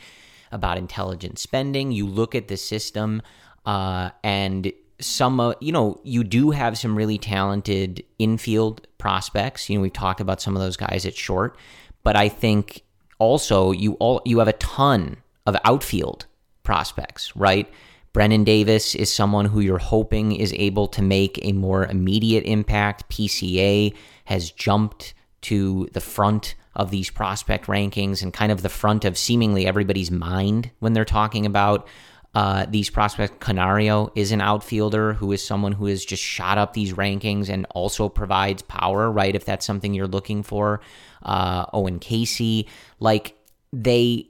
about 0.53 0.77
intelligent 0.77 1.37
spending, 1.37 1.91
you 1.91 2.07
look 2.07 2.33
at 2.33 2.47
the 2.47 2.57
system 2.57 3.21
uh, 3.65 4.11
and 4.23 4.71
some, 4.99 5.53
you 5.59 5.71
know, 5.71 5.99
you 6.03 6.23
do 6.23 6.51
have 6.51 6.77
some 6.77 6.95
really 6.95 7.17
talented 7.17 8.03
infield 8.17 8.87
prospects. 8.97 9.69
You 9.69 9.77
know, 9.77 9.81
we've 9.81 9.93
talked 9.93 10.21
about 10.21 10.41
some 10.41 10.55
of 10.55 10.61
those 10.61 10.77
guys 10.77 11.05
at 11.05 11.15
short, 11.15 11.57
but 12.03 12.15
I 12.15 12.29
think 12.29 12.83
also 13.17 13.71
you 13.71 13.93
all 13.93 14.21
you 14.25 14.39
have 14.39 14.47
a 14.47 14.53
ton 14.53 15.17
of 15.45 15.55
outfield 15.63 16.25
prospects, 16.63 17.35
right? 17.35 17.67
Brennen 18.13 18.43
Davis 18.43 18.95
is 18.95 19.11
someone 19.11 19.45
who 19.45 19.59
you're 19.59 19.77
hoping 19.77 20.35
is 20.35 20.53
able 20.53 20.87
to 20.87 21.01
make 21.01 21.39
a 21.43 21.51
more 21.51 21.85
immediate 21.85 22.43
impact. 22.45 23.09
PCA 23.09 23.93
has 24.25 24.51
jumped 24.51 25.13
to 25.41 25.87
the 25.93 26.01
front 26.01 26.55
of 26.75 26.91
these 26.91 27.09
prospect 27.09 27.67
rankings 27.67 28.21
and 28.21 28.33
kind 28.33 28.51
of 28.51 28.61
the 28.61 28.69
front 28.69 29.05
of 29.05 29.17
seemingly 29.17 29.67
everybody's 29.67 30.11
mind 30.11 30.71
when 30.79 30.93
they're 30.93 31.05
talking 31.05 31.45
about 31.45 31.87
uh, 32.35 32.65
these 32.69 32.89
prospects. 32.89 33.35
Canario 33.39 34.11
is 34.15 34.31
an 34.31 34.41
outfielder 34.41 35.13
who 35.13 35.31
is 35.31 35.43
someone 35.43 35.71
who 35.71 35.87
has 35.87 36.05
just 36.05 36.23
shot 36.23 36.57
up 36.57 36.73
these 36.73 36.93
rankings 36.93 37.49
and 37.49 37.65
also 37.71 38.09
provides 38.09 38.61
power, 38.63 39.11
right? 39.11 39.35
If 39.35 39.45
that's 39.45 39.65
something 39.65 39.93
you're 39.93 40.07
looking 40.07 40.43
for. 40.43 40.81
Uh, 41.23 41.65
Owen 41.73 41.99
Caissie, 41.99 42.67
like 42.99 43.35
they. 43.73 44.27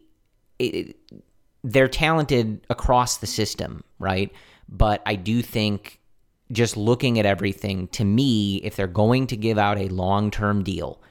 It, 0.57 0.97
they're 1.63 1.89
talented 1.89 2.65
across 2.69 3.17
the 3.17 3.27
system, 3.27 3.83
right? 3.99 4.31
But 4.69 5.01
I 5.05 5.15
do 5.15 5.41
think 5.41 5.99
just 6.51 6.77
looking 6.77 7.19
at 7.19 7.25
everything, 7.25 7.87
to 7.89 8.05
me, 8.05 8.57
if 8.57 8.75
they're 8.75 8.87
going 8.87 9.27
to 9.27 9.37
give 9.37 9.57
out 9.57 9.77
a 9.77 9.87
long 9.89 10.31
term 10.31 10.63
deal 10.63 11.01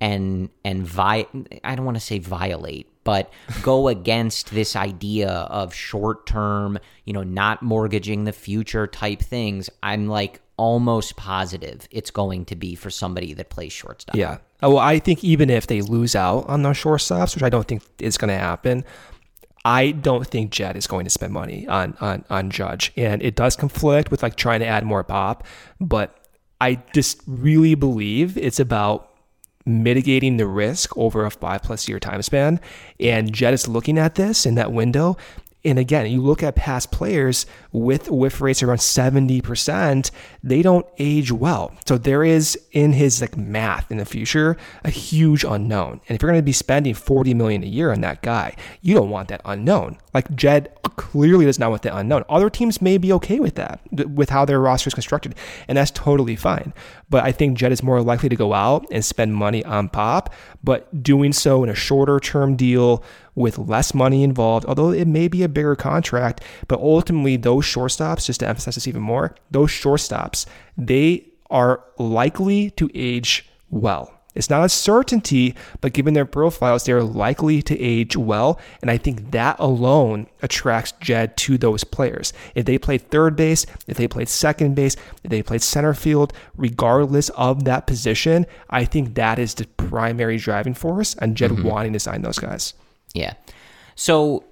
and 0.00 0.48
and 0.64 0.86
vi- 0.86 1.26
I 1.62 1.74
don't 1.74 1.84
want 1.84 1.96
to 1.96 2.02
say 2.02 2.18
violate, 2.18 2.89
but 3.04 3.32
go 3.62 3.88
against 3.88 4.50
this 4.50 4.76
idea 4.76 5.28
of 5.28 5.74
short 5.74 6.26
term, 6.26 6.78
you 7.04 7.12
know, 7.12 7.22
not 7.22 7.62
mortgaging 7.62 8.24
the 8.24 8.32
future 8.32 8.86
type 8.86 9.20
things, 9.20 9.70
I'm 9.82 10.06
like 10.06 10.40
almost 10.56 11.16
positive 11.16 11.88
it's 11.90 12.10
going 12.10 12.44
to 12.44 12.54
be 12.54 12.74
for 12.74 12.90
somebody 12.90 13.32
that 13.32 13.48
plays 13.48 13.72
shortstop. 13.72 14.14
Yeah. 14.14 14.38
Oh, 14.62 14.74
well, 14.74 14.78
I 14.78 14.98
think 14.98 15.24
even 15.24 15.48
if 15.48 15.66
they 15.66 15.80
lose 15.80 16.14
out 16.14 16.46
on 16.48 16.62
those 16.62 16.76
shortstops, 16.76 17.34
which 17.34 17.42
I 17.42 17.48
don't 17.48 17.66
think 17.66 17.82
is 17.98 18.18
going 18.18 18.28
to 18.28 18.38
happen, 18.38 18.84
I 19.64 19.92
don't 19.92 20.26
think 20.26 20.50
Jed 20.50 20.76
is 20.76 20.86
going 20.86 21.04
to 21.04 21.10
spend 21.10 21.32
money 21.32 21.66
on 21.66 21.96
on 22.00 22.24
on 22.30 22.50
Judge, 22.50 22.92
and 22.96 23.22
it 23.22 23.36
does 23.36 23.56
conflict 23.56 24.10
with 24.10 24.22
like 24.22 24.36
trying 24.36 24.60
to 24.60 24.66
add 24.66 24.84
more 24.84 25.04
pop. 25.04 25.46
But 25.80 26.16
I 26.60 26.82
just 26.94 27.22
really 27.26 27.74
believe 27.74 28.36
it's 28.36 28.60
about 28.60 29.09
mitigating 29.66 30.36
the 30.36 30.46
risk 30.46 30.96
over 30.96 31.24
a 31.24 31.30
five 31.30 31.62
plus 31.62 31.88
year 31.88 32.00
time 32.00 32.22
span. 32.22 32.60
And 32.98 33.32
Jed 33.32 33.54
is 33.54 33.68
looking 33.68 33.98
at 33.98 34.14
this 34.14 34.46
in 34.46 34.54
that 34.56 34.72
window. 34.72 35.16
And 35.64 35.78
again, 35.78 36.10
you 36.10 36.22
look 36.22 36.42
at 36.42 36.56
past 36.56 36.90
players 36.90 37.44
with 37.72 38.10
whiff 38.10 38.40
rates 38.40 38.62
around 38.62 38.78
70%, 38.78 40.10
they 40.42 40.62
don't 40.62 40.86
age 40.98 41.30
well. 41.30 41.72
So 41.86 41.98
there 41.98 42.24
is 42.24 42.58
in 42.72 42.92
his 42.92 43.20
like 43.20 43.36
math 43.36 43.90
in 43.90 43.98
the 43.98 44.04
future 44.04 44.56
a 44.84 44.90
huge 44.90 45.44
unknown. 45.44 46.00
And 46.08 46.16
if 46.16 46.22
you're 46.22 46.30
going 46.30 46.40
to 46.40 46.44
be 46.44 46.52
spending 46.52 46.94
40 46.94 47.34
million 47.34 47.62
a 47.62 47.66
year 47.66 47.92
on 47.92 48.00
that 48.00 48.22
guy, 48.22 48.56
you 48.80 48.94
don't 48.94 49.10
want 49.10 49.28
that 49.28 49.40
unknown. 49.44 49.98
Like 50.12 50.34
Jed 50.34 50.72
clearly 50.96 51.44
does 51.44 51.58
not 51.58 51.70
want 51.70 51.82
the 51.82 51.96
unknown. 51.96 52.24
Other 52.28 52.50
teams 52.50 52.82
may 52.82 52.98
be 52.98 53.12
okay 53.12 53.40
with 53.40 53.54
that, 53.54 53.80
with 53.92 54.30
how 54.30 54.44
their 54.44 54.60
roster 54.60 54.88
is 54.88 54.94
constructed, 54.94 55.34
and 55.68 55.78
that's 55.78 55.90
totally 55.90 56.36
fine. 56.36 56.74
But 57.08 57.24
I 57.24 57.32
think 57.32 57.56
Jed 57.56 57.72
is 57.72 57.82
more 57.82 58.02
likely 58.02 58.28
to 58.28 58.36
go 58.36 58.52
out 58.52 58.86
and 58.90 59.04
spend 59.04 59.34
money 59.34 59.64
on 59.64 59.88
pop, 59.88 60.32
but 60.62 61.02
doing 61.02 61.32
so 61.32 61.62
in 61.62 61.70
a 61.70 61.74
shorter 61.74 62.20
term 62.20 62.56
deal 62.56 63.04
with 63.34 63.58
less 63.58 63.94
money 63.94 64.22
involved, 64.22 64.66
although 64.66 64.90
it 64.90 65.06
may 65.06 65.28
be 65.28 65.42
a 65.42 65.48
bigger 65.48 65.76
contract. 65.76 66.42
But 66.68 66.80
ultimately, 66.80 67.36
those 67.36 67.59
shortstops, 67.60 68.26
just 68.26 68.40
to 68.40 68.48
emphasize 68.48 68.74
this 68.74 68.88
even 68.88 69.02
more, 69.02 69.34
those 69.50 69.70
shortstops, 69.70 70.46
they 70.76 71.26
are 71.50 71.84
likely 71.98 72.70
to 72.70 72.90
age 72.94 73.48
well. 73.70 74.20
It's 74.34 74.48
not 74.48 74.64
a 74.64 74.68
certainty, 74.68 75.56
but 75.80 75.92
given 75.92 76.14
their 76.14 76.24
profiles, 76.24 76.84
they're 76.84 77.02
likely 77.02 77.62
to 77.62 77.78
age 77.80 78.16
well. 78.16 78.60
And 78.80 78.90
I 78.90 78.96
think 78.96 79.32
that 79.32 79.56
alone 79.58 80.28
attracts 80.40 80.92
Jed 81.00 81.36
to 81.38 81.58
those 81.58 81.82
players. 81.82 82.32
If 82.54 82.64
they 82.64 82.78
played 82.78 83.10
third 83.10 83.34
base, 83.34 83.66
if 83.88 83.96
they 83.96 84.06
played 84.06 84.28
second 84.28 84.76
base, 84.76 84.94
if 85.24 85.30
they 85.30 85.42
played 85.42 85.62
center 85.62 85.94
field, 85.94 86.32
regardless 86.56 87.28
of 87.30 87.64
that 87.64 87.88
position, 87.88 88.46
I 88.68 88.84
think 88.84 89.14
that 89.16 89.40
is 89.40 89.54
the 89.54 89.66
primary 89.66 90.36
driving 90.36 90.74
force 90.74 91.16
and 91.16 91.36
Jed 91.36 91.50
mm-hmm. 91.50 91.66
wanting 91.66 91.92
to 91.94 92.00
sign 92.00 92.22
those 92.22 92.38
guys. 92.38 92.74
Yeah. 93.14 93.34
So 93.96 94.44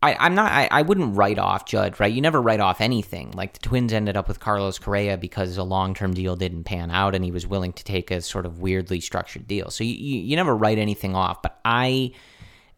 I, 0.00 0.14
I'm 0.14 0.34
not. 0.34 0.52
I, 0.52 0.68
I 0.70 0.82
wouldn't 0.82 1.16
write 1.16 1.38
off 1.38 1.64
Judge, 1.64 1.98
right? 1.98 2.12
You 2.12 2.20
never 2.20 2.40
write 2.40 2.60
off 2.60 2.80
anything. 2.80 3.32
Like 3.32 3.54
the 3.54 3.58
Twins 3.58 3.92
ended 3.92 4.16
up 4.16 4.28
with 4.28 4.38
Carlos 4.38 4.78
Correa 4.78 5.16
because 5.16 5.56
a 5.56 5.64
long 5.64 5.92
term 5.92 6.14
deal 6.14 6.36
didn't 6.36 6.64
pan 6.64 6.92
out, 6.92 7.16
and 7.16 7.24
he 7.24 7.32
was 7.32 7.46
willing 7.46 7.72
to 7.72 7.84
take 7.84 8.12
a 8.12 8.20
sort 8.20 8.46
of 8.46 8.60
weirdly 8.60 9.00
structured 9.00 9.48
deal. 9.48 9.70
So 9.70 9.82
you, 9.82 9.94
you, 9.94 10.20
you 10.20 10.36
never 10.36 10.56
write 10.56 10.78
anything 10.78 11.16
off. 11.16 11.42
But 11.42 11.58
I, 11.64 12.12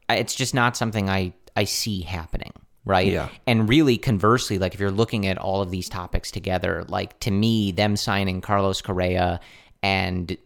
it's 0.08 0.34
just 0.34 0.54
not 0.54 0.78
something 0.78 1.10
I 1.10 1.34
I 1.54 1.64
see 1.64 2.00
happening, 2.00 2.54
right? 2.86 3.12
Yeah. 3.12 3.28
And 3.46 3.68
really, 3.68 3.98
conversely, 3.98 4.58
like 4.58 4.72
if 4.72 4.80
you're 4.80 4.90
looking 4.90 5.26
at 5.26 5.36
all 5.36 5.60
of 5.60 5.70
these 5.70 5.90
topics 5.90 6.30
together, 6.30 6.86
like 6.88 7.20
to 7.20 7.30
me, 7.30 7.70
them 7.70 7.96
signing 7.96 8.40
Carlos 8.40 8.80
Correa 8.80 9.40
and 9.82 10.38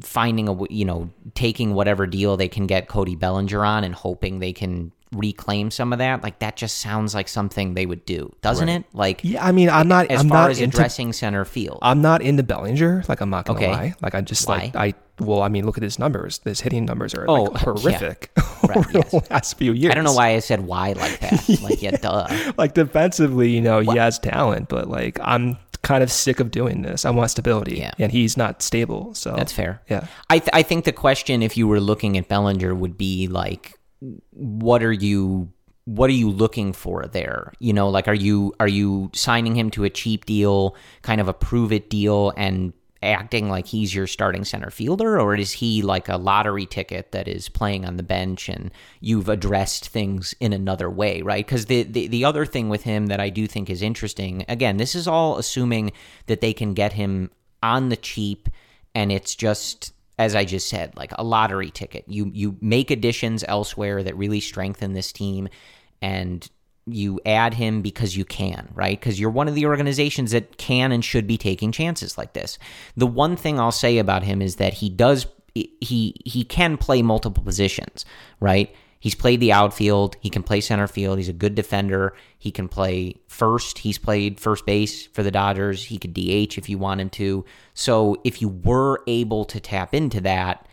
finding 0.00 0.48
a 0.48 0.56
you 0.70 0.84
know 0.84 1.10
taking 1.34 1.74
whatever 1.74 2.06
deal 2.06 2.36
they 2.36 2.48
can 2.48 2.68
get 2.68 2.86
Cody 2.86 3.16
Bellinger 3.16 3.64
on 3.64 3.82
and 3.82 3.96
hoping 3.96 4.38
they 4.38 4.52
can 4.52 4.92
reclaim 5.12 5.72
some 5.72 5.92
of 5.92 5.98
that 5.98 6.22
like 6.22 6.38
that 6.38 6.56
just 6.56 6.78
sounds 6.78 7.16
like 7.16 7.26
something 7.26 7.74
they 7.74 7.84
would 7.84 8.04
do 8.06 8.32
doesn't 8.42 8.68
Right. 8.68 8.76
it 8.80 8.84
like 8.92 9.20
Yeah, 9.24 9.44
I 9.44 9.50
mean, 9.50 9.68
I'm 9.68 9.88
not. 9.88 10.08
as 10.08 10.20
I'm 10.20 10.28
far 10.28 10.42
not 10.42 10.50
as 10.52 10.60
into, 10.60 10.76
addressing 10.76 11.12
center 11.12 11.44
field 11.44 11.80
I'm 11.82 12.00
not 12.00 12.22
into 12.22 12.44
Bellinger. 12.44 13.02
Like, 13.08 13.20
I'm 13.20 13.30
not 13.30 13.44
gonna 13.46 13.58
Okay. 13.58 13.72
lie. 13.72 13.94
Like, 14.00 14.14
I 14.14 14.20
just 14.20 14.46
Why? 14.48 14.70
like 14.72 14.76
I. 14.76 14.94
Well, 15.18 15.42
I 15.42 15.48
mean, 15.48 15.66
look 15.66 15.76
at 15.76 15.82
his 15.82 15.98
numbers. 15.98 16.40
His 16.44 16.60
hitting 16.60 16.84
numbers 16.86 17.12
are 17.14 17.26
Oh, 17.28 17.42
like 17.44 17.52
yeah. 17.54 17.58
horrific 17.64 18.30
Right, 18.62 18.76
over 18.76 18.90
yes. 18.94 19.10
the 19.10 19.22
last 19.30 19.58
few 19.58 19.72
years. 19.72 19.90
I 19.90 19.94
don't 19.94 20.04
know 20.04 20.14
why 20.14 20.28
I 20.34 20.38
said 20.38 20.60
why 20.66 20.92
like 20.92 21.18
that 21.20 21.48
like 21.62 21.82
yeah 21.82 21.90
duh 21.96 22.28
Like 22.56 22.74
defensively, 22.74 23.50
you 23.50 23.60
know, 23.60 23.80
he 23.80 23.96
has 23.98 24.18
talent, 24.18 24.68
but 24.68 24.88
like 24.88 25.18
I'm 25.22 25.56
kind 25.82 26.02
of 26.04 26.12
sick 26.12 26.38
of 26.40 26.50
doing 26.52 26.82
this. 26.82 27.04
I 27.04 27.10
want 27.10 27.30
stability, 27.32 27.78
Yeah. 27.78 27.92
and 27.98 28.12
he's 28.12 28.36
not 28.36 28.62
stable. 28.62 29.12
So 29.14 29.34
That's 29.36 29.52
fair. 29.52 29.82
Yeah. 29.90 30.06
I 30.28 30.38
th- 30.38 30.50
I 30.52 30.62
think 30.62 30.84
the 30.84 30.92
question, 30.92 31.42
if 31.42 31.56
you 31.56 31.66
were 31.66 31.80
looking 31.80 32.16
at 32.16 32.28
Bellinger, 32.28 32.74
would 32.74 32.96
be 32.96 33.26
like, 33.26 33.74
what 34.30 34.82
are 34.82 34.92
you 34.92 35.52
what 35.84 36.08
are 36.10 36.14
you 36.14 36.30
looking 36.30 36.72
for 36.72 37.06
there? 37.06 37.52
You 37.58 37.72
know, 37.72 37.88
like 37.88 38.06
are 38.06 38.14
you 38.14 38.54
are 38.60 38.68
you 38.68 39.10
signing 39.14 39.56
him 39.56 39.70
to 39.72 39.84
a 39.84 39.90
cheap 39.90 40.26
deal, 40.26 40.76
kind 41.02 41.20
of 41.20 41.28
a 41.28 41.34
prove 41.34 41.72
it 41.72 41.90
deal, 41.90 42.32
and 42.36 42.72
acting 43.02 43.48
like 43.48 43.66
he's 43.66 43.94
your 43.94 44.06
starting 44.06 44.44
center 44.44 44.70
fielder, 44.70 45.18
or 45.18 45.34
is 45.34 45.52
he 45.52 45.82
like 45.82 46.08
a 46.08 46.18
lottery 46.18 46.66
ticket 46.66 47.12
that 47.12 47.26
is 47.26 47.48
playing 47.48 47.84
on 47.84 47.96
the 47.96 48.02
bench 48.02 48.48
and 48.48 48.70
you've 49.00 49.28
addressed 49.28 49.88
things 49.88 50.34
in 50.38 50.52
another 50.52 50.90
way, 50.90 51.22
right? 51.22 51.46
Because 51.46 51.66
the, 51.66 51.82
the 51.82 52.06
the 52.08 52.24
other 52.24 52.44
thing 52.44 52.68
with 52.68 52.82
him 52.82 53.06
that 53.06 53.20
I 53.20 53.30
do 53.30 53.46
think 53.46 53.70
is 53.70 53.82
interesting, 53.82 54.44
again, 54.48 54.76
this 54.76 54.94
is 54.94 55.08
all 55.08 55.38
assuming 55.38 55.92
that 56.26 56.40
they 56.40 56.52
can 56.52 56.74
get 56.74 56.92
him 56.92 57.30
on 57.62 57.88
the 57.88 57.96
cheap 57.96 58.48
and 58.94 59.12
it's 59.12 59.34
just 59.34 59.92
as 60.20 60.34
I 60.34 60.44
just 60.44 60.68
said, 60.68 60.94
like 60.96 61.12
a 61.16 61.24
lottery 61.24 61.70
ticket. 61.70 62.04
You 62.06 62.30
you 62.34 62.58
make 62.60 62.90
additions 62.90 63.42
elsewhere 63.48 64.02
that 64.02 64.14
really 64.16 64.40
strengthen 64.40 64.92
this 64.92 65.12
team, 65.12 65.48
and 66.02 66.46
you 66.86 67.20
add 67.24 67.54
him 67.54 67.80
because 67.80 68.18
you 68.18 68.26
can, 68.26 68.68
right? 68.74 69.00
Because 69.00 69.18
you're 69.18 69.30
one 69.30 69.48
of 69.48 69.54
the 69.54 69.64
organizations 69.64 70.32
that 70.32 70.58
can 70.58 70.92
and 70.92 71.02
should 71.02 71.26
be 71.26 71.38
taking 71.38 71.72
chances 71.72 72.18
like 72.18 72.34
this. 72.34 72.58
The 72.98 73.06
one 73.06 73.34
thing 73.34 73.58
I'll 73.58 73.72
say 73.72 73.96
about 73.96 74.22
him 74.22 74.42
is 74.42 74.56
that 74.56 74.74
he 74.74 74.90
does 74.90 75.26
he 75.54 76.14
he 76.26 76.44
can 76.44 76.76
play 76.76 77.00
multiple 77.00 77.42
positions, 77.42 78.04
right? 78.40 78.74
He's 79.00 79.14
played 79.14 79.40
the 79.40 79.52
outfield. 79.52 80.16
He 80.20 80.28
can 80.28 80.42
play 80.42 80.60
center 80.60 80.86
field. 80.86 81.18
He's 81.18 81.30
a 81.30 81.32
good 81.32 81.54
defender. 81.54 82.14
He 82.38 82.50
can 82.50 82.68
play 82.68 83.16
first. 83.28 83.78
He's 83.78 83.96
played 83.96 84.38
first 84.38 84.66
base 84.66 85.06
for 85.06 85.22
the 85.22 85.30
Dodgers. 85.30 85.84
He 85.84 85.96
could 85.98 86.12
DH 86.12 86.58
if 86.58 86.68
you 86.68 86.76
want 86.76 87.00
him 87.00 87.08
to. 87.10 87.44
So 87.72 88.20
if 88.24 88.42
you 88.42 88.50
were 88.50 89.02
able 89.06 89.46
to 89.46 89.58
tap 89.58 89.94
into 89.94 90.20
that 90.20 90.68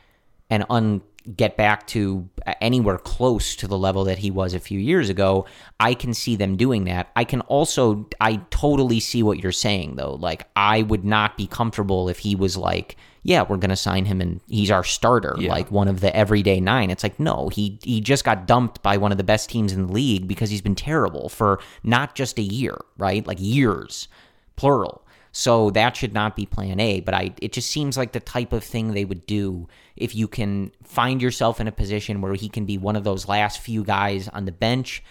and 0.49 0.65
un- 0.69 1.01
get 1.36 1.57
back 1.57 1.86
to 1.88 2.30
uh, 2.45 2.53
anywhere 2.61 2.97
close 2.97 3.55
to 3.57 3.67
the 3.67 3.78
level 3.78 4.03
that 4.05 4.19
he 4.19 4.32
was 4.32 4.53
a 4.53 4.59
few 4.59 4.80
years 4.80 5.09
ago, 5.09 5.45
I 5.80 5.93
can 5.93 6.13
see 6.13 6.36
them 6.36 6.55
doing 6.55 6.86
that. 6.86 7.09
I 7.15 7.23
can 7.25 7.41
also, 7.41 8.07
I 8.21 8.38
totally 8.49 8.99
see 8.99 9.23
what 9.23 9.39
you're 9.39 9.51
saying 9.51 9.95
though. 9.95 10.13
Like, 10.15 10.47
I 10.55 10.84
would 10.84 11.03
not 11.03 11.36
be 11.38 11.47
comfortable 11.47 12.07
if 12.09 12.19
he 12.19 12.36
was 12.36 12.55
like, 12.55 12.95
yeah, 13.23 13.41
we're 13.41 13.57
going 13.57 13.71
to 13.71 13.75
sign 13.75 14.05
him 14.05 14.21
and 14.21 14.39
he's 14.47 14.71
our 14.71 14.86
starter, 14.86 15.36
Yeah. 15.38 15.49
like 15.51 15.69
one 15.69 15.89
of 15.89 15.99
the 15.99 16.15
everyday 16.15 16.61
nine. 16.61 16.89
It's 16.89 17.03
like, 17.03 17.19
no, 17.19 17.49
he, 17.49 17.78
he 17.84 17.99
just 17.99 18.23
got 18.23 18.47
dumped 18.47 18.82
by 18.82 18.95
one 18.95 19.11
of 19.11 19.17
the 19.17 19.23
best 19.25 19.49
teams 19.49 19.73
in 19.73 19.88
the 19.88 19.91
league 19.93 20.30
because 20.30 20.49
he's 20.49 20.61
been 20.61 20.75
terrible 20.75 21.28
for 21.28 21.59
not 21.84 22.15
just 22.15 22.39
a 22.39 22.43
year, 22.43 22.78
right? 22.97 23.28
Like 23.28 23.38
years, 23.41 24.07
plural. 24.55 25.03
So 25.34 25.69
that 25.71 25.95
should 25.95 26.13
not 26.13 26.36
be 26.36 26.45
plan 26.47 26.80
A, 26.80 27.01
but 27.01 27.13
I 27.13 27.32
it 27.41 27.51
just 27.51 27.69
seems 27.69 27.95
like 27.95 28.13
the 28.13 28.19
type 28.19 28.53
of 28.53 28.63
thing 28.63 28.93
they 28.93 29.05
would 29.05 29.28
do 29.28 29.67
if 29.97 30.15
you 30.15 30.27
can 30.27 30.71
find 30.83 31.21
yourself 31.21 31.59
in 31.59 31.67
a 31.67 31.71
position 31.71 32.21
where 32.21 32.33
he 32.33 32.49
can 32.49 32.65
be 32.65 32.77
one 32.77 32.95
of 32.95 33.03
those 33.03 33.27
last 33.27 33.59
few 33.59 33.83
guys 33.83 34.27
on 34.27 34.45
the 34.45 34.51
bench 34.51 35.03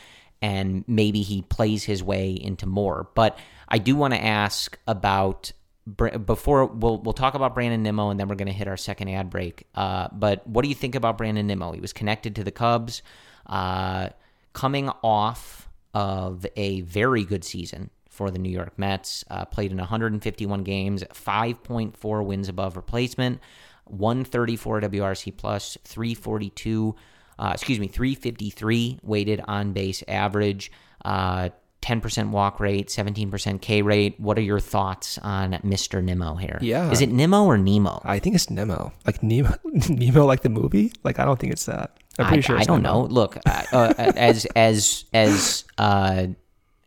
and 0.42 0.84
maybe 0.86 1.22
he 1.22 1.42
plays 1.42 1.84
his 1.84 2.02
way 2.02 2.32
into 2.32 2.66
more. 2.66 3.08
But 3.14 3.38
I 3.68 3.78
do 3.78 3.96
want 3.96 4.14
to 4.14 4.22
ask 4.22 4.78
about 4.86 5.52
before 5.86 6.66
we'll 6.66 6.98
we'll 6.98 7.12
talk 7.12 7.34
about 7.34 7.54
Brandon 7.54 7.82
Nimmo 7.82 8.10
and 8.10 8.18
then 8.18 8.26
we're 8.28 8.34
going 8.34 8.48
to 8.48 8.52
hit 8.52 8.68
our 8.68 8.76
second 8.76 9.08
ad 9.08 9.30
break. 9.30 9.66
Uh, 9.74 10.08
but 10.12 10.46
what 10.46 10.62
do 10.62 10.68
you 10.68 10.74
think 10.74 10.94
about 10.94 11.16
Brandon 11.16 11.46
Nimmo? 11.46 11.72
He 11.72 11.80
was 11.80 11.92
connected 11.92 12.34
to 12.36 12.44
the 12.44 12.50
Cubs, 12.50 13.02
uh, 13.46 14.10
coming 14.52 14.90
off 15.02 15.68
of 15.94 16.44
a 16.56 16.80
very 16.82 17.24
good 17.24 17.44
season 17.44 17.90
for 18.10 18.30
the 18.30 18.38
New 18.38 18.50
York 18.50 18.78
Mets. 18.78 19.24
Uh, 19.30 19.44
played 19.44 19.70
in 19.70 19.78
151 19.78 20.64
games, 20.64 21.04
5.4 21.04 22.24
wins 22.24 22.48
above 22.48 22.76
replacement, 22.76 23.40
134 23.86 24.80
WRC 24.82 25.36
plus, 25.36 25.78
342. 25.84 26.94
Uh, 27.38 27.50
excuse 27.52 27.78
me, 27.78 27.88
353 27.88 29.00
weighted 29.02 29.42
on 29.46 29.72
base 29.72 30.02
average. 30.08 30.70
Uh, 31.04 31.50
10% 31.82 32.30
walk 32.30 32.58
rate, 32.58 32.88
17% 32.88 33.60
K 33.60 33.82
rate. 33.82 34.18
What 34.18 34.36
are 34.38 34.42
your 34.42 34.58
thoughts 34.58 35.18
on 35.18 35.52
Mr. 35.52 36.02
Nimmo 36.02 36.34
here? 36.34 36.58
Yeah. 36.60 36.90
Is 36.90 37.00
it 37.00 37.12
Nimmo 37.12 37.44
or 37.44 37.56
Nemo? 37.56 38.00
I 38.04 38.18
think 38.18 38.34
it's 38.34 38.50
Nemo. 38.50 38.92
Like 39.06 39.22
Nemo, 39.22 39.54
Nemo, 39.88 40.26
like 40.26 40.40
the 40.42 40.48
movie. 40.48 40.92
Like 41.04 41.20
I 41.20 41.24
don't 41.24 41.38
think 41.38 41.52
it's 41.52 41.66
that. 41.66 41.96
I'm 42.18 42.26
pretty 42.26 42.42
I, 42.42 42.46
sure. 42.46 42.58
I 42.58 42.64
don't 42.64 42.82
Nemo. 42.82 43.02
know. 43.02 43.06
Look, 43.06 43.36
uh, 43.46 43.62
uh, 43.72 43.94
as 43.98 44.46
as 44.56 45.04
as 45.12 45.64
uh, 45.78 46.26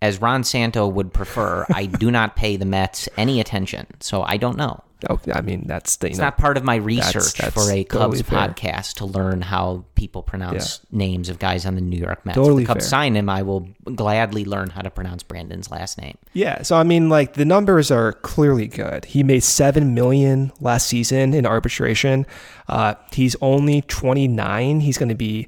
as 0.01 0.19
Ron 0.19 0.43
Santo 0.43 0.85
would 0.87 1.13
prefer, 1.13 1.65
I 1.73 1.85
do 1.85 2.11
not 2.11 2.35
pay 2.35 2.57
the 2.57 2.65
Mets 2.65 3.07
any 3.15 3.39
attention, 3.39 3.87
so 4.01 4.23
I 4.23 4.35
don't 4.35 4.57
know. 4.57 4.83
Oh, 5.09 5.19
I 5.33 5.41
mean 5.41 5.63
that's 5.65 5.95
the. 5.97 6.07
It's 6.07 6.17
know, 6.17 6.25
not 6.25 6.37
part 6.37 6.57
of 6.57 6.63
my 6.63 6.75
research 6.75 7.33
that's 7.37 7.53
for 7.53 7.71
a 7.71 7.83
Cubs 7.85 8.21
totally 8.21 8.23
podcast 8.23 8.95
to 8.95 9.05
learn 9.05 9.41
how 9.41 9.85
people 9.95 10.23
pronounce 10.23 10.81
names 10.91 11.29
of 11.29 11.39
guys 11.39 11.65
on 11.65 11.75
the 11.75 11.81
New 11.81 11.97
York 11.97 12.25
Mets. 12.25 12.35
Totally 12.35 12.63
if 12.63 12.67
the 12.67 12.73
Cubs 12.73 12.83
fair. 12.85 12.89
sign 12.89 13.15
him, 13.15 13.29
I 13.29 13.41
will 13.43 13.69
gladly 13.95 14.43
learn 14.43 14.71
how 14.71 14.81
to 14.81 14.89
pronounce 14.89 15.23
Brandon's 15.23 15.71
last 15.71 15.97
name. 16.01 16.17
Yeah, 16.33 16.63
so 16.63 16.75
I 16.75 16.83
mean, 16.83 17.07
like 17.07 17.33
the 17.33 17.45
numbers 17.45 17.91
are 17.91 18.11
clearly 18.11 18.67
good. 18.67 19.05
He 19.05 19.23
made 19.23 19.43
seven 19.43 19.93
million 19.93 20.51
last 20.59 20.87
season 20.87 21.33
in 21.33 21.45
arbitration. 21.45 22.25
Uh, 22.67 22.95
he's 23.13 23.37
only 23.41 23.81
29. 23.83 24.81
He's 24.81 24.97
going 24.97 25.09
to 25.09 25.15
be 25.15 25.47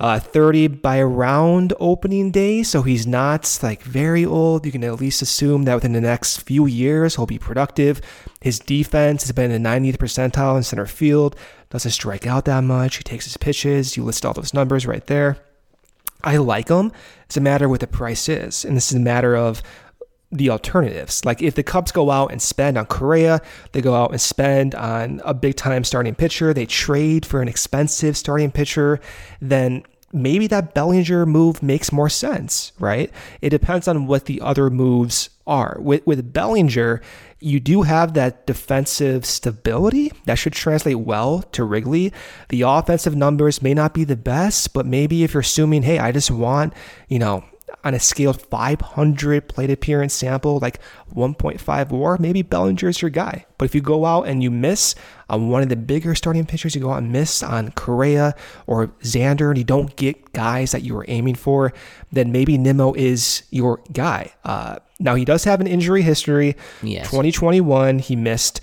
uh, 0.00 0.18
30 0.18 0.68
by 0.68 0.98
around 0.98 1.72
opening 1.78 2.30
day, 2.30 2.62
so 2.62 2.82
he's 2.82 3.06
not 3.06 3.58
like 3.62 3.82
very 3.82 4.24
old. 4.24 4.66
You 4.66 4.72
can 4.72 4.84
at 4.84 5.00
least 5.00 5.22
assume 5.22 5.64
that 5.64 5.74
within 5.74 5.92
the 5.92 6.00
next 6.00 6.38
few 6.38 6.66
years 6.66 7.16
he'll 7.16 7.26
be 7.26 7.38
productive. 7.38 8.00
His 8.40 8.58
defense 8.58 9.22
has 9.22 9.32
been 9.32 9.50
in 9.50 9.62
the 9.62 9.68
90th 9.68 9.96
percentile 9.96 10.56
in 10.56 10.62
center 10.62 10.86
field. 10.86 11.36
Doesn't 11.70 11.92
strike 11.92 12.26
out 12.26 12.44
that 12.44 12.64
much. 12.64 12.96
He 12.96 13.02
takes 13.02 13.24
his 13.24 13.36
pitches. 13.36 13.96
You 13.96 14.04
list 14.04 14.24
all 14.24 14.34
those 14.34 14.54
numbers 14.54 14.86
right 14.86 15.06
there. 15.06 15.38
I 16.22 16.38
like 16.38 16.66
them. 16.66 16.90
It's 17.26 17.36
a 17.36 17.40
matter 17.40 17.66
of 17.66 17.70
what 17.70 17.80
the 17.80 17.86
price 17.86 18.28
is. 18.28 18.64
And 18.64 18.76
this 18.76 18.90
is 18.90 18.96
a 18.96 19.00
matter 19.00 19.36
of 19.36 19.62
the 20.34 20.50
alternatives. 20.50 21.24
Like 21.24 21.40
if 21.40 21.54
the 21.54 21.62
Cubs 21.62 21.92
go 21.92 22.10
out 22.10 22.32
and 22.32 22.42
spend 22.42 22.76
on 22.76 22.86
Correa, 22.86 23.40
they 23.72 23.80
go 23.80 23.94
out 23.94 24.10
and 24.10 24.20
spend 24.20 24.74
on 24.74 25.22
a 25.24 25.32
big 25.32 25.56
time 25.56 25.84
starting 25.84 26.14
pitcher, 26.14 26.52
they 26.52 26.66
trade 26.66 27.24
for 27.24 27.40
an 27.40 27.48
expensive 27.48 28.16
starting 28.16 28.50
pitcher, 28.50 29.00
then 29.40 29.84
maybe 30.12 30.46
that 30.48 30.74
Bellinger 30.74 31.24
move 31.24 31.62
makes 31.62 31.92
more 31.92 32.08
sense, 32.08 32.72
right? 32.78 33.10
It 33.40 33.50
depends 33.50 33.88
on 33.88 34.06
what 34.06 34.26
the 34.26 34.40
other 34.40 34.70
moves 34.70 35.30
are. 35.46 35.76
With 35.80 36.06
with 36.06 36.32
Bellinger, 36.32 37.00
you 37.40 37.60
do 37.60 37.82
have 37.82 38.14
that 38.14 38.46
defensive 38.46 39.26
stability 39.26 40.12
that 40.24 40.36
should 40.36 40.54
translate 40.54 40.98
well 40.98 41.42
to 41.52 41.62
Wrigley. 41.62 42.12
The 42.48 42.62
offensive 42.62 43.14
numbers 43.14 43.62
may 43.62 43.74
not 43.74 43.92
be 43.92 44.04
the 44.04 44.16
best, 44.16 44.72
but 44.72 44.86
maybe 44.86 45.22
if 45.22 45.34
you're 45.34 45.42
assuming, 45.42 45.82
hey, 45.82 45.98
I 45.98 46.10
just 46.10 46.30
want, 46.30 46.72
you 47.08 47.18
know, 47.18 47.44
on 47.82 47.94
a 47.94 48.00
scaled 48.00 48.40
500 48.40 49.48
plate 49.48 49.70
appearance 49.70 50.14
sample, 50.14 50.58
like 50.60 50.80
1.5 51.14 51.90
war, 51.90 52.16
maybe 52.18 52.42
Bellinger's 52.42 53.02
your 53.02 53.10
guy. 53.10 53.46
But 53.58 53.66
if 53.66 53.74
you 53.74 53.80
go 53.80 54.04
out 54.04 54.28
and 54.28 54.42
you 54.42 54.50
miss 54.50 54.94
on 55.28 55.48
one 55.48 55.62
of 55.62 55.68
the 55.68 55.76
bigger 55.76 56.14
starting 56.14 56.46
pitchers, 56.46 56.74
you 56.74 56.80
go 56.80 56.90
out 56.92 56.98
and 57.02 57.12
miss 57.12 57.42
on 57.42 57.72
Correa 57.72 58.34
or 58.66 58.88
Xander, 59.02 59.48
and 59.48 59.58
you 59.58 59.64
don't 59.64 59.94
get 59.96 60.32
guys 60.32 60.72
that 60.72 60.82
you 60.82 60.94
were 60.94 61.04
aiming 61.08 61.34
for, 61.34 61.72
then 62.12 62.32
maybe 62.32 62.58
Nimmo 62.58 62.94
is 62.94 63.42
your 63.50 63.80
guy. 63.92 64.32
Uh, 64.44 64.78
now, 65.00 65.14
he 65.14 65.24
does 65.24 65.44
have 65.44 65.60
an 65.60 65.66
injury 65.66 66.02
history. 66.02 66.56
Yes. 66.82 67.06
2021, 67.06 67.98
he 67.98 68.16
missed 68.16 68.60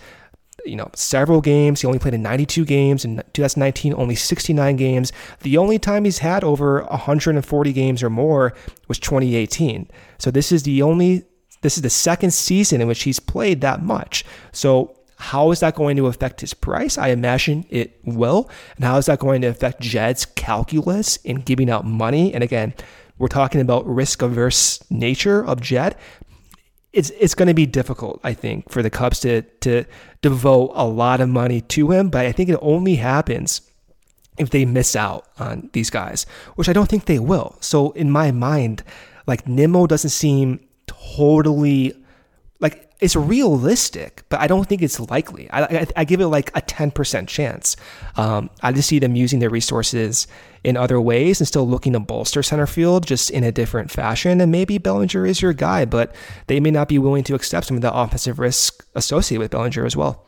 you 0.66 0.76
know, 0.76 0.90
several 0.94 1.42
games. 1.42 1.82
He 1.82 1.88
only 1.88 2.00
played 2.00 2.14
in 2.14 2.22
92 2.22 2.66
games. 2.66 3.06
In 3.06 3.18
2019, 3.34 3.94
only 3.96 4.16
69 4.16 4.76
games. 4.76 5.12
The 5.42 5.58
only 5.58 5.80
time 5.80 6.06
he's 6.06 6.20
had 6.20 6.44
over 6.44 6.84
140 6.84 7.74
games 7.74 8.04
or 8.04 8.10
more 8.10 8.54
was 8.88 9.00
2018. 9.00 9.90
So 10.18 10.32
this 10.32 10.52
is 10.52 10.64
the 10.64 10.82
only, 10.82 11.26
this 11.62 11.78
is 11.78 11.84
the 11.84 11.90
second 11.90 12.32
season 12.32 12.82
in 12.82 12.88
which 12.88 13.04
he's 13.04 13.20
played 13.20 13.62
that 13.62 13.82
much. 13.82 14.26
So 14.52 14.98
how 15.18 15.52
is 15.52 15.60
that 15.60 15.76
going 15.76 15.98
to 15.98 16.08
affect 16.08 16.42
his 16.42 16.54
price? 16.54 16.98
I 16.98 17.10
imagine 17.10 17.66
it 17.70 18.00
will. 18.04 18.50
And 18.76 18.86
how 18.86 18.98
is 18.98 19.06
that 19.06 19.20
going 19.20 19.42
to 19.42 19.48
affect 19.48 19.80
Jed's 19.80 20.26
calculus 20.26 21.18
in 21.18 21.38
giving 21.42 21.70
out 21.70 21.86
money? 21.86 22.34
And 22.34 22.44
again, 22.44 22.74
we're 23.20 23.28
talking 23.28 23.62
about 23.62 23.86
risk 23.86 24.24
averse 24.24 24.84
nature 24.90 25.46
of 25.46 25.62
Jed 25.62 25.96
it's 26.94 27.10
it's 27.12 27.36
going 27.36 27.48
to 27.48 27.54
be 27.54 27.66
difficult, 27.66 28.20
I 28.24 28.34
think, 28.34 28.70
for 28.70 28.82
the 28.82 28.90
Cubs 28.90 29.20
to 29.22 29.44
to 29.62 29.86
devote 30.22 30.72
a 30.74 30.86
lot 30.86 31.22
of 31.22 31.30
money 31.30 31.62
to 31.62 31.92
him. 31.92 32.10
But 32.10 32.26
I 32.26 32.32
think 32.32 32.50
it 32.50 32.60
only 32.62 32.96
happens 32.96 33.62
if 34.38 34.50
they 34.50 34.66
miss 34.66 34.96
out 34.96 35.28
on 35.40 35.70
these 35.74 35.90
guys, 35.90 36.26
which 36.56 36.68
I 36.70 36.74
don't 36.74 36.90
think 36.90 37.06
they 37.06 37.20
will. 37.20 37.58
So 37.60 37.92
in 37.92 38.10
my 38.10 38.32
mind, 38.32 38.84
like 39.28 39.48
Nimmo 39.48 39.88
doesn't 39.88 40.10
seem 40.10 40.60
totally 40.88 41.94
like 42.60 42.91
it's 43.02 43.16
realistic, 43.16 44.24
but 44.30 44.40
I 44.40 44.48
don't 44.48 44.70
think 44.70 44.84
it's 44.84 45.00
likely. 45.00 45.50
I, 45.50 45.64
I, 45.64 45.88
I 45.98 46.04
give 46.06 46.22
it 46.22 46.28
like 46.28 46.56
a 46.56 46.62
10% 46.62 47.28
chance. 47.28 47.76
Um, 48.16 48.52
I 48.62 48.72
just 48.72 48.88
see 48.88 49.00
them 49.00 49.16
using 49.16 49.40
their 49.40 49.50
resources 49.50 50.28
in 50.64 50.78
other 50.78 51.02
ways 51.02 51.42
and 51.42 51.48
still 51.48 51.68
looking 51.68 51.94
to 51.94 52.00
bolster 52.00 52.44
center 52.44 52.68
field 52.68 53.08
just 53.08 53.32
in 53.32 53.44
a 53.44 53.52
different 53.52 53.90
fashion. 53.90 54.40
And 54.40 54.52
maybe 54.52 54.78
Bellinger 54.78 55.26
is 55.26 55.42
your 55.42 55.54
guy, 55.54 55.84
but 55.86 56.14
they 56.46 56.60
may 56.60 56.70
not 56.70 56.88
be 56.88 57.00
willing 57.00 57.24
to 57.24 57.34
accept 57.34 57.66
some 57.66 57.76
of 57.76 57.82
the 57.82 57.92
offensive 57.92 58.38
risk 58.38 58.86
associated 58.94 59.40
with 59.40 59.52
Bellinger 59.52 59.84
as 59.84 59.98
well. 59.98 60.24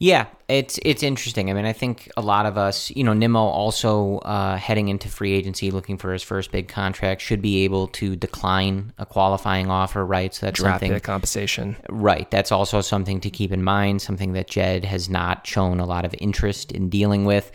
Yeah, 0.00 0.26
it's 0.48 0.78
it's 0.82 1.02
interesting. 1.02 1.50
I 1.50 1.54
mean, 1.54 1.64
I 1.64 1.72
think 1.72 2.08
a 2.16 2.20
lot 2.20 2.46
of 2.46 2.56
us, 2.56 2.90
you 2.92 3.02
know, 3.02 3.14
Nimmo 3.14 3.40
also 3.40 4.18
uh, 4.18 4.56
heading 4.56 4.88
into 4.88 5.08
free 5.08 5.32
agency, 5.32 5.72
looking 5.72 5.98
for 5.98 6.12
his 6.12 6.22
first 6.22 6.52
big 6.52 6.68
contract, 6.68 7.20
should 7.20 7.42
be 7.42 7.64
able 7.64 7.88
to 7.88 8.14
decline 8.14 8.92
a 8.98 9.04
qualifying 9.04 9.70
offer, 9.70 10.06
right? 10.06 10.32
So 10.32 10.46
that's 10.46 10.60
Draft 10.60 10.74
something, 10.74 10.92
pick 10.92 11.02
compensation. 11.02 11.76
right? 11.88 12.30
That's 12.30 12.52
also 12.52 12.80
something 12.80 13.20
to 13.22 13.30
keep 13.30 13.50
in 13.50 13.64
mind. 13.64 14.00
Something 14.00 14.34
that 14.34 14.48
Jed 14.48 14.84
has 14.84 15.08
not 15.08 15.44
shown 15.44 15.80
a 15.80 15.86
lot 15.86 16.04
of 16.04 16.14
interest 16.20 16.70
in 16.70 16.88
dealing 16.88 17.24
with. 17.24 17.50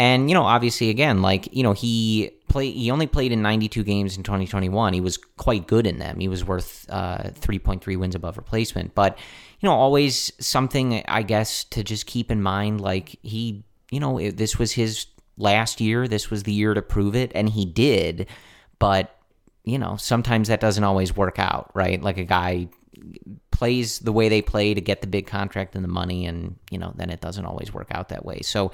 And 0.00 0.28
you 0.28 0.34
know, 0.34 0.42
obviously, 0.42 0.90
again, 0.90 1.22
like 1.22 1.48
you 1.54 1.62
know, 1.62 1.72
he 1.72 2.32
play 2.48 2.70
he 2.70 2.90
only 2.90 3.06
played 3.06 3.32
in 3.32 3.42
92 3.42 3.84
games 3.84 4.16
in 4.16 4.22
2021. 4.22 4.92
He 4.92 5.00
was 5.00 5.16
quite 5.16 5.66
good 5.66 5.86
in 5.86 5.98
them. 5.98 6.20
He 6.20 6.28
was 6.28 6.44
worth 6.44 6.86
uh, 6.88 7.30
3.3 7.34 7.96
wins 7.96 8.14
above 8.14 8.36
replacement. 8.36 8.94
But 8.94 9.18
you 9.60 9.68
know, 9.68 9.74
always 9.74 10.32
something 10.38 11.02
I 11.08 11.22
guess 11.22 11.64
to 11.64 11.82
just 11.82 12.06
keep 12.06 12.30
in 12.30 12.42
mind. 12.42 12.80
Like 12.80 13.18
he, 13.22 13.64
you 13.90 14.00
know, 14.00 14.30
this 14.30 14.58
was 14.58 14.72
his 14.72 15.06
last 15.38 15.80
year. 15.80 16.08
This 16.08 16.30
was 16.30 16.42
the 16.42 16.52
year 16.52 16.74
to 16.74 16.82
prove 16.82 17.14
it, 17.14 17.32
and 17.34 17.48
he 17.48 17.64
did. 17.64 18.26
But 18.78 19.16
you 19.64 19.78
know, 19.78 19.96
sometimes 19.96 20.48
that 20.48 20.60
doesn't 20.60 20.84
always 20.84 21.16
work 21.16 21.38
out, 21.38 21.70
right? 21.74 22.00
Like 22.00 22.18
a 22.18 22.24
guy 22.24 22.68
plays 23.50 23.98
the 24.00 24.12
way 24.12 24.28
they 24.28 24.42
play 24.42 24.74
to 24.74 24.80
get 24.80 25.00
the 25.00 25.06
big 25.06 25.26
contract 25.26 25.74
and 25.74 25.84
the 25.84 25.88
money, 25.88 26.26
and 26.26 26.56
you 26.70 26.78
know, 26.78 26.92
then 26.96 27.10
it 27.10 27.20
doesn't 27.20 27.44
always 27.44 27.72
work 27.72 27.88
out 27.90 28.10
that 28.10 28.24
way. 28.24 28.40
So, 28.42 28.72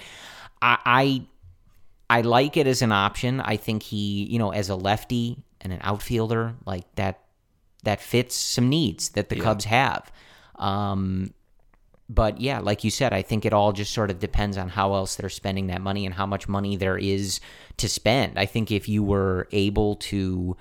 I, 0.60 0.78
I, 0.84 1.26
I 2.12 2.20
like 2.20 2.58
it 2.58 2.66
as 2.66 2.82
an 2.82 2.92
option. 2.92 3.40
I 3.40 3.56
think 3.56 3.82
he, 3.82 4.24
you 4.24 4.38
know, 4.38 4.50
as 4.52 4.68
a 4.68 4.76
lefty 4.76 5.42
and 5.62 5.72
an 5.72 5.78
outfielder, 5.82 6.54
like 6.66 6.84
that, 6.96 7.20
that 7.84 8.02
fits 8.02 8.36
some 8.36 8.68
needs 8.68 9.08
that 9.10 9.30
the 9.30 9.36
Yeah. 9.36 9.44
Cubs 9.44 9.64
have. 9.64 10.12
Um, 10.56 11.32
but 12.10 12.38
yeah, 12.38 12.58
like 12.58 12.84
you 12.84 12.90
said, 12.90 13.14
I 13.14 13.22
think 13.22 13.46
it 13.46 13.54
all 13.54 13.72
just 13.72 13.94
sort 13.94 14.10
of 14.10 14.18
depends 14.18 14.58
on 14.58 14.68
how 14.68 14.92
else 14.92 15.16
they're 15.16 15.30
spending 15.30 15.68
that 15.68 15.80
money 15.80 16.04
and 16.04 16.14
how 16.14 16.26
much 16.26 16.46
money 16.48 16.76
there 16.76 16.98
is 16.98 17.40
to 17.78 17.88
spend. 17.88 18.38
I 18.38 18.44
think 18.44 18.70
if 18.70 18.90
you 18.90 19.02
were 19.02 19.48
able 19.50 19.96
to, 19.96 20.54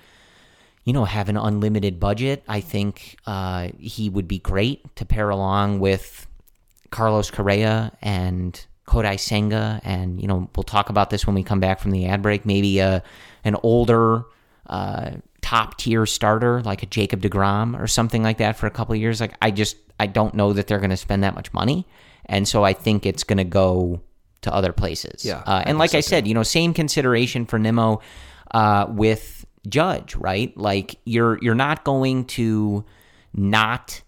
you 0.84 0.92
know, 0.94 1.04
have 1.04 1.28
an 1.28 1.36
unlimited 1.36 2.00
budget, 2.00 2.42
I 2.48 2.60
think 2.60 3.18
uh, 3.26 3.68
he 3.78 4.08
would 4.08 4.26
be 4.26 4.38
great 4.38 4.96
to 4.96 5.04
pair 5.04 5.28
along 5.28 5.80
with 5.80 6.26
Carlos 6.90 7.30
Correa 7.30 7.92
and 8.00 8.64
Kodai 8.86 9.18
Senga, 9.18 9.80
and 9.84 10.20
you 10.20 10.26
know, 10.26 10.50
we'll 10.56 10.64
talk 10.64 10.90
about 10.90 11.10
this 11.10 11.26
when 11.26 11.34
we 11.34 11.42
come 11.42 11.60
back 11.60 11.80
from 11.80 11.90
the 11.90 12.06
ad 12.06 12.22
break. 12.22 12.44
Maybe 12.46 12.78
a 12.78 13.02
an 13.44 13.56
older. 13.62 14.24
Uh, 14.66 15.16
top 15.42 15.76
tier 15.76 16.06
starter 16.06 16.62
like 16.62 16.84
a 16.84 16.86
Jacob 16.86 17.20
DeGrom 17.20 17.78
or 17.78 17.88
something 17.88 18.22
like 18.22 18.38
that 18.38 18.56
for 18.56 18.68
a 18.68 18.70
couple 18.70 18.94
of 18.94 19.00
years 19.00 19.20
like 19.20 19.34
I 19.42 19.50
just 19.50 19.76
I 19.98 20.06
don't 20.06 20.34
know 20.34 20.52
that 20.52 20.68
they're 20.68 20.78
going 20.78 20.90
to 20.90 20.96
spend 20.96 21.24
that 21.24 21.34
much 21.34 21.52
money 21.52 21.84
and 22.26 22.46
so 22.46 22.64
I 22.64 22.72
think 22.72 23.04
it's 23.04 23.24
going 23.24 23.38
to 23.38 23.44
go 23.44 24.00
to 24.42 24.54
other 24.54 24.72
places. 24.72 25.24
Yeah, 25.24 25.42
Uh, 25.46 25.58
and 25.58 25.66
think 25.66 25.78
like 25.78 25.94
I 25.94 26.00
said, 26.00 26.26
you 26.26 26.34
know, 26.34 26.42
same 26.42 26.74
consideration 26.74 27.46
for 27.46 27.58
Nimmo 27.58 28.00
uh, 28.52 28.86
with 28.88 29.44
Judge, 29.68 30.14
right? 30.16 30.56
Like 30.56 30.96
you're 31.04 31.38
you're 31.42 31.54
not 31.54 31.84
going 31.84 32.24
to 32.26 32.84
not 33.32 34.01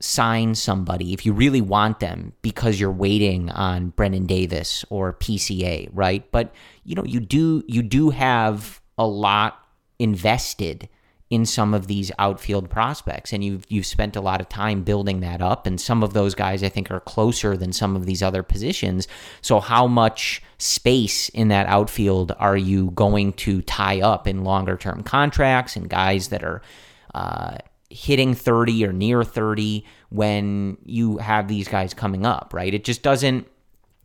sign 0.00 0.54
somebody 0.54 1.12
if 1.12 1.26
you 1.26 1.32
really 1.32 1.60
want 1.60 2.00
them 2.00 2.32
because 2.42 2.80
you're 2.80 2.90
waiting 2.90 3.50
on 3.50 3.92
Brennen 3.92 4.26
Davis 4.26 4.84
or 4.88 5.12
PCA, 5.12 5.88
right? 5.92 6.24
But 6.32 6.54
you 6.84 6.94
know, 6.94 7.04
you 7.04 7.20
do 7.20 7.62
you 7.68 7.82
do 7.82 8.10
have 8.10 8.80
a 8.96 9.06
lot 9.06 9.64
invested 9.98 10.88
in 11.28 11.46
some 11.46 11.74
of 11.74 11.86
these 11.86 12.10
outfield 12.18 12.68
prospects 12.68 13.32
and 13.32 13.44
you've 13.44 13.64
you've 13.68 13.86
spent 13.86 14.16
a 14.16 14.20
lot 14.20 14.40
of 14.40 14.48
time 14.48 14.82
building 14.82 15.20
that 15.20 15.40
up 15.40 15.64
and 15.64 15.80
some 15.80 16.02
of 16.02 16.12
those 16.12 16.34
guys 16.34 16.62
I 16.64 16.68
think 16.68 16.90
are 16.90 17.00
closer 17.00 17.56
than 17.56 17.72
some 17.72 17.94
of 17.94 18.04
these 18.06 18.22
other 18.22 18.42
positions. 18.42 19.06
So 19.40 19.60
how 19.60 19.86
much 19.86 20.42
space 20.58 21.28
in 21.28 21.48
that 21.48 21.66
outfield 21.66 22.32
are 22.38 22.56
you 22.56 22.90
going 22.92 23.34
to 23.34 23.62
tie 23.62 24.00
up 24.00 24.26
in 24.26 24.44
longer 24.44 24.76
term 24.76 25.04
contracts 25.04 25.76
and 25.76 25.88
guys 25.88 26.28
that 26.28 26.42
are 26.42 26.62
uh, 27.14 27.58
hitting 27.90 28.34
30 28.34 28.86
or 28.86 28.92
near 28.92 29.22
30 29.24 29.84
when 30.08 30.78
you 30.84 31.18
have 31.18 31.48
these 31.48 31.68
guys 31.68 31.92
coming 31.92 32.24
up, 32.24 32.52
right? 32.54 32.72
It 32.72 32.84
just 32.84 33.02
doesn't 33.02 33.46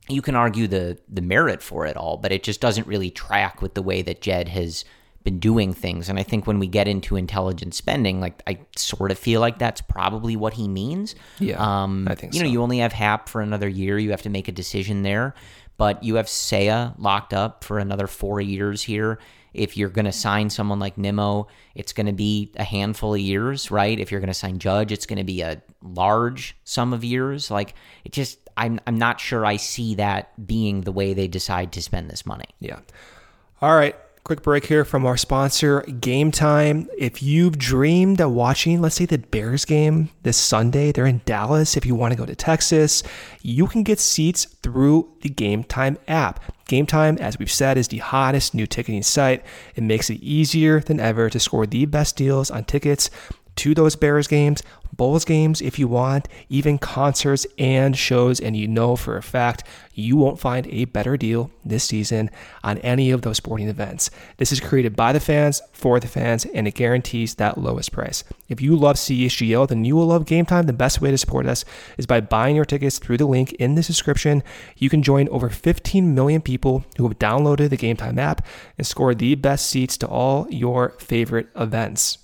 you 0.07 0.21
can 0.21 0.35
argue 0.35 0.67
the 0.67 0.97
the 1.09 1.21
merit 1.21 1.61
for 1.61 1.85
it 1.85 1.97
all, 1.97 2.17
but 2.17 2.31
it 2.31 2.43
just 2.43 2.61
doesn't 2.61 2.87
really 2.87 3.09
track 3.09 3.61
with 3.61 3.73
the 3.73 3.81
way 3.81 4.01
that 4.01 4.21
Jed 4.21 4.49
has 4.49 4.85
been 5.23 5.39
doing 5.39 5.73
things. 5.73 6.07
And 6.07 6.19
I 6.19 6.23
think 6.23 6.45
when 6.45 6.59
we 6.59 6.67
get 6.67 6.87
into 6.87 7.15
intelligent 7.15 7.73
spending, 7.73 8.21
like 8.21 8.41
I 8.45 8.59
sort 8.75 9.11
of 9.11 9.17
feel 9.17 9.41
like 9.41 9.57
that's 9.57 9.81
probably 9.81 10.35
what 10.35 10.53
he 10.53 10.67
means. 10.67 11.15
Yeah, 11.39 11.57
um, 11.57 12.07
I 12.09 12.15
think 12.15 12.33
you 12.33 12.41
know 12.41 12.47
so. 12.47 12.51
you 12.51 12.61
only 12.61 12.79
have 12.79 12.93
Happ 12.93 13.27
for 13.27 13.41
another 13.41 13.67
year. 13.67 13.97
You 13.97 14.11
have 14.11 14.21
to 14.23 14.29
make 14.29 14.47
a 14.47 14.51
decision 14.51 15.01
there, 15.01 15.33
but 15.77 16.03
you 16.03 16.15
have 16.15 16.27
Seiya 16.27 16.93
locked 16.99 17.33
up 17.33 17.63
for 17.63 17.79
another 17.79 18.07
four 18.07 18.39
years 18.39 18.83
here. 18.83 19.19
If 19.55 19.77
you're 19.77 19.89
going 19.89 20.05
to 20.05 20.11
sign 20.11 20.49
someone 20.49 20.79
like 20.79 20.97
Nimmo, 20.97 21.47
it's 21.73 21.93
going 21.93 22.07
to 22.07 22.13
be 22.13 22.51
a 22.55 22.63
handful 22.63 23.13
of 23.13 23.19
years, 23.19 23.71
right? 23.71 23.99
If 23.99 24.11
you're 24.11 24.19
going 24.19 24.27
to 24.27 24.33
sign 24.33 24.59
Judge, 24.59 24.91
it's 24.91 25.05
going 25.05 25.17
to 25.17 25.23
be 25.23 25.41
a 25.41 25.61
large 25.81 26.55
sum 26.63 26.93
of 26.93 27.03
years. 27.03 27.49
Like 27.49 27.73
it 28.03 28.11
just, 28.11 28.39
I'm, 28.57 28.79
I'm 28.85 28.97
not 28.97 29.19
sure 29.19 29.45
I 29.45 29.57
see 29.57 29.95
that 29.95 30.45
being 30.45 30.81
the 30.81 30.91
way 30.91 31.13
they 31.13 31.27
decide 31.27 31.71
to 31.73 31.81
spend 31.81 32.09
this 32.09 32.25
money. 32.25 32.47
Yeah. 32.59 32.79
All 33.61 33.75
right. 33.75 33.95
Quick 34.25 34.41
break 34.41 34.65
here 34.65 34.83
from 34.83 35.05
our 35.05 35.17
sponsor, 35.17 35.81
Game 35.81 36.31
Time. 36.31 36.89
If 36.97 37.21
you've 37.21 37.59
dreamed 37.59 38.19
of 38.19 38.31
watching, 38.31 38.81
let's 38.81 38.95
say, 38.95 39.05
the 39.05 39.19
Bears 39.19 39.65
game 39.65 40.09
this 40.23 40.35
Sunday, 40.35 40.91
they're 40.91 41.05
in 41.05 41.21
Dallas. 41.25 41.77
If 41.77 41.85
you 41.85 41.93
want 41.93 42.11
to 42.13 42.17
go 42.17 42.25
to 42.25 42.33
Texas, 42.33 43.03
you 43.43 43.67
can 43.67 43.83
get 43.83 43.99
seats 43.99 44.45
through 44.63 45.11
the 45.21 45.29
Game 45.29 45.63
Time 45.63 45.99
app. 46.07 46.43
Game 46.65 46.87
Time, 46.87 47.19
as 47.19 47.37
we've 47.37 47.51
said, 47.51 47.77
is 47.77 47.89
the 47.89 47.99
hottest 47.99 48.55
new 48.55 48.65
ticketing 48.65 49.03
site. 49.03 49.45
It 49.75 49.83
makes 49.83 50.09
it 50.09 50.15
easier 50.23 50.79
than 50.79 50.99
ever 50.99 51.29
to 51.29 51.39
score 51.39 51.67
the 51.67 51.85
best 51.85 52.15
deals 52.15 52.49
on 52.49 52.63
tickets 52.63 53.11
to 53.57 53.73
those 53.73 53.95
Bears 53.95 54.27
games, 54.27 54.61
Bulls 54.95 55.25
games 55.25 55.61
if 55.61 55.77
you 55.77 55.87
want, 55.87 56.27
even 56.49 56.77
concerts 56.77 57.45
and 57.57 57.97
shows. 57.97 58.39
And 58.39 58.55
you 58.55 58.67
know 58.67 58.95
for 58.95 59.17
a 59.17 59.23
fact 59.23 59.63
you 59.93 60.15
won't 60.15 60.39
find 60.39 60.67
a 60.67 60.85
better 60.85 61.17
deal 61.17 61.51
this 61.63 61.83
season 61.83 62.29
on 62.63 62.77
any 62.79 63.11
of 63.11 63.21
those 63.21 63.37
sporting 63.37 63.67
events. 63.67 64.09
This 64.37 64.51
is 64.51 64.59
created 64.59 64.95
by 64.95 65.13
the 65.13 65.19
fans, 65.19 65.61
for 65.73 65.99
the 65.99 66.07
fans, 66.07 66.45
and 66.45 66.67
it 66.67 66.75
guarantees 66.75 67.35
that 67.35 67.57
lowest 67.57 67.91
price. 67.91 68.23
If 68.49 68.61
you 68.61 68.75
love 68.75 68.97
CHGO, 68.97 69.67
then 69.67 69.85
you 69.85 69.95
will 69.95 70.07
love 70.07 70.25
Game 70.25 70.45
Time. 70.45 70.65
The 70.65 70.73
best 70.73 71.01
way 71.01 71.11
to 71.11 71.17
support 71.17 71.45
us 71.45 71.65
is 71.97 72.05
by 72.05 72.21
buying 72.21 72.55
your 72.55 72.65
tickets 72.65 72.99
through 72.99 73.17
the 73.17 73.25
link 73.25 73.53
in 73.53 73.75
the 73.75 73.81
description. 73.81 74.43
You 74.77 74.89
can 74.89 75.03
join 75.03 75.29
over 75.29 75.49
15 75.49 76.13
million 76.13 76.41
people 76.41 76.85
who 76.97 77.07
have 77.07 77.19
downloaded 77.19 77.69
the 77.69 77.77
Game 77.77 77.97
Time 77.97 78.19
app 78.19 78.45
and 78.77 78.85
score 78.85 79.15
the 79.15 79.35
best 79.35 79.67
seats 79.67 79.97
to 79.97 80.07
all 80.07 80.47
your 80.49 80.91
favorite 80.99 81.47
events. 81.55 82.17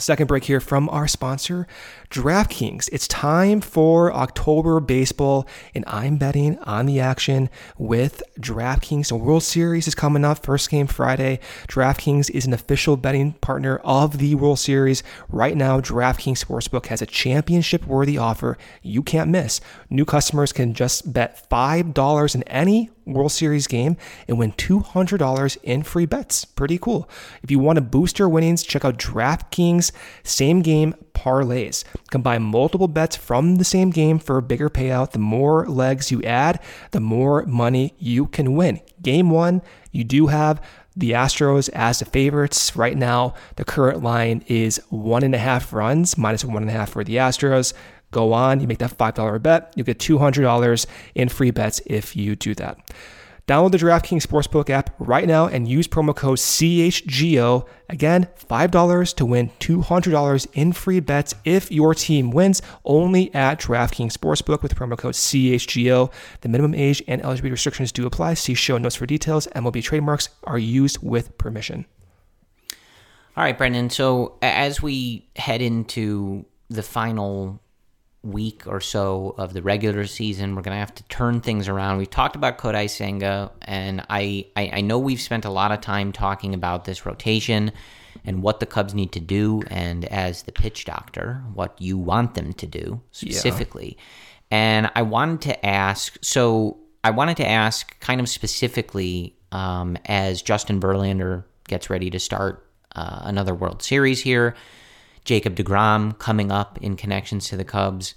Second 0.00 0.28
break 0.28 0.44
here 0.44 0.60
from 0.60 0.88
our 0.88 1.06
sponsor, 1.06 1.66
DraftKings. 2.10 2.88
It's 2.90 3.06
time 3.06 3.60
for 3.60 4.12
October 4.12 4.80
baseball, 4.80 5.46
and 5.74 5.84
I'm 5.86 6.16
betting 6.16 6.58
on 6.60 6.86
the 6.86 7.00
action 7.00 7.50
with 7.76 8.22
DraftKings. 8.40 9.08
The 9.08 9.16
World 9.16 9.42
Series 9.42 9.86
is 9.86 9.94
coming 9.94 10.24
up, 10.24 10.44
first 10.44 10.70
game 10.70 10.86
Friday. 10.86 11.38
DraftKings 11.68 12.30
is 12.30 12.46
an 12.46 12.54
official 12.54 12.96
betting 12.96 13.34
partner 13.34 13.76
of 13.84 14.16
the 14.18 14.34
World 14.36 14.58
Series. 14.58 15.02
Right 15.28 15.56
now, 15.56 15.80
DraftKings 15.80 16.42
Sportsbook 16.42 16.86
has 16.86 17.02
a 17.02 17.06
championship 17.06 17.86
worthy 17.86 18.16
offer 18.16 18.56
you 18.82 19.02
can't 19.02 19.30
miss. 19.30 19.60
New 19.90 20.06
customers 20.06 20.52
can 20.52 20.72
just 20.72 21.12
bet 21.12 21.46
$5 21.50 22.34
in 22.34 22.42
any 22.44 22.90
World 23.12 23.32
Series 23.32 23.66
game 23.66 23.96
and 24.28 24.38
win 24.38 24.52
$200 24.52 25.56
in 25.62 25.82
free 25.82 26.06
bets. 26.06 26.44
Pretty 26.44 26.78
cool. 26.78 27.08
If 27.42 27.50
you 27.50 27.58
want 27.58 27.76
to 27.76 27.82
boost 27.82 28.18
your 28.18 28.28
winnings, 28.28 28.62
check 28.62 28.84
out 28.84 28.98
DraftKings 28.98 29.92
same 30.22 30.62
game 30.62 30.94
parlays. 31.14 31.84
Combine 32.10 32.42
multiple 32.42 32.88
bets 32.88 33.16
from 33.16 33.56
the 33.56 33.64
same 33.64 33.90
game 33.90 34.18
for 34.18 34.38
a 34.38 34.42
bigger 34.42 34.70
payout. 34.70 35.12
The 35.12 35.18
more 35.18 35.66
legs 35.66 36.10
you 36.10 36.22
add, 36.22 36.60
the 36.92 37.00
more 37.00 37.44
money 37.46 37.94
you 37.98 38.26
can 38.26 38.54
win. 38.54 38.80
Game 39.02 39.30
one, 39.30 39.62
you 39.92 40.04
do 40.04 40.28
have 40.28 40.62
the 40.96 41.12
Astros 41.12 41.68
as 41.72 41.98
the 41.98 42.04
favorites. 42.04 42.74
Right 42.76 42.96
now, 42.96 43.34
the 43.56 43.64
current 43.64 44.02
line 44.02 44.44
is 44.46 44.80
one 44.88 45.22
and 45.22 45.34
a 45.34 45.38
half 45.38 45.72
runs, 45.72 46.18
minus 46.18 46.44
one 46.44 46.62
and 46.62 46.70
a 46.70 46.74
half 46.74 46.90
for 46.90 47.04
the 47.04 47.16
Astros. 47.16 47.72
Go 48.10 48.32
on, 48.32 48.60
you 48.60 48.66
make 48.66 48.78
that 48.78 48.96
$5 48.96 49.42
bet, 49.42 49.72
you 49.76 49.84
get 49.84 49.98
$200 49.98 50.86
in 51.14 51.28
free 51.28 51.50
bets 51.50 51.80
if 51.86 52.16
you 52.16 52.34
do 52.34 52.54
that. 52.56 52.78
Download 53.50 53.72
the 53.72 53.78
DraftKings 53.78 54.24
Sportsbook 54.24 54.70
app 54.70 54.94
right 55.00 55.26
now 55.26 55.48
and 55.48 55.66
use 55.66 55.88
promo 55.88 56.14
code 56.14 56.38
CHGO. 56.38 57.66
Again, 57.88 58.28
$5 58.48 59.14
to 59.16 59.26
win 59.26 59.50
$200 59.58 60.46
in 60.52 60.72
free 60.72 61.00
bets 61.00 61.34
if 61.44 61.72
your 61.72 61.92
team 61.92 62.30
wins 62.30 62.62
only 62.84 63.34
at 63.34 63.58
DraftKings 63.58 64.12
Sportsbook 64.12 64.62
with 64.62 64.76
promo 64.76 64.96
code 64.96 65.14
CHGO. 65.14 66.12
The 66.42 66.48
minimum 66.48 66.76
age 66.76 67.02
and 67.08 67.20
eligibility 67.22 67.50
restrictions 67.50 67.90
do 67.90 68.06
apply. 68.06 68.34
See 68.34 68.54
show 68.54 68.78
notes 68.78 68.94
for 68.94 69.06
details. 69.06 69.48
MLB 69.48 69.82
trademarks 69.82 70.28
are 70.44 70.58
used 70.58 70.98
with 71.02 71.36
permission. 71.36 71.86
All 73.36 73.42
right, 73.42 73.58
Brendan. 73.58 73.90
So 73.90 74.38
as 74.42 74.80
we 74.80 75.28
head 75.34 75.60
into 75.60 76.44
the 76.68 76.84
final 76.84 77.60
week 78.22 78.64
or 78.66 78.80
so 78.80 79.34
of 79.38 79.54
the 79.54 79.62
regular 79.62 80.06
season, 80.06 80.54
we're 80.54 80.62
going 80.62 80.74
to 80.74 80.80
have 80.80 80.94
to 80.94 81.02
turn 81.04 81.40
things 81.40 81.68
around. 81.68 81.98
We've 81.98 82.10
talked 82.10 82.36
about 82.36 82.58
Kodai 82.58 82.88
Senga, 82.88 83.50
and 83.62 84.04
I, 84.10 84.46
I, 84.56 84.70
I 84.74 84.80
know 84.82 84.98
we've 84.98 85.20
spent 85.20 85.44
a 85.44 85.50
lot 85.50 85.72
of 85.72 85.80
time 85.80 86.12
talking 86.12 86.52
about 86.52 86.84
this 86.84 87.06
rotation 87.06 87.72
and 88.24 88.42
what 88.42 88.60
the 88.60 88.66
Cubs 88.66 88.94
need 88.94 89.12
to 89.12 89.20
do, 89.20 89.62
and 89.68 90.04
as 90.06 90.42
the 90.42 90.52
pitch 90.52 90.84
doctor, 90.84 91.42
what 91.54 91.80
you 91.80 91.96
want 91.96 92.34
them 92.34 92.52
to 92.54 92.66
do 92.66 93.00
specifically. 93.12 93.96
And 94.50 94.90
I 94.94 95.02
wanted 95.02 95.40
to 95.42 95.66
ask 95.66 96.18
so 96.20 96.78
I 97.02 97.10
wanted 97.10 97.38
to 97.38 97.48
ask 97.48 97.98
kind 98.00 98.20
of 98.20 98.28
specifically 98.28 99.36
um, 99.52 99.96
as 100.04 100.42
Justin 100.42 100.80
Verlander 100.80 101.44
gets 101.68 101.88
ready 101.88 102.10
to 102.10 102.18
start 102.18 102.66
uh, 102.94 103.20
another 103.22 103.54
World 103.54 103.82
Series 103.82 104.20
here. 104.20 104.54
Jacob 105.24 105.56
DeGrom 105.56 106.18
coming 106.18 106.50
up 106.50 106.78
in 106.80 106.96
connections 106.96 107.48
to 107.48 107.56
the 107.56 107.64
Cubs. 107.64 108.14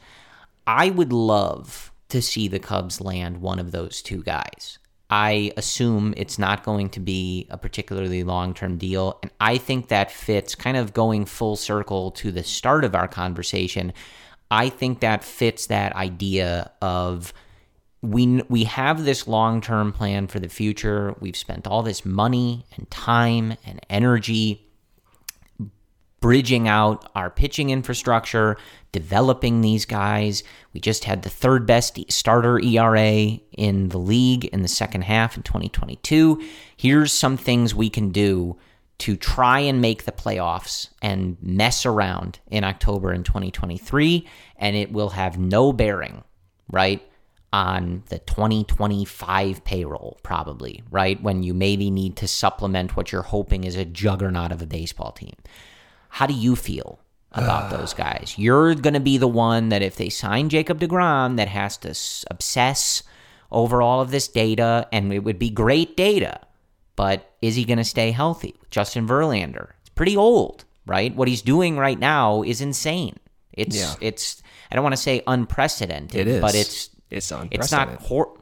I 0.65 0.89
would 0.89 1.13
love 1.13 1.91
to 2.09 2.21
see 2.21 2.47
the 2.47 2.59
Cubs 2.59 3.01
land 3.01 3.41
one 3.41 3.59
of 3.59 3.71
those 3.71 4.01
two 4.01 4.23
guys. 4.23 4.79
I 5.09 5.51
assume 5.57 6.13
it's 6.17 6.39
not 6.39 6.63
going 6.63 6.89
to 6.89 6.99
be 6.99 7.47
a 7.49 7.57
particularly 7.57 8.23
long 8.23 8.53
term 8.53 8.77
deal. 8.77 9.19
And 9.21 9.31
I 9.39 9.57
think 9.57 9.89
that 9.89 10.11
fits 10.11 10.55
kind 10.55 10.77
of 10.77 10.93
going 10.93 11.25
full 11.25 11.55
circle 11.55 12.11
to 12.11 12.31
the 12.31 12.43
start 12.43 12.83
of 12.83 12.95
our 12.95 13.07
conversation. 13.07 13.93
I 14.49 14.69
think 14.69 15.01
that 15.01 15.23
fits 15.23 15.67
that 15.67 15.95
idea 15.95 16.71
of 16.81 17.33
we 18.01 18.41
we 18.49 18.65
have 18.65 19.05
this 19.05 19.27
long-term 19.27 19.93
plan 19.93 20.27
for 20.27 20.39
the 20.39 20.49
future. 20.49 21.15
We've 21.19 21.37
spent 21.37 21.67
all 21.67 21.83
this 21.83 22.05
money 22.05 22.65
and 22.75 22.89
time 22.91 23.55
and 23.65 23.79
energy 23.89 24.67
bridging 26.23 26.69
out 26.69 27.11
our 27.15 27.29
pitching 27.29 27.69
infrastructure, 27.69 28.55
developing 28.93 29.59
these 29.59 29.85
guys. 29.85 30.41
We 30.71 30.79
just 30.79 31.03
had 31.03 31.21
the 31.21 31.29
third 31.29 31.65
best 31.65 31.99
starter 32.09 32.61
ERA 32.61 33.39
in 33.51 33.89
the 33.89 33.97
league 33.97 34.45
in 34.45 34.61
the 34.61 34.69
second 34.69 35.01
half 35.01 35.35
in 35.35 35.43
2022. 35.43 36.41
Here's 36.77 37.11
some 37.11 37.35
things 37.35 37.75
we 37.75 37.89
can 37.89 38.11
do 38.11 38.55
to 38.99 39.17
try 39.17 39.59
and 39.59 39.81
make 39.81 40.05
the 40.05 40.13
playoffs 40.13 40.87
and 41.01 41.35
mess 41.41 41.85
around 41.85 42.39
in 42.49 42.63
October 42.63 43.11
in 43.11 43.23
2023, 43.23 44.25
and 44.55 44.77
it 44.77 44.93
will 44.93 45.09
have 45.09 45.37
no 45.37 45.73
bearing, 45.73 46.23
right? 46.71 47.05
on 47.51 48.01
the 48.07 48.17
2025 48.17 49.63
payroll, 49.63 50.17
probably, 50.23 50.81
right? 50.89 51.21
When 51.21 51.43
you 51.43 51.53
maybe 51.53 51.91
need 51.91 52.15
to 52.17 52.27
supplement 52.27 52.97
what 52.97 53.11
you're 53.11 53.21
hoping 53.21 53.63
is 53.63 53.75
a 53.75 53.85
juggernaut 53.85 54.51
of 54.51 54.63
a 54.63 54.65
baseball 54.65 55.11
team. 55.11 55.35
How 56.17 56.27
do 56.27 56.33
you 56.33 56.55
feel 56.55 56.99
about 57.31 57.71
those 57.71 57.93
guys? 58.05 58.35
You're 58.37 58.75
going 58.75 58.93
to 58.93 58.99
be 58.99 59.17
the 59.17 59.27
one 59.27 59.69
that 59.69 59.81
if 59.81 59.95
they 59.95 60.09
sign 60.09 60.49
Jacob 60.49 60.79
DeGrom 60.79 61.37
that 61.37 61.47
has 61.47 61.77
to 61.77 61.89
obsess 62.31 63.01
over 63.51 63.81
all 63.81 63.99
of 64.01 64.11
this 64.11 64.27
data 64.27 64.87
and 64.91 65.11
it 65.13 65.23
would 65.23 65.39
be 65.39 65.49
great 65.49 65.97
data, 65.97 66.39
but 66.95 67.33
is 67.41 67.55
he 67.55 67.65
going 67.65 67.77
to 67.79 67.83
stay 67.83 68.11
healthy? 68.11 68.55
Justin 68.69 69.07
Verlander, 69.07 69.71
it's 69.81 69.89
pretty 69.95 70.15
old, 70.17 70.65
right? 70.85 71.15
What 71.15 71.27
he's 71.27 71.41
doing 71.41 71.77
right 71.77 71.97
now 71.99 72.43
is 72.43 72.61
insane. 72.61 73.17
It's 73.51 73.75
Yeah. 73.75 73.93
it's 74.01 74.41
I 74.71 74.75
don't 74.75 74.83
want 74.83 74.93
to 74.93 75.01
say 75.01 75.21
unprecedented, 75.27 76.21
It 76.21 76.27
is. 76.27 76.41
but 76.41 76.55
it's 76.55 76.89
It's 77.11 77.31
it's 77.31 77.31
not 77.31 77.43
unprecedented. 77.43 77.99
hor- 78.07 78.37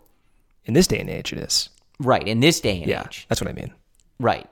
In 0.65 0.74
this 0.74 0.88
day 0.88 0.99
and 0.99 1.09
age, 1.09 1.34
it 1.34 1.39
is. 1.39 1.69
right 1.99 2.26
in 2.28 2.39
this 2.41 2.59
day 2.61 2.78
and 2.82 2.88
Yeah, 2.89 3.03
age. 3.05 3.26
that's 3.30 3.41
what 3.41 3.49
I 3.49 3.53
mean. 3.53 3.74
Right. 4.19 4.47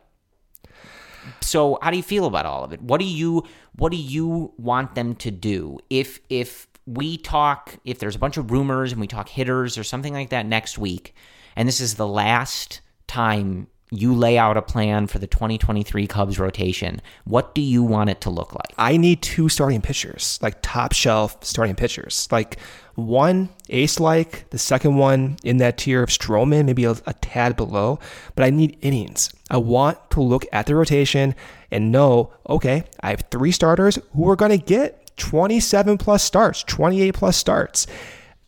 So 1.41 1.77
how 1.81 1.91
do 1.91 1.97
you 1.97 2.03
feel 2.03 2.25
about 2.25 2.45
all 2.45 2.63
of 2.63 2.73
it? 2.73 2.81
What 2.81 2.99
do 2.99 3.05
you 3.05 3.43
what 3.75 3.91
do 3.91 3.97
you 3.97 4.53
want 4.57 4.95
them 4.95 5.15
to 5.15 5.31
do? 5.31 5.79
If 5.89 6.19
if 6.29 6.67
we 6.85 7.17
talk 7.17 7.77
if 7.85 7.99
there's 7.99 8.15
a 8.15 8.19
bunch 8.19 8.37
of 8.37 8.51
rumors 8.51 8.91
and 8.91 9.01
we 9.01 9.07
talk 9.07 9.29
hitters 9.29 9.77
or 9.77 9.83
something 9.83 10.13
like 10.13 10.29
that 10.29 10.45
next 10.45 10.77
week, 10.77 11.13
and 11.55 11.67
this 11.67 11.79
is 11.79 11.95
the 11.95 12.07
last 12.07 12.81
time 13.07 13.67
you 13.91 14.13
lay 14.13 14.37
out 14.37 14.57
a 14.57 14.61
plan 14.61 15.07
for 15.07 15.17
the 15.17 15.27
2023 15.27 16.05
Cubs 16.05 16.37
rotation, 16.37 17.01
what 17.25 17.55
do 17.55 17.61
you 17.61 17.81
want 17.81 18.09
it 18.09 18.21
to 18.21 18.29
look 18.29 18.53
like? 18.53 18.73
I 18.77 18.97
need 18.97 19.21
two 19.21 19.49
starting 19.49 19.81
pitchers, 19.81 20.37
like 20.41 20.61
top 20.61 20.93
shelf 20.93 21.43
starting 21.43 21.75
pitchers. 21.75 22.27
Like 22.31 22.59
one 22.93 23.49
ace 23.69 23.99
like, 23.99 24.47
the 24.51 24.59
second 24.59 24.97
one 24.97 25.37
in 25.43 25.57
that 25.57 25.77
tier 25.77 26.03
of 26.03 26.09
Stroman, 26.09 26.65
maybe 26.65 26.85
a, 26.85 26.91
a 27.07 27.13
tad 27.13 27.55
below, 27.55 27.99
but 28.35 28.45
I 28.45 28.51
need 28.51 28.77
innings. 28.81 29.33
I 29.49 29.57
want 29.57 30.11
to 30.11 30.21
look 30.21 30.45
at 30.51 30.67
the 30.67 30.75
rotation 30.75 31.33
and 31.71 31.91
know, 31.91 32.31
okay, 32.47 32.83
I 33.01 33.09
have 33.09 33.25
three 33.31 33.51
starters 33.51 33.97
who 34.13 34.29
are 34.29 34.35
going 34.35 34.51
to 34.51 34.63
get 34.63 35.17
27 35.17 35.97
plus 35.97 36.23
starts, 36.23 36.63
28 36.63 37.13
plus 37.13 37.37
starts. 37.37 37.87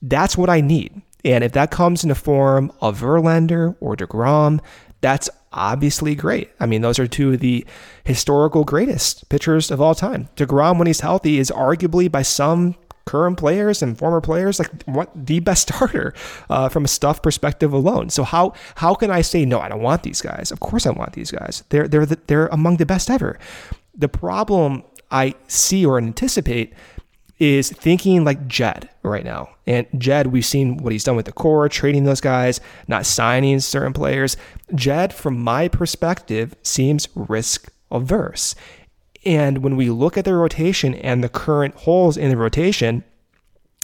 That's 0.04 0.38
what 0.38 0.50
I 0.50 0.62
need. 0.62 1.02
And 1.24 1.44
if 1.44 1.52
that 1.52 1.72
comes 1.72 2.04
in 2.04 2.10
the 2.10 2.16
form 2.16 2.72
of 2.82 3.00
Verlander 3.00 3.76
or 3.80 3.96
DeGrom, 3.96 4.60
that's 5.02 5.30
obviously 5.52 6.16
great. 6.16 6.50
I 6.60 6.66
mean, 6.66 6.82
those 6.82 7.00
are 7.00 7.08
two 7.08 7.34
of 7.34 7.40
the 7.40 7.66
historical 8.04 8.64
greatest 8.64 9.28
pitchers 9.30 9.70
of 9.70 9.82
all 9.82 9.96
time. 9.96 10.30
DeGrom, 10.36 10.78
when 10.78 10.88
he's 10.88 11.02
healthy, 11.02 11.40
is 11.40 11.52
arguably 11.52 12.10
by 12.10 12.22
some 12.22 12.76
current 13.06 13.38
players 13.38 13.82
and 13.82 13.98
former 13.98 14.22
players 14.22 14.60
like 14.60 14.84
what 14.84 15.10
the 15.16 15.40
best 15.40 15.68
starter 15.68 16.14
uh, 16.50 16.70
from 16.70 16.86
a 16.86 16.88
stuff 16.88 17.22
perspective 17.22 17.74
alone. 17.74 18.10
So 18.10 18.24
how 18.24 18.54
how 18.76 18.94
can 18.94 19.12
I 19.12 19.22
say 19.22 19.44
no? 19.46 19.60
I 19.60 19.70
don't 19.70 19.82
want 19.82 20.04
these 20.04 20.22
guys. 20.22 20.52
Of 20.52 20.60
course, 20.60 20.86
I 20.86 20.92
want 20.92 21.14
these 21.14 21.32
guys. 21.32 21.64
They're 21.70 21.88
they're 21.88 22.06
the, 22.06 22.20
they're 22.28 22.48
among 22.48 22.78
the 22.78 22.86
best 22.86 23.10
ever. 23.10 23.40
The 23.96 24.08
problem 24.08 24.84
I 25.10 25.36
see 25.48 25.86
or 25.86 25.98
anticipate 25.98 26.74
is 27.42 27.72
thinking 27.72 28.24
like 28.24 28.48
Jed 28.48 28.88
right 29.02 29.26
now. 29.26 29.50
And 29.66 29.88
Jed, 29.98 30.28
we've 30.28 30.46
seen 30.46 30.78
what 30.78 30.92
he's 30.92 31.04
done 31.04 31.16
with 31.16 31.26
the 31.26 31.32
core, 31.32 31.68
trading 31.68 32.04
those 32.04 32.22
guys, 32.22 32.62
not 32.88 33.04
signing 33.04 33.60
certain 33.62 33.94
players. 33.94 34.38
Jed, 34.76 35.12
from 35.12 35.40
my 35.40 35.68
perspective, 35.68 36.56
seems 36.62 37.08
risk 37.16 37.74
averse. 37.90 38.54
And 39.26 39.64
when 39.64 39.76
we 39.76 39.90
look 39.90 40.18
at 40.18 40.26
the 40.26 40.36
rotation 40.36 40.94
and 40.94 41.24
the 41.24 41.30
current 41.30 41.74
holes 41.78 42.16
in 42.16 42.30
the 42.30 42.38
rotation, 42.38 43.04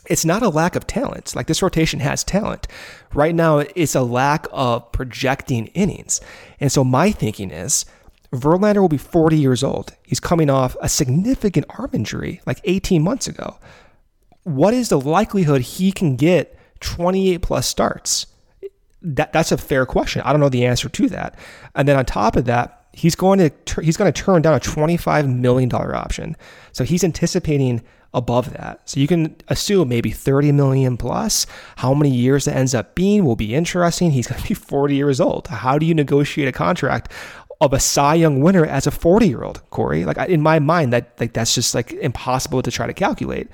it's 0.05 0.23
not 0.23 0.43
a 0.43 0.49
lack 0.49 0.75
of 0.75 0.85
talent. 0.85 1.35
Like 1.35 1.47
this 1.47 1.63
rotation 1.63 1.99
has 1.99 2.23
talent. 2.23 2.67
Right 3.11 3.33
now, 3.33 3.59
it's 3.75 3.95
a 3.95 4.03
lack 4.03 4.45
of 4.51 4.91
projecting 4.91 5.65
innings. 5.67 6.21
And 6.59 6.71
so 6.71 6.83
my 6.83 7.09
thinking 7.09 7.49
is 7.49 7.85
Verlander 8.33 8.81
will 8.81 8.89
be 8.89 8.97
40 8.97 9.37
years 9.37 9.63
old. 9.63 9.93
He's 10.03 10.19
coming 10.19 10.49
off 10.49 10.75
a 10.81 10.89
significant 10.89 11.65
arm 11.77 11.89
injury 11.93 12.41
like 12.45 12.59
18 12.63 13.01
months 13.01 13.27
ago. 13.27 13.57
What 14.43 14.73
is 14.73 14.89
the 14.89 14.99
likelihood 14.99 15.61
he 15.61 15.91
can 15.91 16.15
get 16.15 16.57
28 16.81 17.41
plus 17.41 17.67
starts? 17.67 18.27
That, 19.01 19.31
that's 19.31 19.51
a 19.51 19.57
fair 19.57 19.85
question. 19.85 20.21
I 20.23 20.31
don't 20.31 20.41
know 20.41 20.49
the 20.49 20.65
answer 20.65 20.89
to 20.89 21.09
that. 21.09 21.37
And 21.75 21.87
then 21.87 21.97
on 21.97 22.05
top 22.05 22.35
of 22.35 22.45
that, 22.45 22.87
he's 22.93 23.15
going 23.15 23.39
to 23.39 23.81
he's 23.81 23.95
going 23.95 24.11
to 24.11 24.21
turn 24.21 24.41
down 24.41 24.55
a 24.55 24.59
25 24.59 25.29
million 25.29 25.69
dollar 25.69 25.95
option. 25.95 26.35
So 26.71 26.83
he's 26.83 27.03
anticipating 27.03 27.83
above 28.13 28.51
that. 28.53 28.89
So 28.89 28.99
you 28.99 29.07
can 29.07 29.35
assume 29.47 29.89
maybe 29.89 30.09
30 30.09 30.51
million 30.51 30.97
plus. 30.97 31.45
How 31.77 31.93
many 31.93 32.09
years 32.09 32.45
that 32.45 32.55
ends 32.55 32.73
up 32.73 32.95
being 32.95 33.23
will 33.23 33.35
be 33.35 33.53
interesting. 33.53 34.11
He's 34.11 34.27
going 34.27 34.41
to 34.41 34.47
be 34.47 34.53
40 34.53 34.95
years 34.95 35.21
old. 35.21 35.47
How 35.47 35.77
do 35.77 35.85
you 35.85 35.93
negotiate 35.93 36.47
a 36.47 36.51
contract 36.51 37.11
of 37.59 37.73
a 37.73 37.79
Cy 37.79 38.15
Young 38.15 38.41
winner 38.41 38.65
as 38.65 38.87
a 38.87 38.91
40 38.91 39.27
year 39.27 39.43
old, 39.43 39.61
Corey? 39.69 40.05
Like 40.05 40.17
in 40.29 40.41
my 40.41 40.59
mind, 40.59 40.93
that 40.93 41.19
like 41.19 41.33
that's 41.33 41.55
just 41.55 41.73
like 41.75 41.91
impossible 41.93 42.61
to 42.61 42.71
try 42.71 42.87
to 42.87 42.93
calculate. 42.93 43.49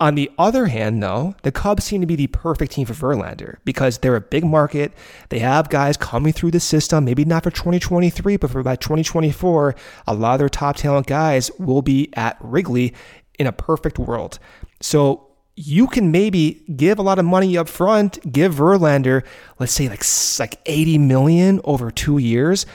On 0.00 0.14
the 0.14 0.30
other 0.38 0.66
hand, 0.66 1.02
though, 1.02 1.34
the 1.42 1.50
Cubs 1.50 1.82
seem 1.82 2.00
to 2.02 2.06
be 2.06 2.14
the 2.14 2.28
perfect 2.28 2.70
team 2.70 2.86
for 2.86 2.94
Verlander 2.94 3.56
because 3.64 3.98
they're 3.98 4.14
a 4.14 4.20
big 4.20 4.44
market. 4.44 4.92
They 5.28 5.40
have 5.40 5.70
guys 5.70 5.96
coming 5.96 6.32
through 6.32 6.52
the 6.52 6.60
system, 6.60 7.04
maybe 7.04 7.24
not 7.24 7.42
for 7.42 7.50
2023, 7.50 8.36
but 8.36 8.48
for 8.48 8.60
about 8.60 8.80
2024. 8.80 9.74
A 10.06 10.14
lot 10.14 10.34
of 10.34 10.38
their 10.38 10.48
top 10.48 10.76
talent 10.76 11.08
guys 11.08 11.50
will 11.58 11.82
be 11.82 12.10
at 12.14 12.36
Wrigley 12.40 12.94
in 13.40 13.48
a 13.48 13.52
perfect 13.52 13.98
world. 13.98 14.38
So 14.80 15.26
you 15.56 15.88
can 15.88 16.12
maybe 16.12 16.62
give 16.76 17.00
a 17.00 17.02
lot 17.02 17.18
of 17.18 17.24
money 17.24 17.58
up 17.58 17.68
front, 17.68 18.32
give 18.32 18.54
Verlander, 18.54 19.24
let's 19.58 19.72
say 19.72 19.88
like, 19.88 20.04
like 20.38 20.60
80 20.64 20.98
million 20.98 21.60
over 21.64 21.90
two 21.90 22.18
years, 22.18 22.66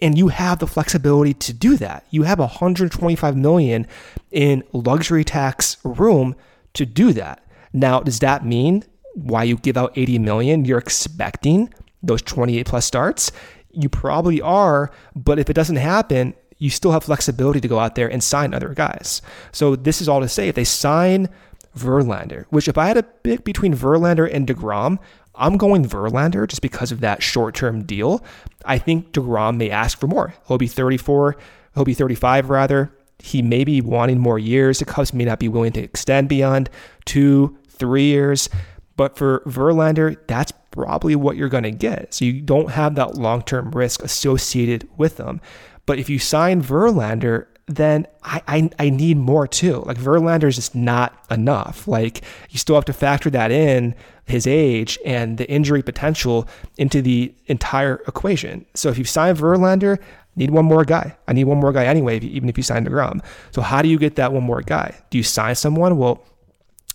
and 0.00 0.16
you 0.16 0.28
have 0.28 0.58
the 0.58 0.66
flexibility 0.66 1.34
to 1.34 1.52
do 1.52 1.76
that. 1.76 2.06
You 2.10 2.22
have 2.22 2.38
125 2.38 3.36
million 3.36 3.86
in 4.30 4.62
luxury 4.72 5.24
tax 5.24 5.76
room 5.84 6.36
to 6.74 6.86
do 6.86 7.12
that. 7.14 7.44
Now, 7.72 8.00
does 8.00 8.20
that 8.20 8.44
mean 8.44 8.84
why 9.14 9.44
you 9.44 9.56
give 9.56 9.76
out 9.76 9.92
80 9.96 10.18
million, 10.20 10.64
you're 10.64 10.78
expecting 10.78 11.72
those 12.02 12.22
28 12.22 12.66
plus 12.66 12.86
starts? 12.86 13.32
You 13.70 13.88
probably 13.88 14.40
are, 14.40 14.90
but 15.14 15.38
if 15.38 15.50
it 15.50 15.54
doesn't 15.54 15.76
happen, 15.76 16.34
you 16.58 16.70
still 16.70 16.92
have 16.92 17.04
flexibility 17.04 17.60
to 17.60 17.68
go 17.68 17.78
out 17.78 17.94
there 17.94 18.10
and 18.10 18.22
sign 18.22 18.54
other 18.54 18.74
guys. 18.74 19.22
So 19.52 19.76
this 19.76 20.00
is 20.00 20.08
all 20.08 20.20
to 20.20 20.28
say 20.28 20.48
if 20.48 20.54
they 20.54 20.64
sign 20.64 21.28
Verlander, 21.76 22.46
which 22.50 22.68
if 22.68 22.76
I 22.76 22.86
had 22.86 22.96
a 22.96 23.02
pick 23.02 23.44
between 23.44 23.74
Verlander 23.74 24.28
and 24.32 24.46
DeGrom, 24.46 24.98
I'm 25.38 25.56
going 25.56 25.84
Verlander 25.84 26.46
just 26.46 26.62
because 26.62 26.92
of 26.92 27.00
that 27.00 27.22
short 27.22 27.54
term 27.54 27.84
deal. 27.84 28.24
I 28.64 28.78
think 28.78 29.12
DeGrom 29.12 29.56
may 29.56 29.70
ask 29.70 29.98
for 29.98 30.06
more. 30.06 30.34
He'll 30.46 30.58
be 30.58 30.66
34, 30.66 31.36
he'll 31.74 31.84
be 31.84 31.94
35 31.94 32.50
rather. 32.50 32.92
He 33.20 33.42
may 33.42 33.64
be 33.64 33.80
wanting 33.80 34.20
more 34.20 34.38
years. 34.38 34.78
The 34.78 34.84
Cubs 34.84 35.12
may 35.12 35.24
not 35.24 35.40
be 35.40 35.48
willing 35.48 35.72
to 35.72 35.82
extend 35.82 36.28
beyond 36.28 36.70
two, 37.04 37.58
three 37.68 38.04
years. 38.04 38.48
But 38.96 39.16
for 39.16 39.40
Verlander, 39.46 40.16
that's 40.26 40.52
probably 40.70 41.16
what 41.16 41.36
you're 41.36 41.48
going 41.48 41.64
to 41.64 41.70
get. 41.70 42.14
So 42.14 42.24
you 42.24 42.40
don't 42.40 42.70
have 42.70 42.94
that 42.96 43.14
long 43.14 43.42
term 43.42 43.70
risk 43.70 44.02
associated 44.02 44.88
with 44.96 45.16
them. 45.16 45.40
But 45.86 45.98
if 45.98 46.08
you 46.10 46.18
sign 46.18 46.62
Verlander, 46.62 47.46
then 47.68 48.06
I, 48.22 48.42
I, 48.48 48.70
I 48.78 48.90
need 48.90 49.18
more 49.18 49.46
too. 49.46 49.82
Like 49.86 49.98
Verlander 49.98 50.44
is 50.48 50.56
just 50.56 50.74
not 50.74 51.14
enough. 51.30 51.86
Like 51.86 52.22
you 52.50 52.58
still 52.58 52.74
have 52.74 52.86
to 52.86 52.92
factor 52.92 53.30
that 53.30 53.50
in 53.50 53.94
his 54.24 54.46
age 54.46 54.98
and 55.04 55.38
the 55.38 55.48
injury 55.50 55.82
potential 55.82 56.48
into 56.76 57.02
the 57.02 57.34
entire 57.46 57.96
equation. 58.06 58.64
So 58.74 58.88
if 58.88 58.98
you 58.98 59.04
sign 59.04 59.36
Verlander, 59.36 59.98
need 60.36 60.50
one 60.50 60.64
more 60.64 60.84
guy. 60.84 61.16
I 61.26 61.32
need 61.32 61.44
one 61.44 61.58
more 61.58 61.72
guy 61.72 61.84
anyway, 61.84 62.16
if 62.16 62.24
you- 62.24 62.30
even 62.30 62.48
if 62.48 62.56
you 62.56 62.62
sign 62.62 62.86
DeGrom. 62.86 63.20
So 63.50 63.60
how 63.62 63.82
do 63.82 63.88
you 63.88 63.98
get 63.98 64.16
that 64.16 64.32
one 64.32 64.44
more 64.44 64.62
guy? 64.62 64.94
Do 65.10 65.18
you 65.18 65.24
sign 65.24 65.54
someone? 65.54 65.96
Well, 65.98 66.24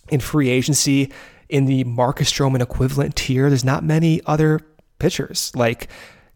in 0.08 0.20
free 0.20 0.48
agency, 0.50 1.12
in 1.48 1.66
the 1.66 1.84
Marcus 1.84 2.32
Stroman 2.32 2.60
equivalent 2.60 3.16
tier, 3.16 3.48
there's 3.48 3.64
not 3.64 3.84
many 3.84 4.20
other 4.26 4.60
pitchers. 4.98 5.52
Like, 5.54 5.88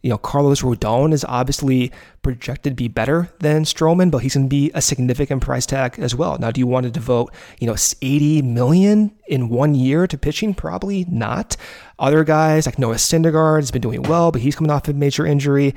you 0.03 0.11
know, 0.11 0.19
Carlos 0.19 0.63
Rodon 0.63 1.13
is 1.13 1.25
obviously 1.25 1.91
projected 2.23 2.73
to 2.73 2.77
be 2.77 2.89
better 2.89 3.31
than 3.41 3.65
Stroman, 3.65 4.11
but 4.11 4.19
he's 4.19 4.35
going 4.35 4.47
to 4.47 4.49
be 4.49 4.71
a 4.75 4.81
significant 4.81 5.43
price 5.43 5.67
tag 5.67 5.99
as 5.99 6.15
well. 6.15 6.39
Now, 6.39 6.51
do 6.51 6.61
you 6.61 6.67
want 6.67 6.85
to 6.85 6.91
devote, 6.91 7.33
you 7.59 7.67
know, 7.67 7.75
80 8.01 8.43
million 8.43 9.11
in 9.27 9.49
one 9.49 9.75
year 9.75 10.07
to 10.07 10.17
pitching? 10.17 10.55
Probably 10.55 11.05
not. 11.09 11.57
Other 11.99 12.23
guys 12.23 12.67
like 12.67 12.79
Noah 12.79 12.95
Syndergaard 12.95 13.61
has 13.61 13.71
been 13.71 13.83
doing 13.83 14.03
well, 14.03 14.31
but 14.31 14.41
he's 14.41 14.55
coming 14.55 14.71
off 14.71 14.87
a 14.89 14.93
major 14.93 15.27
injury. 15.27 15.75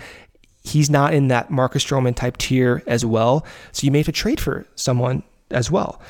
He's 0.63 0.89
not 0.89 1.15
in 1.15 1.29
that 1.29 1.49
Marcus 1.49 1.83
Stroman 1.83 2.15
type 2.15 2.37
tier 2.37 2.83
as 2.85 3.03
well. 3.03 3.43
So 3.71 3.85
you 3.85 3.91
may 3.91 3.99
have 3.99 4.05
to 4.05 4.11
trade 4.11 4.39
for 4.39 4.67
someone 4.75 5.23
as 5.49 5.71
well 5.71 6.01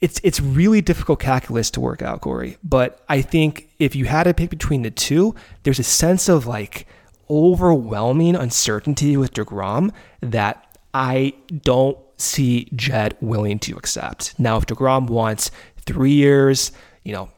it's 0.00 0.20
it's 0.22 0.40
really 0.40 0.80
difficult 0.80 1.18
calculus 1.18 1.70
to 1.72 1.80
work 1.80 2.02
out, 2.02 2.20
Corey. 2.20 2.56
But 2.62 3.02
I 3.08 3.20
think 3.20 3.68
if 3.78 3.96
you 3.96 4.04
had 4.04 4.24
to 4.24 4.34
pick 4.34 4.50
between 4.50 4.82
the 4.82 4.90
two, 4.90 5.34
there's 5.64 5.78
a 5.78 5.84
sense 5.84 6.28
of 6.28 6.46
like 6.46 6.86
overwhelming 7.30 8.36
uncertainty 8.36 9.16
with 9.16 9.32
Degrom 9.32 9.92
that 10.20 10.76
I 10.94 11.34
don't 11.62 11.98
see 12.16 12.68
Jed 12.74 13.16
willing 13.20 13.58
to 13.60 13.76
accept. 13.76 14.38
Now, 14.38 14.56
if 14.56 14.66
Degrom 14.66 15.08
wants 15.08 15.50
three 15.86 16.12
years, 16.12 16.72
you 17.04 17.12
know, 17.12 17.30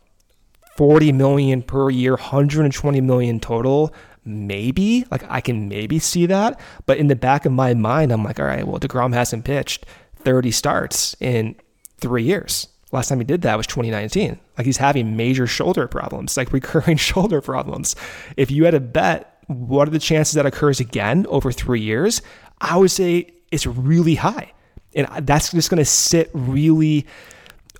40 0.76 1.12
million 1.12 1.62
per 1.62 1.90
year, 1.90 2.12
120 2.12 3.00
million 3.00 3.40
total, 3.40 3.94
maybe 4.24 5.04
like 5.10 5.24
I 5.28 5.40
can 5.40 5.68
maybe 5.68 5.98
see 5.98 6.26
that. 6.26 6.58
But 6.86 6.98
in 6.98 7.08
the 7.08 7.16
back 7.16 7.44
of 7.44 7.52
my 7.52 7.74
mind, 7.74 8.12
I'm 8.12 8.24
like, 8.24 8.40
all 8.40 8.46
right, 8.46 8.66
well, 8.66 8.80
Degrom 8.80 9.12
hasn't 9.12 9.44
pitched 9.44 9.86
30 10.16 10.50
starts 10.50 11.16
in 11.20 11.56
three 11.98 12.22
years. 12.22 12.68
Last 12.92 13.08
time 13.08 13.18
he 13.18 13.24
did 13.24 13.42
that 13.42 13.56
was 13.56 13.66
2019. 13.66 14.38
Like 14.58 14.64
he's 14.64 14.78
having 14.78 15.16
major 15.16 15.46
shoulder 15.46 15.86
problems, 15.86 16.36
like 16.36 16.52
recurring 16.52 16.96
shoulder 16.96 17.40
problems. 17.40 17.94
If 18.36 18.50
you 18.50 18.64
had 18.64 18.74
a 18.74 18.80
bet 18.80 19.29
what 19.50 19.88
are 19.88 19.90
the 19.90 19.98
chances 19.98 20.34
that 20.34 20.46
occurs 20.46 20.78
again 20.78 21.26
over 21.28 21.50
three 21.50 21.80
years, 21.80 22.22
I 22.60 22.76
would 22.76 22.90
say 22.90 23.32
it's 23.50 23.66
really 23.66 24.14
high. 24.14 24.52
And 24.94 25.08
that's 25.26 25.50
just 25.50 25.70
going 25.70 25.78
to 25.78 25.84
sit 25.84 26.30
really 26.32 27.06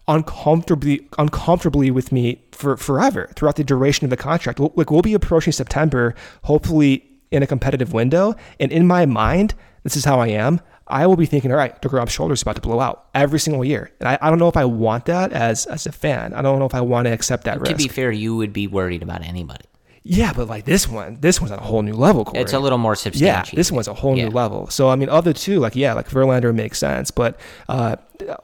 uncomfortably 0.09 1.07
uncomfortably 1.19 1.93
with 1.93 2.11
me 2.11 2.43
for 2.51 2.77
forever 2.77 3.31
throughout 3.37 3.55
the 3.55 3.63
duration 3.63 4.05
of 4.05 4.11
the 4.11 4.17
contract. 4.17 4.59
Like 4.59 4.91
we'll 4.91 5.03
be 5.03 5.15
approaching 5.15 5.53
September, 5.53 6.15
hopefully 6.43 7.07
in 7.31 7.43
a 7.43 7.47
competitive 7.47 7.93
window. 7.93 8.35
And 8.59 8.73
in 8.73 8.87
my 8.87 9.07
mind, 9.07 9.55
this 9.85 9.97
is 9.97 10.05
how 10.05 10.19
I 10.19 10.29
am. 10.29 10.61
I 10.89 11.07
will 11.07 11.17
be 11.17 11.27
thinking, 11.27 11.53
all 11.53 11.57
right, 11.57 11.81
DeGrom's 11.81 12.11
shoulder 12.11 12.35
is 12.35 12.43
about 12.43 12.57
to 12.57 12.61
blow 12.61 12.81
out 12.81 13.07
every 13.15 13.39
single 13.39 13.65
year. 13.65 13.93
And 14.01 14.09
I, 14.09 14.19
I, 14.21 14.29
don't 14.29 14.41
know 14.41 14.49
if 14.49 14.57
I 14.57 14.65
want 14.65 15.05
that 15.05 15.33
as 15.33 15.67
as 15.67 15.87
a 15.87 15.93
fan. 15.93 16.35
I 16.35 16.43
don't 16.43 16.59
know 16.59 16.65
if 16.65 16.75
I 16.75 16.81
want 16.81 17.07
to 17.07 17.13
accept 17.13 17.45
that 17.45 17.55
to 17.55 17.61
risk. 17.61 17.71
To 17.71 17.77
be 17.77 17.87
fair, 17.87 18.11
you 18.11 18.35
would 18.35 18.53
be 18.53 18.67
worried 18.67 19.05
about 19.05 19.23
anybody. 19.23 19.70
Yeah, 20.03 20.33
but 20.33 20.49
like 20.49 20.65
this 20.65 20.89
one, 20.89 21.19
this 21.21 21.41
one's 21.41 21.53
at 21.53 21.59
a 21.59 21.63
whole 21.63 21.83
new 21.83 21.93
level. 21.93 22.25
Corey. 22.25 22.43
It's 22.43 22.55
a 22.55 22.59
little 22.59 22.79
more 22.79 22.95
substantial. 22.95 23.55
Yeah, 23.55 23.59
this 23.59 23.71
one's 23.71 23.87
a 23.87 23.95
whole 23.95 24.17
yeah. 24.17 24.25
new 24.25 24.31
level. 24.31 24.69
So 24.69 24.89
I 24.89 24.97
mean, 24.97 25.11
of 25.11 25.25
the 25.25 25.35
two, 25.35 25.61
like 25.61 25.77
yeah, 25.77 25.93
like 25.93 26.09
Verlander 26.09 26.55
makes 26.55 26.79
sense. 26.79 27.11
But 27.11 27.39
uh, 27.69 27.97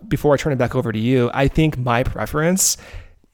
before 0.06 0.34
I 0.34 0.36
turn 0.36 0.52
it 0.52 0.58
back 0.58 0.74
over 0.74 0.92
to 0.92 0.98
you, 0.98 1.30
I 1.32 1.48
think 1.48 1.78
my 1.78 2.02
preference 2.02 2.76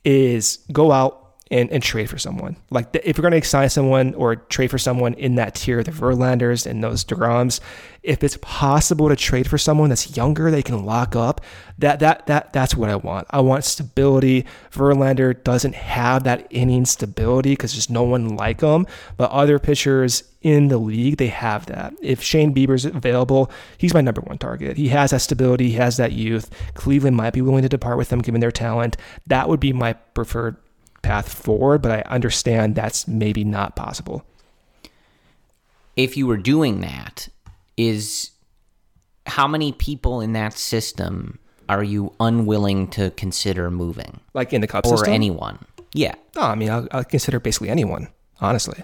is 0.05 0.59
go 0.70 0.93
out 0.93 1.22
and, 1.53 1.70
and 1.70 1.82
trade 1.82 2.09
for 2.09 2.18
someone. 2.18 2.57
Like 2.70 2.92
the, 2.92 3.09
if 3.09 3.18
you're 3.18 3.28
going 3.28 3.40
to 3.40 3.46
sign 3.46 3.68
someone 3.68 4.14
or 4.14 4.36
trade 4.36 4.70
for 4.70 4.78
someone 4.78 5.12
in 5.14 5.34
that 5.34 5.55
tier, 5.55 5.82
the 5.82 5.90
Verlanders 5.90 6.66
and 6.66 6.82
those 6.82 7.05
Degroms, 7.05 7.61
if 8.03 8.24
it's 8.24 8.38
possible 8.40 9.11
to 9.11 9.14
trade 9.14 9.48
for 9.48 9.59
someone 9.59 9.90
that's 9.90 10.16
younger, 10.16 10.50
they 10.50 10.62
can 10.62 10.84
lock 10.86 11.14
up. 11.14 11.42
That 11.78 12.00
that 12.00 12.26
that 12.26 12.53
that's 12.55 12.74
what 12.74 12.88
I 12.88 12.96
want. 12.96 13.26
I 13.30 13.40
want 13.40 13.64
stability. 13.64 14.46
Verlander 14.72 15.40
doesn't 15.44 15.74
have 15.74 16.24
that 16.24 16.46
inning 16.50 16.86
stability 16.86 17.53
because 17.53 17.72
there's 17.72 17.90
no 17.90 18.03
one 18.03 18.34
like 18.34 18.62
him. 18.62 18.86
But 19.18 19.30
other 19.30 19.59
pitchers 19.59 20.24
in 20.40 20.68
the 20.68 20.78
league, 20.78 21.18
they 21.18 21.28
have 21.28 21.66
that. 21.66 21.92
If 22.00 22.22
Shane 22.22 22.55
Bieber's 22.55 22.86
available, 22.86 23.50
he's 23.76 23.94
my 23.94 24.00
number 24.00 24.22
one 24.22 24.38
target. 24.38 24.78
He 24.78 24.88
has 24.88 25.11
that 25.11 25.20
stability, 25.20 25.68
he 25.68 25.76
has 25.76 25.98
that 25.98 26.12
youth. 26.12 26.50
Cleveland 26.74 27.16
might 27.16 27.34
be 27.34 27.42
willing 27.42 27.62
to 27.62 27.68
depart 27.68 27.98
with 27.98 28.11
him 28.11 28.22
given 28.22 28.40
their 28.40 28.50
talent. 28.50 28.96
That 29.26 29.50
would 29.50 29.61
be 29.61 29.74
my 29.74 29.92
preferred 29.92 30.57
path 31.03 31.32
forward, 31.32 31.82
but 31.82 31.90
I 31.90 32.00
understand 32.03 32.74
that's 32.74 33.07
maybe 33.07 33.44
not 33.44 33.76
possible. 33.76 34.24
If 35.96 36.16
you 36.16 36.26
were 36.26 36.38
doing 36.38 36.80
that, 36.80 37.28
is 37.76 38.30
how 39.26 39.46
many 39.46 39.72
people 39.72 40.20
in 40.20 40.32
that 40.32 40.55
system 40.55 41.38
are 41.68 41.82
you 41.82 42.12
unwilling 42.20 42.88
to 42.88 43.11
consider 43.11 43.70
moving? 43.70 44.20
Like 44.34 44.53
in 44.53 44.61
the 44.61 44.66
cup 44.66 44.86
or 44.86 44.98
system? 44.98 45.14
anyone? 45.14 45.59
Yeah. 45.94 46.14
No, 46.34 46.42
I 46.42 46.55
mean, 46.55 46.70
I'll, 46.70 46.88
I'll, 46.90 47.05
consider 47.05 47.40
basically 47.40 47.68
anyone, 47.68 48.09
honestly. 48.40 48.82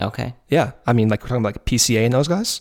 Okay. 0.00 0.34
Yeah. 0.48 0.72
I 0.86 0.92
mean, 0.92 1.08
like 1.08 1.22
we're 1.22 1.28
talking 1.28 1.42
about 1.42 1.56
like 1.56 1.64
PCA 1.64 2.04
and 2.04 2.12
those 2.12 2.28
guys? 2.28 2.60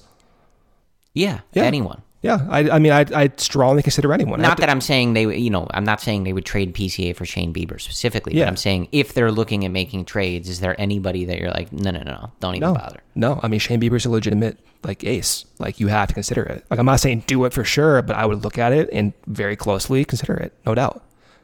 Yeah. 1.13 1.41
yeah. 1.53 1.63
Anyone. 1.63 2.01
Yeah, 2.23 2.47
I, 2.49 2.69
I 2.69 2.79
mean, 2.79 2.93
I'd, 2.93 3.11
I'd 3.11 3.39
strongly 3.41 3.83
consider 3.83 4.13
anyone. 4.13 4.41
Not 4.41 4.57
that 4.59 4.69
I'm 4.69 4.79
saying 4.79 5.13
they, 5.13 5.35
you 5.37 5.49
know, 5.49 5.67
I'm 5.71 5.83
not 5.83 5.99
saying 5.99 6.23
they 6.23 6.31
would 6.31 6.45
trade 6.45 6.73
PCA 6.73 7.13
for 7.13 7.25
Shane 7.25 7.53
Bieber 7.53 7.79
specifically. 7.81 8.33
Yeah. 8.33 8.45
But 8.45 8.47
I'm 8.47 8.55
saying 8.55 8.87
if 8.93 9.13
they're 9.13 9.31
looking 9.31 9.65
at 9.65 9.71
making 9.71 10.05
trades, 10.05 10.47
is 10.47 10.61
there 10.61 10.79
anybody 10.79 11.25
that 11.25 11.37
you're 11.37 11.51
like, 11.51 11.73
no, 11.73 11.91
no, 11.91 11.99
no, 11.99 12.11
no 12.11 12.31
don't 12.39 12.55
even 12.55 12.69
no, 12.69 12.75
bother? 12.75 13.03
No, 13.13 13.41
I 13.43 13.49
mean, 13.49 13.59
Shane 13.59 13.81
Bieber's 13.81 14.05
a 14.05 14.09
legitimate 14.09 14.57
like 14.85 15.03
ace. 15.03 15.43
Like 15.59 15.81
you 15.81 15.87
have 15.87 16.07
to 16.07 16.13
consider 16.13 16.43
it. 16.43 16.65
Like 16.69 16.79
I'm 16.79 16.85
not 16.85 17.01
saying 17.01 17.25
do 17.27 17.43
it 17.43 17.51
for 17.51 17.65
sure, 17.65 18.01
but 18.01 18.15
I 18.15 18.25
would 18.25 18.41
look 18.41 18.57
at 18.57 18.71
it 18.71 18.89
and 18.93 19.11
very 19.27 19.57
closely 19.57 20.05
consider 20.05 20.35
it, 20.35 20.53
no 20.65 20.73
doubt. 20.73 21.03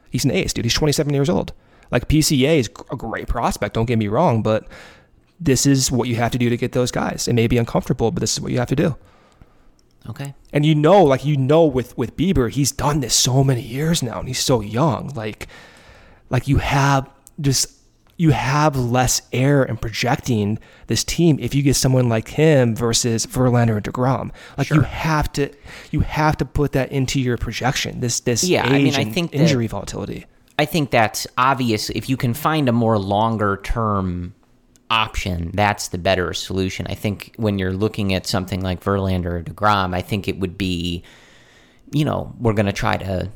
He's 0.09 0.23
an 0.23 0.31
ace, 0.31 0.53
dude. 0.53 0.63
He's 0.63 0.73
27 0.73 1.13
years 1.13 1.29
old. 1.29 1.51
Like 1.91 2.07
PCA 2.07 2.57
is 2.57 2.69
a 2.89 2.95
great 2.95 3.27
prospect. 3.27 3.73
Don't 3.73 3.85
get 3.85 3.99
me 3.99 4.07
wrong, 4.07 4.41
but 4.41 4.65
this 5.41 5.65
is 5.65 5.91
what 5.91 6.07
you 6.07 6.15
have 6.15 6.31
to 6.31 6.37
do 6.37 6.49
to 6.49 6.55
get 6.55 6.71
those 6.71 6.91
guys. 6.91 7.27
It 7.27 7.33
may 7.33 7.47
be 7.47 7.57
uncomfortable, 7.57 8.11
but 8.11 8.21
this 8.21 8.33
is 8.33 8.41
what 8.41 8.53
you 8.53 8.59
have 8.59 8.69
to 8.69 8.75
do. 8.75 8.95
Okay. 10.07 10.33
And 10.53 10.65
you 10.65 10.75
know, 10.75 11.03
like 11.03 11.25
you 11.25 11.37
know, 11.37 11.65
with 11.65 11.97
with 11.97 12.15
Bieber, 12.15 12.49
he's 12.49 12.71
done 12.71 13.01
this 13.01 13.13
so 13.13 13.43
many 13.43 13.61
years 13.61 14.01
now, 14.01 14.19
and 14.19 14.27
he's 14.27 14.39
so 14.39 14.61
young. 14.61 15.09
Like, 15.09 15.47
like 16.29 16.47
you 16.47 16.57
have 16.57 17.09
just 17.39 17.79
you 18.19 18.31
have 18.31 18.75
less 18.75 19.21
air 19.31 19.63
in 19.63 19.77
projecting 19.77 20.59
this 20.87 21.05
team 21.05 21.37
if 21.39 21.55
you 21.55 21.63
get 21.63 21.75
someone 21.75 22.09
like 22.09 22.27
him 22.27 22.75
versus 22.75 23.25
Verlander 23.25 23.77
and 23.77 23.83
Degrom. 23.83 24.31
Like 24.57 24.67
sure. 24.67 24.77
you 24.77 24.83
have 24.83 25.31
to 25.33 25.49
you 25.91 26.01
have 26.01 26.35
to 26.37 26.45
put 26.45 26.73
that 26.73 26.91
into 26.91 27.19
your 27.21 27.37
projection. 27.37 28.01
This 28.01 28.19
this 28.19 28.43
yeah, 28.43 28.65
I 28.65 28.81
mean, 28.81 28.95
I 28.95 29.05
think 29.05 29.33
injury 29.33 29.67
that, 29.67 29.71
volatility. 29.71 30.25
I 30.57 30.65
think 30.65 30.91
that's 30.91 31.27
obvious. 31.37 31.89
If 31.91 32.09
you 32.09 32.17
can 32.17 32.33
find 32.33 32.67
a 32.67 32.73
more 32.73 32.99
longer 32.99 33.61
term 33.63 34.33
option, 34.89 35.51
that's 35.53 35.89
the 35.89 35.97
better 35.97 36.33
solution. 36.33 36.87
I 36.89 36.95
think 36.95 37.33
when 37.37 37.59
you're 37.59 37.73
looking 37.73 38.13
at 38.13 38.25
something 38.25 38.61
like 38.61 38.83
Verlander 38.83 39.25
or 39.25 39.43
DeGrom, 39.43 39.95
I 39.95 40.01
think 40.01 40.27
it 40.27 40.39
would 40.39 40.57
be, 40.57 41.03
you 41.91 42.05
know, 42.05 42.33
we're 42.39 42.53
going 42.53 42.65
to 42.65 42.73
try 42.73 42.97
to 42.97 43.29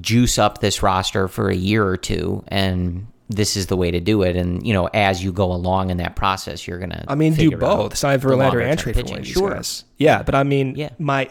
juice 0.00 0.38
up 0.38 0.58
this 0.58 0.82
roster 0.82 1.28
for 1.28 1.48
a 1.48 1.54
year 1.54 1.86
or 1.86 1.96
two 1.96 2.44
and 2.48 3.06
this 3.28 3.56
is 3.56 3.66
the 3.66 3.76
way 3.76 3.90
to 3.90 3.98
do 3.98 4.22
it. 4.22 4.36
And, 4.36 4.64
you 4.64 4.72
know, 4.72 4.88
as 4.94 5.22
you 5.22 5.32
go 5.32 5.50
along 5.52 5.90
in 5.90 5.96
that 5.96 6.14
process, 6.14 6.66
you're 6.66 6.78
going 6.78 6.90
to. 6.90 7.04
I 7.08 7.16
mean, 7.16 7.34
do 7.34 7.56
both. 7.56 7.96
Sign 7.96 8.20
Verlander 8.20 8.62
and 8.62 8.78
trade 8.78 8.94
for 8.94 9.02
one 9.02 9.18
of 9.18 9.24
these 9.24 9.32
sure. 9.32 9.50
guys. 9.50 9.84
Yeah, 9.98 10.22
but 10.22 10.36
I 10.36 10.44
mean, 10.44 10.76
yeah. 10.76 10.90
my, 10.98 11.28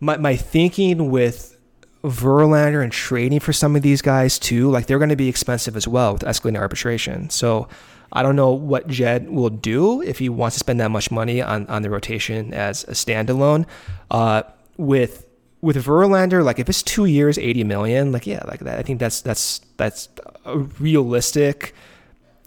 my, 0.00 0.16
my 0.16 0.36
thinking 0.36 1.10
with 1.10 1.58
Verlander 2.02 2.82
and 2.82 2.90
trading 2.90 3.40
for 3.40 3.52
some 3.52 3.76
of 3.76 3.82
these 3.82 4.00
guys 4.00 4.38
too, 4.38 4.70
like 4.70 4.86
they're 4.86 4.98
going 4.98 5.10
to 5.10 5.16
be 5.16 5.28
expensive 5.28 5.76
as 5.76 5.86
well 5.86 6.14
with 6.14 6.22
escalating 6.22 6.58
arbitration. 6.58 7.28
So 7.30 7.68
I 8.12 8.22
don't 8.22 8.36
know 8.36 8.52
what 8.52 8.86
Jed 8.88 9.30
will 9.30 9.50
do 9.50 10.02
if 10.02 10.18
he 10.18 10.28
wants 10.28 10.56
to 10.56 10.60
spend 10.60 10.80
that 10.80 10.90
much 10.90 11.10
money 11.10 11.40
on, 11.40 11.66
on 11.66 11.82
the 11.82 11.90
rotation 11.90 12.52
as 12.52 12.84
a 12.84 12.92
standalone. 12.92 13.66
Uh, 14.10 14.42
with 14.76 15.26
with 15.60 15.76
Verlander, 15.76 16.44
like 16.44 16.58
if 16.58 16.68
it's 16.68 16.82
two 16.82 17.04
years, 17.04 17.38
eighty 17.38 17.64
million, 17.64 18.12
like 18.12 18.26
yeah, 18.26 18.42
like 18.46 18.60
that. 18.60 18.78
I 18.78 18.82
think 18.82 18.98
that's 18.98 19.20
that's 19.20 19.60
that's 19.76 20.08
a 20.44 20.58
realistic 20.58 21.74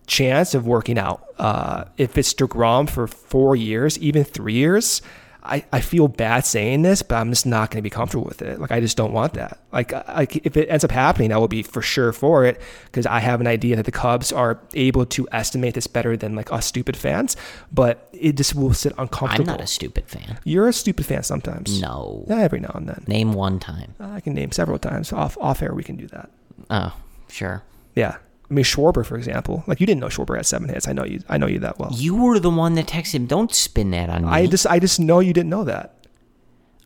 chance 0.07 0.53
of 0.53 0.67
working 0.67 0.99
out. 0.99 1.23
Uh, 1.37 1.85
if 1.97 2.17
it's 2.17 2.33
Degrom 2.33 2.89
for 2.89 3.07
four 3.07 3.55
years, 3.55 3.97
even 3.99 4.23
three 4.23 4.53
years, 4.53 5.01
I, 5.45 5.65
I 5.71 5.81
feel 5.81 6.07
bad 6.07 6.45
saying 6.45 6.81
this, 6.81 7.01
but 7.01 7.15
I'm 7.15 7.29
just 7.29 7.45
not 7.45 7.69
going 7.69 7.77
to 7.77 7.81
be 7.83 7.89
comfortable 7.89 8.25
with 8.25 8.41
it. 8.41 8.59
Like 8.59 8.71
I 8.71 8.79
just 8.79 8.97
don't 8.97 9.13
want 9.13 9.33
that. 9.33 9.59
Like 9.71 9.91
like 9.91 10.37
if 10.45 10.57
it 10.57 10.67
ends 10.69 10.83
up 10.83 10.91
happening, 10.91 11.31
I 11.31 11.37
will 11.37 11.47
be 11.47 11.63
for 11.63 11.81
sure 11.81 12.11
for 12.11 12.45
it 12.45 12.61
because 12.85 13.05
I 13.05 13.19
have 13.19 13.41
an 13.41 13.47
idea 13.47 13.75
that 13.75 13.85
the 13.85 13.91
Cubs 13.91 14.31
are 14.31 14.59
able 14.73 15.05
to 15.07 15.27
estimate 15.31 15.73
this 15.75 15.87
better 15.87 16.17
than 16.17 16.35
like 16.35 16.51
us 16.51 16.65
stupid 16.65 16.97
fans. 16.97 17.37
But 17.71 18.09
it 18.11 18.35
just 18.37 18.55
will 18.55 18.73
sit 18.73 18.93
uncomfortable. 18.97 19.49
I'm 19.49 19.57
not 19.57 19.63
a 19.63 19.67
stupid 19.67 20.07
fan. 20.07 20.39
You're 20.43 20.67
a 20.67 20.73
stupid 20.73 21.05
fan 21.05 21.23
sometimes. 21.23 21.81
No. 21.81 22.25
Yeah, 22.27 22.39
every 22.39 22.59
now 22.59 22.71
and 22.73 22.87
then. 22.89 23.03
Name 23.07 23.33
one 23.33 23.59
time. 23.59 23.95
I 23.99 24.19
can 24.19 24.33
name 24.33 24.51
several 24.51 24.79
times 24.79 25.13
off 25.13 25.37
off 25.39 25.61
air. 25.61 25.73
We 25.73 25.83
can 25.83 25.95
do 25.95 26.07
that. 26.07 26.29
Oh, 26.69 26.95
sure. 27.29 27.63
Yeah. 27.95 28.17
I 28.49 28.53
mean 28.53 28.63
Schwarber, 28.63 29.05
for 29.05 29.17
example. 29.17 29.63
Like 29.67 29.79
you 29.79 29.85
didn't 29.85 30.01
know 30.01 30.07
Schwarber 30.07 30.37
had 30.37 30.45
seven 30.45 30.69
hits. 30.69 30.87
I 30.87 30.93
know 30.93 31.03
you. 31.03 31.21
I 31.29 31.37
know 31.37 31.47
you 31.47 31.59
that 31.59 31.79
well. 31.79 31.89
You 31.93 32.15
were 32.15 32.39
the 32.39 32.49
one 32.49 32.75
that 32.75 32.87
texted 32.87 33.15
him. 33.15 33.25
Don't 33.25 33.53
spin 33.53 33.91
that 33.91 34.09
on 34.09 34.23
me. 34.23 34.29
I 34.29 34.45
just, 34.47 34.67
I 34.67 34.79
just 34.79 34.99
know 34.99 35.19
you 35.19 35.33
didn't 35.33 35.49
know 35.49 35.63
that. 35.63 36.05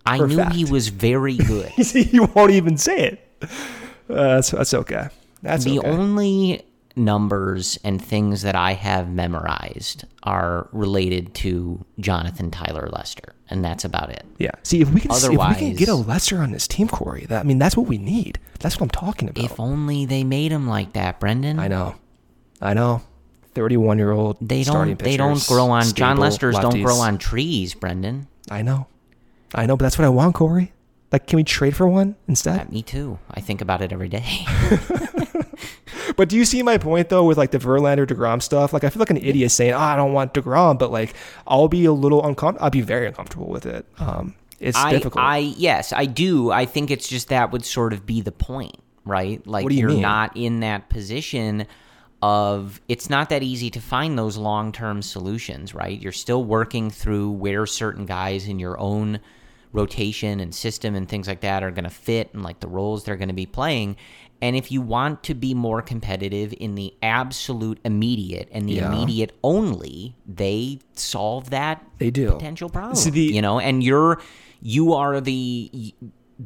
I 0.06 0.18
knew 0.18 0.38
fact. 0.38 0.56
he 0.56 0.66
was 0.66 0.88
very 0.88 1.38
good. 1.38 1.72
You 1.94 2.26
won't 2.34 2.52
even 2.52 2.78
say 2.78 3.08
it. 3.08 3.30
Uh, 4.10 4.36
that's 4.36 4.52
that's 4.52 4.74
okay. 4.74 5.10
That's 5.42 5.64
the 5.66 5.80
okay. 5.80 5.88
only 5.88 6.66
numbers 6.96 7.80
and 7.84 8.04
things 8.04 8.42
that 8.42 8.56
I 8.56 8.74
have 8.74 9.10
memorized 9.10 10.06
are 10.24 10.68
related 10.72 11.34
to 11.36 11.86
Jonathan 12.00 12.52
Tyler 12.52 12.90
Lester, 12.92 13.36
and 13.50 13.64
that's 13.64 13.86
about 13.86 14.10
it. 14.10 14.26
Yeah. 14.38 14.52
See, 14.64 14.82
if 14.82 14.92
we 14.92 15.02
can, 15.02 15.12
if 15.12 15.30
we 15.30 15.56
can 15.56 15.76
get 15.76 15.90
a 15.90 15.96
Lester 15.96 16.40
on 16.40 16.52
this 16.52 16.68
team, 16.68 16.88
Corey, 16.88 17.26
that 17.28 17.42
I 17.42 17.44
mean, 17.44 17.60
that's 17.60 17.78
what 17.78 17.88
we 17.88 17.98
need. 17.98 18.40
That's 18.60 18.76
what 18.76 18.84
I'm 18.84 18.90
talking 18.90 19.30
about. 19.30 19.44
If 19.44 19.60
only 19.60 20.06
they 20.06 20.24
made 20.24 20.52
him 20.52 20.68
like 20.68 20.94
that, 20.94 21.20
Brendan. 21.20 21.60
I 21.60 21.68
know, 21.68 21.96
I 22.62 22.74
know. 22.74 23.02
Thirty-one 23.54 23.98
year 23.98 24.12
old. 24.12 24.38
They 24.42 24.64
starting 24.64 24.96
don't. 24.96 25.04
They 25.06 25.18
don't 25.18 25.46
grow 25.48 25.70
on. 25.72 25.82
John 25.84 26.16
stable 26.18 26.22
Lester's 26.22 26.60
don't 26.60 26.82
grow 26.82 26.96
on 26.98 27.18
trees, 27.18 27.74
Brendan. 27.74 28.28
I 28.52 28.62
know, 28.62 28.88
I 29.56 29.66
know, 29.66 29.76
but 29.78 29.84
that's 29.84 29.98
what 29.98 30.06
I 30.06 30.10
want, 30.10 30.36
Corey. 30.36 30.72
Like, 31.12 31.26
can 31.26 31.38
we 31.38 31.44
trade 31.44 31.76
for 31.76 31.88
one 31.88 32.12
Uh, 32.12 32.24
instead? 32.28 32.72
me 32.72 32.84
too. 32.84 33.18
I 33.32 33.42
think 33.42 33.62
about 33.62 33.82
it 33.82 33.92
every 33.92 34.10
day. 34.10 34.46
But 36.16 36.28
do 36.28 36.36
you 36.36 36.44
see 36.44 36.64
my 36.64 36.78
point 36.78 37.08
though 37.10 37.24
with 37.24 37.38
like 37.38 37.52
the 37.52 37.60
Verlander 37.60 38.06
Degrom 38.06 38.42
stuff? 38.42 38.74
Like, 38.74 38.84
I 38.84 38.90
feel 38.90 39.00
like 39.00 39.10
an 39.10 39.18
idiot 39.18 39.52
saying, 39.52 39.74
"Oh, 39.74 39.78
I 39.80 39.96
don't 39.96 40.12
want 40.12 40.34
Degrom," 40.34 40.78
but 40.78 40.92
like, 40.92 41.14
I'll 41.48 41.68
be 41.70 41.86
a 41.86 41.94
little 41.94 42.26
uncomfortable. 42.26 42.64
I'll 42.66 42.72
be 42.72 42.82
very 42.82 43.06
uncomfortable 43.08 43.48
with 43.48 43.66
it. 43.66 43.86
Um, 44.00 44.36
it's 44.62 44.78
I, 44.78 44.92
difficult. 44.92 45.24
I 45.24 45.38
yes, 45.38 45.94
I 45.94 46.06
do. 46.06 46.52
I 46.52 46.66
think 46.66 46.92
it's 46.92 47.08
just 47.08 47.30
that 47.30 47.52
would 47.52 47.66
sort 47.66 47.94
of 47.94 48.06
be 48.06 48.22
the 48.22 48.32
point, 48.32 48.78
right? 49.06 49.46
Like 49.48 49.70
you 49.72 49.90
are 49.90 49.94
not 49.94 50.36
in 50.38 50.60
that 50.62 50.90
position 50.90 51.66
of 52.22 52.82
it's 52.90 53.10
not 53.10 53.30
that 53.30 53.44
easy 53.44 53.70
to 53.70 53.80
find 53.80 54.18
those 54.20 54.36
long-term 54.38 55.02
solutions, 55.02 55.74
right? 55.74 56.00
You're 56.02 56.12
still 56.12 56.44
working 56.44 56.90
through 56.90 57.32
where 57.32 57.66
certain 57.66 58.06
guys 58.06 58.48
in 58.48 58.60
your 58.60 58.78
own 58.80 59.20
rotation 59.72 60.40
and 60.40 60.54
system 60.54 60.96
and 60.96 61.08
things 61.08 61.28
like 61.28 61.42
that 61.42 61.64
are 61.64 61.72
going 61.72 61.84
to 61.84 61.90
fit 61.90 62.34
and 62.34 62.44
like 62.44 62.60
the 62.60 62.68
roles 62.68 63.04
they're 63.04 63.16
going 63.16 63.30
to 63.30 63.34
be 63.36 63.46
playing. 63.46 63.96
And 64.42 64.56
if 64.56 64.72
you 64.72 64.82
want 64.82 65.24
to 65.24 65.34
be 65.34 65.54
more 65.54 65.82
competitive 65.82 66.54
in 66.60 66.76
the 66.76 66.94
absolute 67.04 67.78
immediate 67.86 68.48
and 68.52 68.68
the 68.68 68.74
Yeah. 68.76 68.92
immediate 68.92 69.32
only, 69.44 70.16
they 70.26 70.80
solve 70.94 71.50
that 71.52 71.86
They 72.00 72.10
do. 72.10 72.32
potential 72.32 72.70
problem. 72.70 72.96
See, 72.96 73.10
the- 73.12 73.22
you 73.22 73.42
know, 73.42 73.60
and 73.60 73.84
you're 73.84 74.20
you 74.62 74.94
are 74.94 75.20
the 75.22 75.94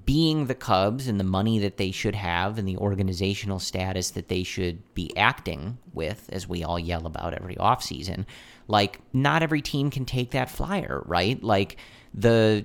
being 0.06 0.48
the 0.48 0.56
Cubs 0.56 1.08
and 1.08 1.20
the 1.20 1.24
money 1.24 1.60
that 1.60 1.78
they 1.78 1.92
should 1.92 2.16
have 2.16 2.58
and 2.58 2.68
the 2.68 2.78
organizational 2.78 3.60
status 3.60 4.12
that 4.12 4.28
they 4.28 4.42
should 4.44 4.94
be 4.96 5.16
acting 5.16 5.78
with, 5.94 6.30
as 6.32 6.48
we 6.48 6.64
all 6.64 6.80
yell 6.80 7.06
about 7.06 7.34
every 7.36 7.56
offseason. 7.56 8.26
Like, 8.68 9.00
not 9.14 9.44
every 9.44 9.62
team 9.62 9.92
can 9.92 10.06
take 10.06 10.32
that 10.32 10.50
flyer, 10.50 11.04
right? 11.06 11.42
Like 11.44 11.78
the 12.16 12.64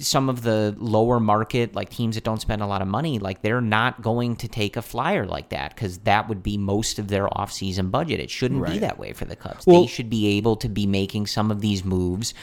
some 0.00 0.28
of 0.28 0.42
the 0.42 0.74
lower 0.78 1.20
market 1.20 1.74
like 1.76 1.88
teams 1.90 2.16
that 2.16 2.24
don't 2.24 2.40
spend 2.40 2.60
a 2.60 2.66
lot 2.66 2.82
of 2.82 2.88
money 2.88 3.20
like 3.20 3.40
they're 3.40 3.60
not 3.60 4.02
going 4.02 4.34
to 4.34 4.48
take 4.48 4.76
a 4.76 4.82
flyer 4.82 5.24
like 5.26 5.50
that 5.50 5.72
because 5.72 5.98
that 5.98 6.28
would 6.28 6.42
be 6.42 6.58
most 6.58 6.98
of 6.98 7.06
their 7.06 7.28
offseason 7.28 7.88
budget 7.92 8.18
it 8.18 8.28
shouldn't 8.28 8.60
be 8.66 8.78
that 8.80 8.98
way 8.98 9.12
for 9.12 9.24
the 9.26 9.36
cubs 9.36 9.64
Well- 9.64 9.82
they 9.82 9.86
should 9.86 10.10
be 10.10 10.36
able 10.38 10.56
to 10.56 10.68
be 10.68 10.86
making 10.88 11.28
some 11.28 11.52
of 11.52 11.60
these 11.60 11.84
moves 11.84 12.34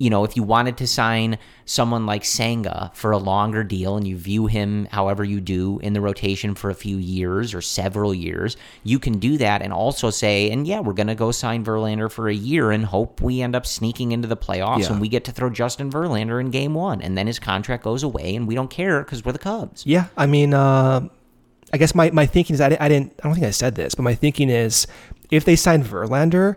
you 0.00 0.08
know, 0.10 0.24
if 0.24 0.34
you 0.34 0.42
wanted 0.42 0.76
to 0.78 0.86
sign 0.86 1.38
someone 1.66 2.06
like 2.06 2.24
Senga 2.24 2.90
for 2.94 3.12
a 3.12 3.18
longer 3.18 3.62
deal 3.62 3.96
and 3.96 4.08
you 4.08 4.16
view 4.16 4.46
him 4.46 4.88
however 4.90 5.22
you 5.22 5.40
do 5.40 5.78
in 5.80 5.92
the 5.92 6.00
rotation 6.00 6.54
for 6.54 6.70
a 6.70 6.74
few 6.74 6.96
years 6.96 7.52
or 7.54 7.60
several 7.60 8.12
years, 8.14 8.56
you 8.82 8.98
can 8.98 9.18
do 9.18 9.36
that 9.36 9.60
and 9.62 9.72
also 9.72 10.08
say, 10.08 10.50
and 10.50 10.66
yeah, 10.66 10.80
we're 10.80 10.94
going 10.94 11.06
to 11.06 11.14
go 11.14 11.30
sign 11.30 11.64
Verlander 11.64 12.10
for 12.10 12.28
a 12.28 12.34
year 12.34 12.70
and 12.72 12.86
hope 12.86 13.20
we 13.20 13.42
end 13.42 13.54
up 13.54 13.66
sneaking 13.66 14.12
into 14.12 14.26
the 14.26 14.36
playoffs 14.38 14.80
Yeah. 14.80 14.92
and 14.92 15.00
we 15.02 15.08
get 15.08 15.24
to 15.26 15.32
throw 15.32 15.50
Justin 15.50 15.90
Verlander 15.92 16.40
in 16.40 16.50
game 16.50 16.72
one. 16.74 17.02
And 17.02 17.16
then 17.16 17.26
his 17.26 17.38
contract 17.38 17.84
goes 17.84 18.02
away 18.02 18.34
and 18.34 18.48
we 18.48 18.54
don't 18.54 18.70
care 18.70 19.02
because 19.04 19.22
we're 19.24 19.32
the 19.32 19.38
Cubs. 19.38 19.84
Yeah, 19.86 20.06
I 20.16 20.24
mean, 20.26 20.54
uh, 20.54 21.06
I 21.72 21.76
guess 21.76 21.94
my, 21.94 22.10
my 22.10 22.24
thinking 22.26 22.54
is 22.54 22.60
I, 22.60 22.70
di- 22.70 22.78
I 22.80 22.88
didn't 22.88 23.12
I 23.22 23.28
don't 23.28 23.34
think 23.34 23.46
I 23.46 23.50
said 23.50 23.74
this, 23.74 23.94
but 23.94 24.02
my 24.02 24.14
thinking 24.14 24.48
is 24.48 24.86
if 25.30 25.44
they 25.44 25.54
sign 25.56 25.84
Verlander, 25.84 26.56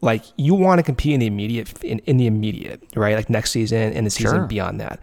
like 0.00 0.22
you 0.36 0.54
want 0.54 0.78
to 0.78 0.82
compete 0.82 1.14
in 1.14 1.20
the 1.20 1.26
immediate 1.26 1.82
in, 1.84 1.98
in 2.00 2.16
the 2.18 2.26
immediate 2.26 2.82
right, 2.94 3.16
like 3.16 3.28
next 3.30 3.50
season 3.50 3.92
and 3.92 4.06
the 4.06 4.10
season 4.10 4.38
Sure. 4.40 4.46
beyond 4.46 4.80
that. 4.80 5.00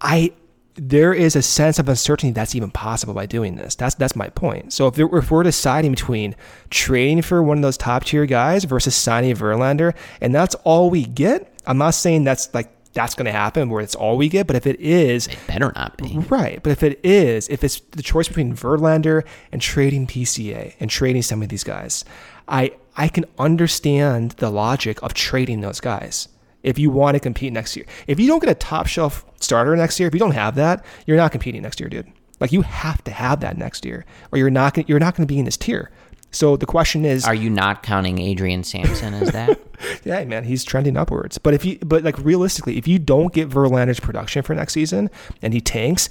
I 0.00 0.32
there 0.76 1.12
is 1.12 1.36
a 1.36 1.42
sense 1.42 1.78
of 1.78 1.88
uncertainty 1.88 2.32
that's 2.32 2.54
even 2.54 2.70
possible 2.70 3.12
by 3.12 3.26
doing 3.26 3.56
this. 3.56 3.74
That's 3.74 3.94
that's 3.96 4.16
my 4.16 4.28
point. 4.30 4.72
So 4.72 4.86
if 4.86 4.94
there, 4.94 5.08
if 5.12 5.30
we're 5.30 5.42
deciding 5.42 5.90
between 5.90 6.34
trading 6.70 7.20
for 7.22 7.42
one 7.42 7.58
of 7.58 7.62
those 7.62 7.76
top 7.76 8.04
tier 8.04 8.24
guys 8.24 8.64
versus 8.64 8.94
signing 8.94 9.34
Verlander, 9.34 9.94
and 10.22 10.34
that's 10.34 10.54
all 10.64 10.88
we 10.88 11.04
get, 11.04 11.52
I'm 11.66 11.76
not 11.76 11.90
saying 11.94 12.24
that's 12.24 12.54
like 12.54 12.70
that's 12.92 13.14
going 13.14 13.26
to 13.26 13.32
happen 13.32 13.68
where 13.68 13.80
it's 13.82 13.94
all 13.94 14.16
we 14.16 14.28
get, 14.28 14.46
but 14.48 14.56
if 14.56 14.66
it 14.66 14.80
is, 14.80 15.28
It 15.28 15.38
better 15.46 15.70
not 15.76 15.96
be. 15.96 16.18
Right, 16.28 16.60
but 16.62 16.70
if 16.70 16.82
it 16.82 16.98
is, 17.04 17.48
if 17.48 17.62
it's 17.62 17.80
the 17.90 18.02
choice 18.02 18.26
between 18.26 18.52
Verlander 18.56 19.24
and 19.52 19.60
trading 19.62 20.06
PCA 20.08 20.74
and 20.80 20.90
trading 20.90 21.22
some 21.22 21.40
of 21.42 21.50
these 21.50 21.62
guys, 21.62 22.04
I 22.48 22.72
I 22.96 23.08
can 23.08 23.24
understand 23.38 24.32
the 24.32 24.50
logic 24.50 25.02
of 25.02 25.14
trading 25.14 25.60
those 25.60 25.80
guys. 25.80 26.28
If 26.62 26.78
you 26.78 26.90
want 26.90 27.14
to 27.14 27.20
compete 27.20 27.52
next 27.52 27.74
year, 27.76 27.86
if 28.06 28.20
you 28.20 28.26
don't 28.26 28.40
get 28.40 28.50
a 28.50 28.54
top 28.54 28.86
shelf 28.86 29.24
starter 29.40 29.74
next 29.76 29.98
year, 29.98 30.06
if 30.08 30.14
you 30.14 30.20
don't 30.20 30.32
have 30.32 30.56
that, 30.56 30.84
you're 31.06 31.16
not 31.16 31.32
competing 31.32 31.62
next 31.62 31.80
year, 31.80 31.88
dude. 31.88 32.12
Like 32.38 32.52
you 32.52 32.62
have 32.62 33.02
to 33.04 33.10
have 33.10 33.40
that 33.40 33.56
next 33.56 33.84
year, 33.84 34.04
or 34.32 34.38
you're 34.38 34.50
not 34.50 34.74
gonna, 34.74 34.86
you're 34.88 34.98
not 34.98 35.14
going 35.14 35.26
to 35.26 35.32
be 35.32 35.38
in 35.38 35.44
this 35.44 35.56
tier. 35.56 35.90
So 36.30 36.56
the 36.56 36.66
question 36.66 37.04
is, 37.04 37.24
Are 37.24 37.34
you 37.34 37.50
not 37.50 37.82
counting 37.82 38.20
Adrian 38.20 38.62
Sampson 38.64 39.14
as 39.14 39.32
that? 39.32 39.58
yeah, 40.04 40.24
man, 40.24 40.44
he's 40.44 40.64
trending 40.64 40.96
upwards. 40.96 41.38
But 41.38 41.54
if 41.54 41.64
you, 41.64 41.78
but 41.82 42.04
like 42.04 42.18
realistically, 42.18 42.78
if 42.78 42.86
you 42.86 42.98
don't 42.98 43.32
get 43.32 43.48
Verlander's 43.48 44.00
production 44.00 44.42
for 44.42 44.54
next 44.54 44.74
season 44.74 45.10
and 45.42 45.52
he 45.52 45.60
tanks, 45.60 46.08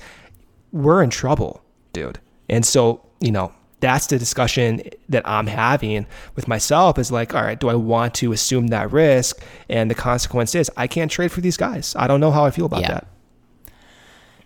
we're 0.72 1.02
in 1.02 1.10
trouble, 1.10 1.64
dude. 1.94 2.20
And 2.50 2.66
so, 2.66 3.06
you 3.22 3.32
know, 3.32 3.54
that's 3.82 4.08
the 4.08 4.20
discussion 4.20 4.82
that 5.08 5.28
I'm 5.28 5.48
having 5.48 6.06
with 6.36 6.48
myself 6.48 7.00
is 7.00 7.12
like, 7.12 7.34
all 7.34 7.42
right, 7.44 7.60
do 7.60 7.70
I 7.70 7.76
want 7.76 8.14
to 8.16 8.32
assume 8.34 8.68
that 8.68 8.92
risk? 8.92 9.42
And 9.70 9.90
the 9.90 9.96
consequence 9.96 10.54
is 10.56 10.70
I 10.76 10.88
can't 10.88 11.10
trade 11.10 11.32
for 11.32 11.42
these 11.42 11.56
guys. 11.58 11.96
I 11.98 12.08
don't 12.08 12.20
know 12.20 12.32
how 12.32 12.44
I 12.46 12.52
feel 12.52 12.66
about 12.66 12.82
Yeah. 12.82 12.92
that. 12.92 13.08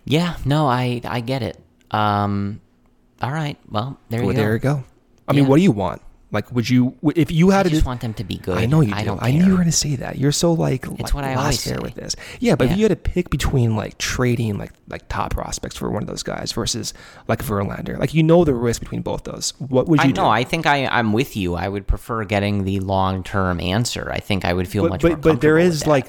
yeah, 0.04 0.36
no, 0.44 0.66
I 0.68 1.00
I 1.04 1.20
get 1.20 1.42
it. 1.42 1.58
Um, 1.90 2.60
all 3.22 3.32
right, 3.32 3.56
well, 3.70 3.98
there 4.10 4.20
Well, 4.20 4.30
you 4.30 4.36
go. 4.36 4.42
there 4.42 4.52
you 4.52 4.58
go. 4.58 4.84
I 5.26 5.32
mean, 5.32 5.46
what 5.46 5.56
do 5.56 5.62
you 5.62 5.72
want? 5.72 6.02
Like, 6.34 6.50
would 6.52 6.68
you, 6.68 6.96
if 7.14 7.30
you 7.30 7.50
had 7.50 7.60
I 7.66 7.68
to 7.68 7.70
just 7.70 7.86
want 7.86 8.00
them 8.00 8.12
to 8.14 8.24
be 8.24 8.36
good. 8.36 8.58
I 8.58 8.66
know 8.66 8.80
you 8.80 8.92
do. 8.92 8.98
I 8.98 9.04
don't 9.04 9.22
I 9.22 9.30
knew 9.30 9.44
you 9.44 9.50
were 9.50 9.56
going 9.56 9.66
to 9.66 9.72
say 9.72 9.96
that. 9.96 10.18
You're 10.18 10.32
so 10.32 10.52
like, 10.52 10.86
like 10.86 11.14
what 11.14 11.24
I 11.24 11.34
always 11.34 11.60
say. 11.60 11.78
with 11.78 11.94
this. 11.94 12.16
Yeah, 12.40 12.56
but 12.56 12.70
if 12.70 12.76
you 12.76 12.82
had 12.82 12.90
to 12.90 12.96
pick 12.96 13.30
between 13.30 13.76
like 13.76 13.96
trading 13.98 14.58
like 14.58 14.72
like 14.88 15.08
top 15.08 15.32
prospects 15.32 15.76
for 15.76 15.90
one 15.90 16.02
of 16.02 16.08
those 16.08 16.22
guys 16.22 16.52
versus 16.52 16.92
like 17.28 17.42
Verlander, 17.42 17.98
like 17.98 18.12
you 18.12 18.22
know 18.22 18.44
the 18.44 18.54
risk 18.54 18.80
between 18.80 19.02
both 19.02 19.24
those. 19.24 19.54
What 19.58 19.86
would 19.88 20.00
you 20.00 20.10
I 20.10 20.12
do? 20.12 20.20
know. 20.20 20.28
I 20.28 20.44
think 20.44 20.66
I, 20.66 20.86
I'm 20.86 21.12
with 21.12 21.36
you. 21.36 21.54
I 21.54 21.68
would 21.68 21.86
prefer 21.86 22.24
getting 22.24 22.64
the 22.64 22.80
long 22.80 23.22
term 23.22 23.60
answer. 23.60 24.10
I 24.12 24.18
think 24.18 24.44
I 24.44 24.52
would 24.52 24.68
feel 24.68 24.82
but 24.82 24.90
much 24.90 25.02
but, 25.02 25.10
more 25.12 25.18
but 25.18 25.40
there 25.40 25.58
is 25.58 25.86
like 25.86 26.06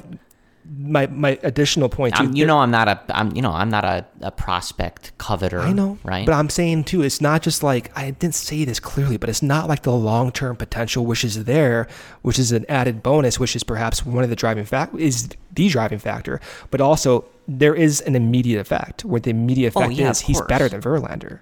my 0.77 1.07
my 1.07 1.39
additional 1.43 1.89
point 1.89 2.15
too. 2.15 2.31
You 2.33 2.45
know, 2.45 2.59
I'm 2.59 2.71
not 2.71 2.87
a, 2.87 2.99
I'm, 3.09 3.35
you 3.35 3.41
know, 3.41 3.51
I'm 3.51 3.69
not 3.69 3.83
a, 3.85 4.05
a 4.21 4.31
prospect 4.31 5.17
coveter. 5.17 5.59
I 5.59 5.73
know, 5.73 5.97
right? 6.03 6.25
But 6.25 6.33
I'm 6.33 6.49
saying 6.49 6.85
too, 6.85 7.01
it's 7.01 7.21
not 7.21 7.41
just 7.41 7.63
like 7.63 7.95
I 7.97 8.11
didn't 8.11 8.35
say 8.35 8.65
this 8.65 8.79
clearly, 8.79 9.17
but 9.17 9.29
it's 9.29 9.43
not 9.43 9.67
like 9.67 9.83
the 9.83 9.91
long 9.93 10.31
term 10.31 10.55
potential 10.55 11.05
which 11.05 11.23
is 11.23 11.45
there, 11.45 11.87
which 12.21 12.39
is 12.39 12.51
an 12.51 12.65
added 12.69 13.03
bonus, 13.03 13.39
which 13.39 13.55
is 13.55 13.63
perhaps 13.63 14.05
one 14.05 14.23
of 14.23 14.29
the 14.29 14.35
driving 14.35 14.65
fact 14.65 14.95
is 14.95 15.29
the 15.53 15.69
driving 15.69 15.99
factor, 15.99 16.41
but 16.71 16.81
also 16.81 17.25
there 17.47 17.75
is 17.75 18.01
an 18.01 18.15
immediate 18.15 18.59
effect 18.59 19.05
where 19.05 19.21
the 19.21 19.29
immediate 19.29 19.73
Oh, 19.75 19.81
effect 19.81 19.93
yeah, 19.93 20.09
is 20.09 20.21
he's 20.21 20.41
better 20.41 20.67
than 20.67 20.81
Verlander. 20.81 21.39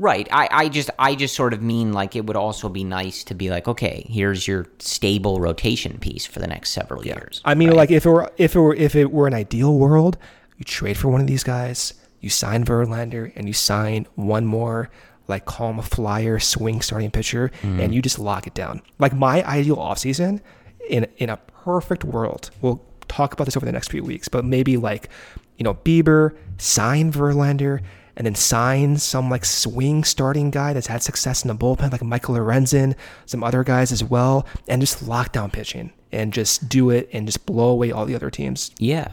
Right. 0.00 0.26
I, 0.32 0.48
I 0.50 0.68
just 0.70 0.88
I 0.98 1.14
just 1.14 1.34
sort 1.34 1.52
of 1.52 1.60
mean 1.62 1.92
like 1.92 2.16
it 2.16 2.24
would 2.24 2.36
also 2.36 2.68
be 2.70 2.84
nice 2.84 3.22
to 3.24 3.34
be 3.34 3.50
like, 3.50 3.68
okay, 3.68 4.06
here's 4.08 4.48
your 4.48 4.66
stable 4.78 5.40
rotation 5.40 5.98
piece 5.98 6.24
for 6.24 6.38
the 6.38 6.46
next 6.46 6.70
several 6.70 7.04
years. 7.04 7.42
I 7.44 7.54
mean, 7.54 7.68
right? 7.68 7.76
like 7.76 7.90
if 7.90 8.06
it 8.06 8.10
were 8.10 8.32
if 8.38 8.56
it 8.56 8.60
were 8.60 8.74
if 8.74 8.94
it 8.96 9.12
were 9.12 9.26
an 9.26 9.34
ideal 9.34 9.74
world, 9.76 10.16
you 10.56 10.64
trade 10.64 10.96
for 10.96 11.08
one 11.08 11.20
of 11.20 11.26
these 11.26 11.44
guys, 11.44 11.92
you 12.20 12.30
sign 12.30 12.64
Verlander, 12.64 13.30
and 13.36 13.46
you 13.46 13.52
sign 13.52 14.06
one 14.14 14.46
more 14.46 14.88
like 15.28 15.44
a 15.60 15.82
flyer 15.82 16.38
swing 16.38 16.80
starting 16.80 17.10
pitcher, 17.10 17.50
Mm-hmm. 17.62 17.80
and 17.80 17.94
you 17.94 18.00
just 18.02 18.18
lock 18.18 18.46
it 18.46 18.54
down. 18.54 18.80
Like 18.98 19.12
my 19.12 19.44
ideal 19.44 19.76
offseason 19.76 20.40
in 20.88 21.06
in 21.18 21.28
a 21.28 21.36
perfect 21.36 22.04
world. 22.04 22.50
We'll 22.62 22.82
talk 23.08 23.34
about 23.34 23.44
this 23.44 23.56
over 23.56 23.66
the 23.66 23.72
next 23.72 23.90
few 23.90 24.02
weeks, 24.02 24.28
but 24.28 24.46
maybe 24.46 24.78
like 24.78 25.10
you 25.58 25.64
know 25.64 25.74
Bieber 25.74 26.34
sign 26.56 27.12
Verlander. 27.12 27.82
And 28.20 28.26
then 28.26 28.34
sign 28.34 28.98
some 28.98 29.30
like 29.30 29.46
swing 29.46 30.04
starting 30.04 30.50
guy 30.50 30.74
that's 30.74 30.88
had 30.88 31.02
success 31.02 31.42
in 31.42 31.48
the 31.48 31.54
bullpen, 31.54 31.90
like 31.90 32.02
Michael 32.02 32.34
Lorenzen, 32.34 32.94
some 33.24 33.42
other 33.42 33.64
guys 33.64 33.92
as 33.92 34.04
well, 34.04 34.46
and 34.68 34.82
just 34.82 35.08
lock 35.08 35.32
down 35.32 35.50
pitching 35.50 35.90
and 36.12 36.30
just 36.30 36.68
do 36.68 36.90
it 36.90 37.08
and 37.14 37.24
just 37.26 37.46
blow 37.46 37.70
away 37.70 37.90
all 37.92 38.04
the 38.04 38.14
other 38.14 38.28
teams. 38.30 38.72
Yeah. 38.78 39.12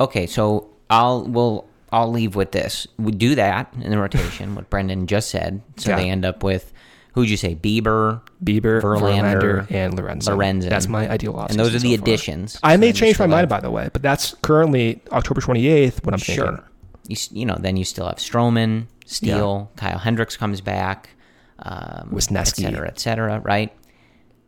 Okay, 0.00 0.26
so 0.26 0.70
I'll 0.90 1.22
we'll 1.22 1.68
I'll 1.92 2.10
leave 2.10 2.34
with 2.34 2.50
this. 2.50 2.88
We 2.98 3.12
do 3.12 3.36
that 3.36 3.72
in 3.80 3.92
the 3.92 3.98
rotation, 3.98 4.56
what 4.56 4.68
Brendan 4.70 5.06
just 5.06 5.30
said. 5.30 5.62
So 5.76 5.90
Yeah. 5.90 5.96
they 5.98 6.10
end 6.10 6.24
up 6.24 6.42
with 6.42 6.72
who'd 7.12 7.30
you 7.30 7.36
say? 7.36 7.54
Bieber, 7.54 8.22
Bieber, 8.44 8.82
Verlander, 8.82 9.40
Verlander, 9.40 9.70
and 9.70 9.94
Lorenzen. 9.96 10.36
Lorenzen. 10.36 10.68
That's 10.68 10.88
my 10.88 11.08
ideal 11.08 11.34
offseason. 11.34 11.50
And 11.50 11.60
those 11.60 11.76
are 11.76 11.78
the 11.78 11.94
so 11.94 12.02
additions. 12.02 12.58
I 12.64 12.74
So 12.74 12.80
may 12.80 12.92
change 12.92 13.20
my 13.20 13.26
mind, 13.26 13.48
by 13.48 13.60
the 13.60 13.70
way, 13.70 13.88
but 13.92 14.02
that's 14.02 14.34
currently 14.42 15.00
October 15.12 15.40
28th. 15.40 16.04
What 16.04 16.12
I'm 16.12 16.18
Sure. 16.18 16.46
thinking. 16.46 16.64
You, 17.08 17.16
you 17.32 17.46
know, 17.46 17.56
then 17.58 17.76
you 17.76 17.84
still 17.84 18.06
have 18.06 18.16
Stroman, 18.16 18.86
Steele, 19.06 19.70
Kyle 19.76 19.98
Hendricks 19.98 20.36
comes 20.36 20.60
back. 20.60 21.10
um, 21.58 22.10
Wesneski. 22.12 22.64
et 22.64 22.70
cetera, 22.70 22.88
et 22.88 22.98
cetera, 23.00 23.40
right? 23.40 23.72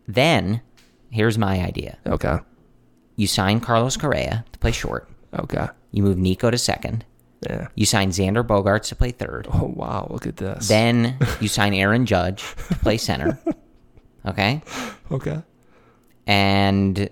Then, 0.07 0.61
here's 1.11 1.39
my 1.39 1.61
idea. 1.61 1.99
Okay. 2.07 2.39
You 3.17 3.27
sign 3.27 3.61
Carlos 3.61 3.97
Correa 3.97 4.45
to 4.53 4.59
play 4.59 4.73
short. 4.73 5.09
Okay. 5.39 5.67
You 5.91 6.03
move 6.03 6.19
Nico 6.19 6.51
to 6.51 6.59
second. 6.59 7.05
Yeah. 7.49 7.69
You 7.75 7.87
sign 7.87 8.11
Xander 8.11 8.45
Bogaerts 8.47 8.89
to 8.89 8.97
play 8.97 9.11
third. 9.13 9.47
Oh 9.53 9.73
wow, 9.75 10.09
look 10.11 10.27
at 10.27 10.37
this. 10.37 10.69
Then 10.69 11.17
you 11.41 11.49
sign 11.49 11.73
Aaron 11.73 12.05
Judge 12.05 12.43
to 12.69 12.75
play 12.77 12.97
center. 12.99 13.39
Okay? 14.27 14.63
okay. 15.11 15.43
And 16.27 17.09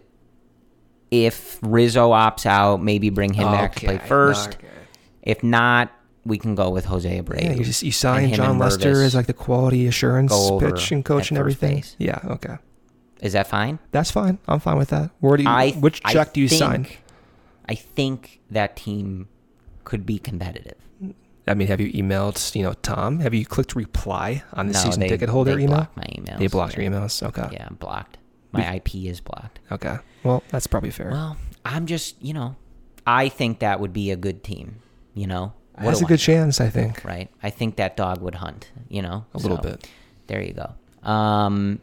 if 1.10 1.58
Rizzo 1.62 2.10
opts 2.10 2.44
out, 2.44 2.82
maybe 2.82 3.10
bring 3.10 3.32
him 3.32 3.46
back 3.50 3.76
to 3.76 3.86
play 3.86 3.98
first. 3.98 4.56
okay. 4.56 4.66
If 5.26 5.42
not, 5.42 5.92
we 6.24 6.38
can 6.38 6.54
go 6.54 6.70
with 6.70 6.86
Jose 6.86 7.20
Abreu. 7.22 7.42
Yeah, 7.42 7.52
you 7.52 7.64
just 7.64 7.82
you 7.82 7.88
And 7.88 7.94
sign 7.94 8.28
him 8.28 8.36
Jon 8.36 8.58
Lester 8.58 8.92
Mervis. 8.94 9.04
as 9.04 9.14
like 9.14 9.26
the 9.26 9.32
quality 9.34 9.86
assurance 9.86 10.32
pitch 10.60 10.90
and 10.92 11.04
coach 11.04 11.30
and 11.30 11.36
everything. 11.38 11.76
base. 11.76 11.94
Yeah. 11.98 12.18
Okay. 12.24 12.56
Is 13.20 13.32
that 13.34 13.46
fine? 13.46 13.78
That's 13.92 14.10
fine. 14.10 14.38
I'm 14.48 14.60
fine 14.60 14.76
with 14.78 14.88
that. 14.90 15.10
Where 15.20 15.36
do 15.36 15.42
you? 15.42 15.48
I 15.48 15.70
which 15.72 16.00
I 16.04 16.12
check 16.14 16.32
do 16.32 16.40
you 16.40 16.48
think- 16.48 16.58
sign? 16.60 16.86
I 17.68 17.74
think 17.74 18.40
that 18.50 18.76
team 18.76 19.28
could 19.84 20.06
be 20.06 20.18
competitive. 20.18 20.76
I 21.48 21.54
mean, 21.54 21.68
have 21.68 21.80
you 21.80 21.92
emailed, 21.92 22.54
you 22.56 22.62
know, 22.64 22.72
Tom? 22.82 23.20
Have 23.20 23.32
you 23.34 23.44
clicked 23.46 23.74
reply 23.76 24.42
on 24.52 24.66
the 24.68 24.72
No, 24.72 24.78
season 24.80 25.00
they- 25.00 25.08
ticket 25.08 25.28
holder 25.28 25.54
they 25.56 25.62
email? 25.62 25.76
blocked 25.76 25.96
my 25.96 26.02
emails. 26.04 26.38
They 26.38 26.46
blocked 26.48 26.74
Yeah. 26.76 26.82
your 26.82 26.90
emails. 26.92 27.22
Okay. 27.22 27.48
Yeah, 27.52 27.66
I'm 27.68 27.76
blocked. 27.76 28.18
My 28.52 28.74
IP 28.76 29.06
is 29.08 29.20
blocked. 29.20 29.58
Okay. 29.70 29.96
Well, 30.24 30.42
that's 30.50 30.66
probably 30.66 30.90
fair. 30.90 31.10
Well, 31.10 31.36
I'm 31.64 31.86
just, 31.86 32.20
you 32.22 32.32
know, 32.34 32.56
I 33.06 33.28
think 33.28 33.58
that 33.60 33.80
would 33.80 33.92
be 33.92 34.10
a 34.10 34.16
good 34.16 34.42
team. 34.44 34.76
You 35.16 35.26
know, 35.26 35.52
What 35.74 35.86
Has 35.90 35.98
do 36.00 36.04
a 36.04 36.08
good 36.08 36.18
chance, 36.20 36.60
I 36.60 36.68
think. 36.68 37.02
right? 37.04 37.28
I 37.42 37.50
think 37.50 37.76
that 37.76 37.96
dog 37.96 38.20
would 38.22 38.36
hunt. 38.36 38.70
You 38.88 39.02
know, 39.02 39.24
A 39.34 39.38
little 39.38 39.56
So, 39.56 39.62
bit. 39.62 39.88
There 40.28 40.42
you 40.42 40.52
go. 40.52 41.08
Um, 41.10 41.80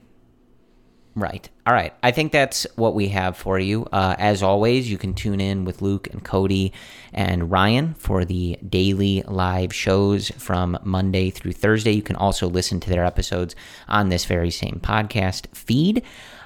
right. 1.15 1.47
All 1.65 1.73
right. 1.73 1.93
I 2.03 2.11
think 2.11 2.31
that's 2.31 2.65
what 2.75 2.93
we 2.95 3.07
have 3.09 3.37
for 3.37 3.57
you. 3.59 3.85
Uh, 3.91 4.15
as 4.17 4.43
always, 4.43 4.89
you 4.89 4.97
can 4.97 5.13
tune 5.13 5.39
in 5.39 5.65
with 5.65 5.81
Luke 5.81 6.07
and 6.11 6.23
Cody 6.23 6.73
and 7.13 7.49
Ryan 7.51 7.93
for 7.95 8.25
the 8.25 8.57
daily 8.67 9.23
live 9.27 9.73
shows 9.73 10.29
from 10.37 10.77
Monday 10.83 11.29
through 11.29 11.53
Thursday. 11.53 11.91
You 11.91 12.01
can 12.01 12.15
also 12.15 12.47
listen 12.49 12.79
to 12.81 12.89
their 12.89 13.05
episodes 13.05 13.55
on 13.87 14.09
this 14.09 14.25
very 14.25 14.51
same 14.51 14.79
podcast 14.83 15.47
feed. 15.55 16.03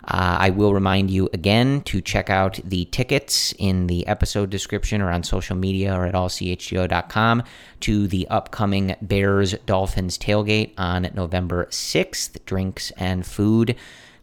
Uh, 0.07 0.37
I 0.39 0.49
will 0.51 0.73
remind 0.73 1.11
you 1.11 1.29
again 1.33 1.81
to 1.81 1.99
check 1.99 2.29
out 2.29 2.59
the 2.63 2.85
tickets 2.85 3.53
in 3.57 3.87
the 3.87 4.07
episode 4.07 4.49
description 4.49 5.01
or 5.01 5.11
on 5.11 5.23
social 5.23 5.57
media 5.57 5.93
or 5.93 6.05
at 6.05 6.13
allchgo.com 6.13 7.43
to 7.81 8.07
the 8.07 8.27
upcoming 8.29 8.95
Bears 9.01 9.53
Dolphins 9.65 10.17
tailgate 10.17 10.71
on 10.77 11.09
November 11.13 11.65
6th. 11.65 12.45
Drinks 12.45 12.91
and 12.91 13.25
food 13.25 13.75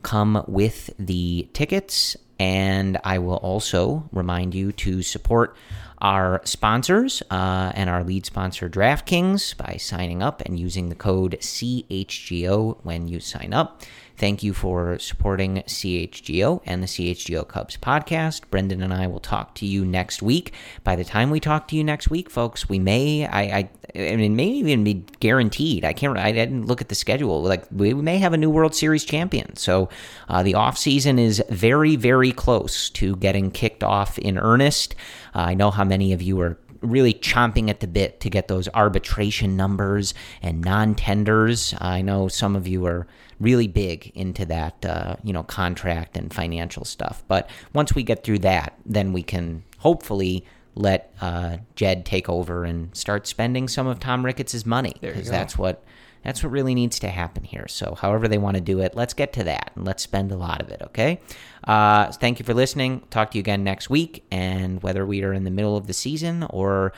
come 0.02 0.42
with 0.46 0.90
the 0.98 1.48
tickets. 1.52 2.16
And 2.38 2.98
I 3.04 3.18
will 3.18 3.36
also 3.36 4.08
remind 4.10 4.54
you 4.54 4.72
to 4.72 5.02
support 5.02 5.54
our 6.00 6.40
sponsors 6.44 7.22
uh, 7.30 7.72
and 7.74 7.88
our 7.88 8.04
lead 8.04 8.26
sponsor, 8.26 8.68
DraftKings, 8.68 9.56
by 9.56 9.76
signing 9.78 10.22
up 10.22 10.42
and 10.42 10.58
using 10.58 10.88
the 10.88 10.94
code 10.94 11.38
CHGO 11.40 12.78
when 12.82 13.08
you 13.08 13.20
sign 13.20 13.54
up. 13.54 13.82
Thank 14.16 14.44
you 14.44 14.54
for 14.54 14.96
supporting 15.00 15.56
CHGO 15.66 16.62
and 16.64 16.82
the 16.82 16.86
CHGO 16.86 17.48
Cubs 17.48 17.76
podcast. 17.76 18.48
Brendan 18.48 18.80
and 18.80 18.94
I 18.94 19.08
will 19.08 19.18
talk 19.18 19.54
to 19.56 19.66
you 19.66 19.84
next 19.84 20.22
week. 20.22 20.52
By 20.84 20.94
the 20.94 21.04
time 21.04 21.30
we 21.30 21.40
talk 21.40 21.66
to 21.68 21.76
you 21.76 21.82
next 21.82 22.10
week, 22.10 22.30
folks, 22.30 22.68
we 22.68 22.78
may, 22.78 23.26
I, 23.26 23.42
I, 23.42 23.70
I 23.96 24.16
mean, 24.16 24.36
may 24.36 24.46
even 24.46 24.84
be 24.84 25.04
guaranteed. 25.18 25.84
I 25.84 25.92
can't, 25.92 26.16
I 26.16 26.30
didn't 26.30 26.66
look 26.66 26.80
at 26.80 26.90
the 26.90 26.94
schedule. 26.94 27.42
Like, 27.42 27.64
we 27.72 27.92
may 27.92 28.18
have 28.18 28.32
a 28.32 28.36
new 28.36 28.50
World 28.50 28.76
Series 28.76 29.04
champion. 29.04 29.56
So 29.56 29.88
uh, 30.28 30.44
the 30.44 30.54
off 30.54 30.78
season 30.78 31.18
is 31.18 31.42
very, 31.50 31.96
very 31.96 32.30
close 32.30 32.90
to 32.90 33.16
getting 33.16 33.50
kicked 33.50 33.82
off 33.82 34.16
in 34.18 34.38
earnest. 34.38 34.94
Uh, 35.34 35.40
I 35.40 35.54
know 35.54 35.72
how 35.72 35.84
many 35.84 36.12
of 36.12 36.22
you 36.22 36.40
are 36.40 36.56
really 36.82 37.14
chomping 37.14 37.68
at 37.68 37.80
the 37.80 37.86
bit 37.88 38.20
to 38.20 38.30
get 38.30 38.46
those 38.46 38.68
arbitration 38.74 39.56
numbers 39.56 40.14
and 40.42 40.60
non-tenders. 40.60 41.74
I 41.80 42.02
know 42.02 42.28
some 42.28 42.54
of 42.54 42.68
you 42.68 42.86
are 42.86 43.06
really 43.40 43.68
big 43.68 44.12
into 44.14 44.44
that, 44.46 44.84
uh, 44.84 45.16
you 45.22 45.32
know, 45.32 45.42
contract 45.42 46.16
and 46.16 46.32
financial 46.32 46.84
stuff. 46.84 47.22
But 47.28 47.48
once 47.72 47.94
we 47.94 48.02
get 48.02 48.24
through 48.24 48.40
that, 48.40 48.74
then 48.86 49.12
we 49.12 49.22
can 49.22 49.64
hopefully 49.78 50.44
let 50.74 51.14
uh, 51.20 51.58
Jed 51.76 52.04
take 52.04 52.28
over 52.28 52.64
and 52.64 52.94
start 52.96 53.26
spending 53.26 53.68
some 53.68 53.86
of 53.86 54.00
Tom 54.00 54.24
Ricketts' 54.24 54.66
money 54.66 54.94
because 55.00 55.28
that's 55.28 55.56
what 55.56 55.84
that's 56.24 56.42
what 56.42 56.50
really 56.50 56.74
needs 56.74 56.98
to 57.00 57.08
happen 57.08 57.44
here. 57.44 57.66
So, 57.68 57.94
however 57.94 58.26
they 58.28 58.38
want 58.38 58.56
to 58.56 58.60
do 58.60 58.80
it, 58.80 58.96
let's 58.96 59.12
get 59.12 59.34
to 59.34 59.44
that 59.44 59.72
and 59.76 59.84
let's 59.84 60.02
spend 60.02 60.32
a 60.32 60.36
lot 60.36 60.62
of 60.62 60.70
it. 60.70 60.80
Okay. 60.86 61.20
Uh, 61.62 62.10
thank 62.12 62.38
you 62.38 62.44
for 62.44 62.54
listening. 62.54 63.02
Talk 63.10 63.32
to 63.32 63.38
you 63.38 63.40
again 63.40 63.62
next 63.62 63.90
week. 63.90 64.24
And 64.30 64.82
whether 64.82 65.04
we 65.04 65.22
are 65.22 65.34
in 65.34 65.44
the 65.44 65.50
middle 65.50 65.76
of 65.76 65.86
the 65.86 65.92
season 65.92 66.46
or 66.48 66.92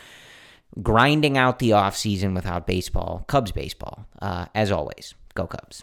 grinding 0.80 1.36
out 1.36 1.58
the 1.58 1.72
off 1.72 1.96
season 1.96 2.34
without 2.34 2.66
baseball, 2.66 3.24
Cubs 3.26 3.50
baseball, 3.50 4.06
uh, 4.22 4.46
as 4.54 4.70
always, 4.70 5.14
go 5.34 5.46
Cubs. 5.46 5.82